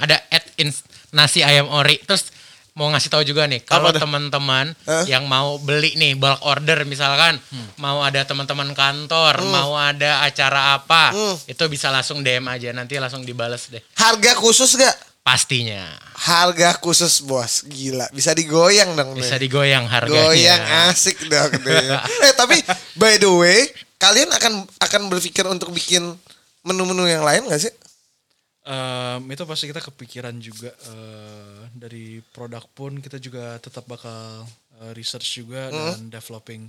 Ada 0.00 0.16
at 0.32 0.44
ins- 0.56 0.82
nasi 1.12 1.44
ayam 1.44 1.68
ori. 1.68 2.00
Terus 2.02 2.32
mau 2.72 2.88
ngasih 2.88 3.08
tahu 3.08 3.22
juga 3.22 3.44
nih, 3.44 3.60
kalau 3.60 3.90
teman-teman 3.90 4.72
Hah? 4.84 5.04
yang 5.04 5.24
mau 5.24 5.56
beli 5.56 5.94
nih 5.94 6.14
bulk 6.14 6.40
order 6.40 6.82
misalkan, 6.84 7.36
mau 7.76 8.00
ada 8.00 8.22
teman-teman 8.22 8.72
kantor, 8.72 9.42
mau 9.42 9.74
ada 9.74 10.22
acara 10.22 10.74
apa, 10.74 11.10
Hmm. 11.10 11.36
itu 11.44 11.64
bisa 11.66 11.88
langsung 11.88 12.20
DM 12.20 12.46
aja 12.46 12.70
nanti 12.70 12.96
langsung 12.96 13.22
dibales 13.22 13.66
deh. 13.68 13.82
Harga 13.94 14.32
khusus 14.34 14.74
gak? 14.74 14.96
Pastinya. 15.20 15.84
Harga 16.16 16.78
khusus 16.78 17.20
bos, 17.20 17.62
gila. 17.64 18.08
Bisa 18.10 18.32
digoyang 18.32 18.96
dong. 18.96 19.12
Bisa 19.12 19.36
nih. 19.36 19.46
digoyang 19.46 19.84
harganya. 19.84 20.26
Goyang 20.26 20.62
asik 20.88 21.28
dong. 21.28 21.52
deh. 21.60 21.86
eh 22.24 22.32
tapi 22.32 22.56
by 22.94 23.14
the 23.16 23.28
way, 23.28 23.68
kalian 23.96 24.32
akan 24.32 24.64
akan 24.80 25.02
berpikir 25.08 25.44
untuk 25.44 25.70
bikin 25.70 26.16
menu-menu 26.60 27.04
yang 27.04 27.20
lain 27.20 27.44
gak 27.46 27.60
sih? 27.60 27.72
Em, 28.60 29.20
itu 29.26 29.44
pasti 29.44 29.66
kita 29.66 29.80
kepikiran 29.82 30.36
juga 30.36 30.68
eh, 30.68 31.49
dari 31.80 32.20
produk 32.36 32.60
pun 32.76 33.00
kita 33.00 33.16
juga 33.16 33.56
tetap 33.56 33.88
bakal 33.88 34.44
eh, 34.84 34.92
research 34.92 35.40
juga 35.40 35.72
dan 35.72 36.12
developing 36.12 36.68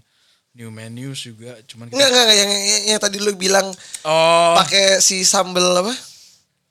new 0.55 0.71
menus 0.71 1.27
juga. 1.27 1.59
Cuman 1.67 1.91
kita, 1.91 1.99
enggak, 1.99 2.09
enggak. 2.11 2.37
Yang, 2.39 2.51
yang, 2.51 2.83
yang 2.95 2.99
tadi 2.99 3.17
lu 3.19 3.31
bilang 3.35 3.67
oh, 4.07 4.55
pakai 4.55 5.03
si 5.03 5.27
sambel 5.27 5.63
apa? 5.83 5.93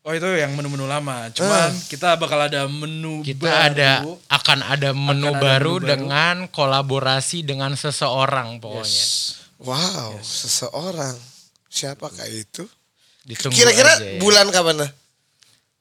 oh 0.00 0.12
itu 0.16 0.28
yang 0.32 0.56
menu-menu 0.56 0.88
lama. 0.88 1.28
Cuman 1.32 1.70
kita 1.92 2.16
bakal 2.16 2.48
ada 2.48 2.64
menu 2.66 3.20
Kita 3.20 3.44
baru. 3.44 3.60
ada 3.68 3.90
akan 4.32 4.58
ada 4.64 4.90
menu 4.96 5.28
ada 5.32 5.40
baru 5.40 5.74
menu 5.76 5.84
baru. 5.84 5.90
dengan 5.92 6.36
kolaborasi 6.48 7.44
dengan 7.44 7.76
seseorang 7.76 8.58
pokoknya. 8.58 8.88
Yes. 8.88 9.44
Wow, 9.60 10.16
seseorang. 10.24 11.20
Siapakah 11.68 12.26
itu? 12.32 12.64
Ditunggu 13.28 13.52
Kira-kira 13.52 13.92
aja 13.92 14.02
ya. 14.02 14.18
bulan 14.18 14.48
kapan? 14.48 14.88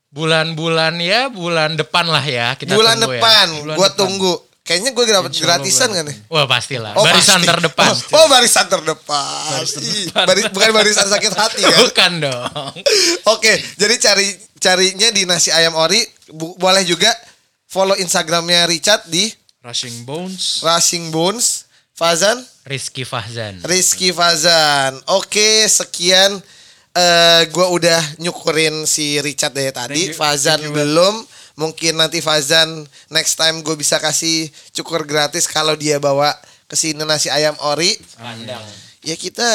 Bulan-bulan 0.09 0.97
ya 0.97 1.29
bulan 1.29 1.73
depan 1.73 2.05
lah 2.05 2.21
ya 2.21 2.53
kita 2.53 2.73
bulan 2.73 2.97
tunggu 2.97 3.13
ya. 3.13 3.21
depan, 3.21 3.47
Bulan 3.61 3.75
gua 3.77 3.87
depan. 3.87 3.99
tunggu. 3.99 4.33
Kayaknya 4.59 4.91
gue 4.93 5.05
dapat 5.09 5.33
gratisan 5.33 5.89
kan 5.89 6.05
nih? 6.05 6.17
Wah 6.29 6.45
pastilah. 6.45 6.93
Oh, 6.93 7.01
Barisan 7.01 7.41
pasti. 7.41 7.49
terdepan. 7.49 7.89
Oh, 7.89 8.17
oh, 8.21 8.27
barisan 8.29 8.65
terdepan. 8.69 9.61
Ih, 9.81 10.13
bari- 10.13 10.45
bukan 10.53 10.69
barisan 10.69 11.09
sakit 11.09 11.33
hati 11.33 11.61
kan? 11.65 11.79
Bukan 11.89 12.11
dong. 12.21 12.69
Oke, 13.33 13.49
jadi 13.75 13.97
cari 13.97 14.29
carinya 14.61 15.09
di 15.09 15.25
nasi 15.25 15.49
ayam 15.49 15.73
ori. 15.73 16.05
Bu- 16.29 16.53
boleh 16.55 16.85
juga 16.85 17.09
follow 17.65 17.97
Instagramnya 17.97 18.69
Richard 18.69 19.09
di 19.09 19.33
Rushing 19.59 20.05
Bones. 20.05 20.61
Racing 20.61 21.09
Bones. 21.09 21.65
Fazan, 21.91 22.37
Rizky 22.63 23.03
Fahzan. 23.03 23.59
Rizky 23.65 24.13
Fazan. 24.13 25.01
Oke, 25.09 25.65
sekian. 25.65 26.37
Eh 26.91 27.41
gue 27.47 27.67
udah 27.69 28.01
nyukurin 28.17 28.83
si 28.83 29.19
Richard 29.19 29.53
dari 29.53 29.69
tadi. 29.69 30.09
Thank 30.09 30.13
you. 30.13 30.19
Fazan 30.19 30.59
Thank 30.59 30.71
you, 30.71 30.75
belum. 30.75 31.15
Mungkin 31.59 31.99
nanti 31.99 32.23
Fazan 32.23 32.83
next 33.07 33.35
time 33.35 33.59
gue 33.59 33.75
bisa 33.75 33.99
kasih 33.99 34.47
cukur 34.71 35.03
gratis 35.03 35.43
kalau 35.43 35.75
dia 35.75 35.99
bawa 35.99 36.31
ke 36.65 36.73
sini 36.73 37.03
nasi 37.03 37.27
ayam 37.27 37.57
ori. 37.61 37.99
Pandang. 38.15 38.63
Ya 39.03 39.15
kita 39.15 39.45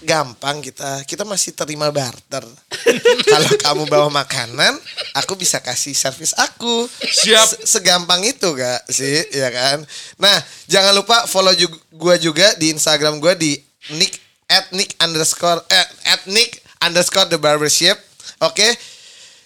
gampang 0.00 0.64
kita 0.64 1.04
kita 1.04 1.28
masih 1.28 1.52
terima 1.52 1.92
barter. 1.92 2.40
Kalau 3.32 3.52
kamu 3.60 3.84
bawa 3.84 4.08
makanan, 4.08 4.72
aku 5.12 5.36
bisa 5.36 5.60
kasih 5.60 5.92
servis 5.92 6.32
aku. 6.32 6.88
Siap. 7.04 7.60
Se- 7.60 7.76
Segampang 7.76 8.24
itu 8.24 8.48
gak 8.56 8.80
sih, 8.88 9.28
ya 9.28 9.52
kan? 9.52 9.84
Nah, 10.16 10.36
jangan 10.64 10.96
lupa 10.96 11.28
follow 11.28 11.52
juga, 11.52 11.76
gua 11.92 12.16
juga 12.16 12.56
di 12.56 12.72
Instagram 12.72 13.20
gua 13.20 13.36
di 13.36 13.60
nick 13.92 14.16
at 14.50 14.66
nick 14.74 14.98
underscore 14.98 15.62
eh, 15.70 15.86
at 16.10 16.26
nick 16.26 16.60
underscore 16.82 17.30
the 17.30 17.38
barbershop. 17.38 17.96
Oke, 18.42 18.66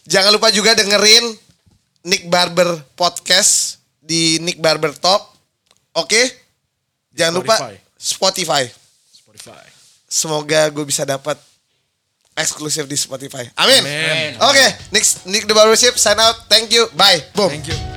jangan 0.08 0.32
lupa 0.32 0.48
juga 0.54 0.72
dengerin 0.72 1.36
Nick 2.04 2.28
Barber 2.28 2.84
podcast 2.94 3.80
di 3.98 4.38
Nick 4.44 4.60
Barber 4.60 4.92
Talk. 4.92 5.24
Oke, 5.96 6.20
jangan 7.16 7.40
lupa 7.40 7.56
Spotify. 7.96 8.68
Spotify. 9.10 9.64
Semoga 10.04 10.68
gue 10.70 10.84
bisa 10.84 11.02
dapat 11.02 11.40
eksklusif 12.36 12.84
di 12.86 12.94
Spotify. 12.98 13.48
Amin. 13.56 13.82
Amin. 13.82 14.32
Oke, 14.42 14.64
Nick 14.92 15.04
Nick 15.26 15.44
the 15.48 15.54
Barbershop 15.56 15.96
sign 15.96 16.20
out. 16.20 16.46
Thank 16.46 16.70
you. 16.70 16.86
Bye. 16.94 17.24
Boom. 17.32 17.50
Thank 17.50 17.72
you. 17.72 17.93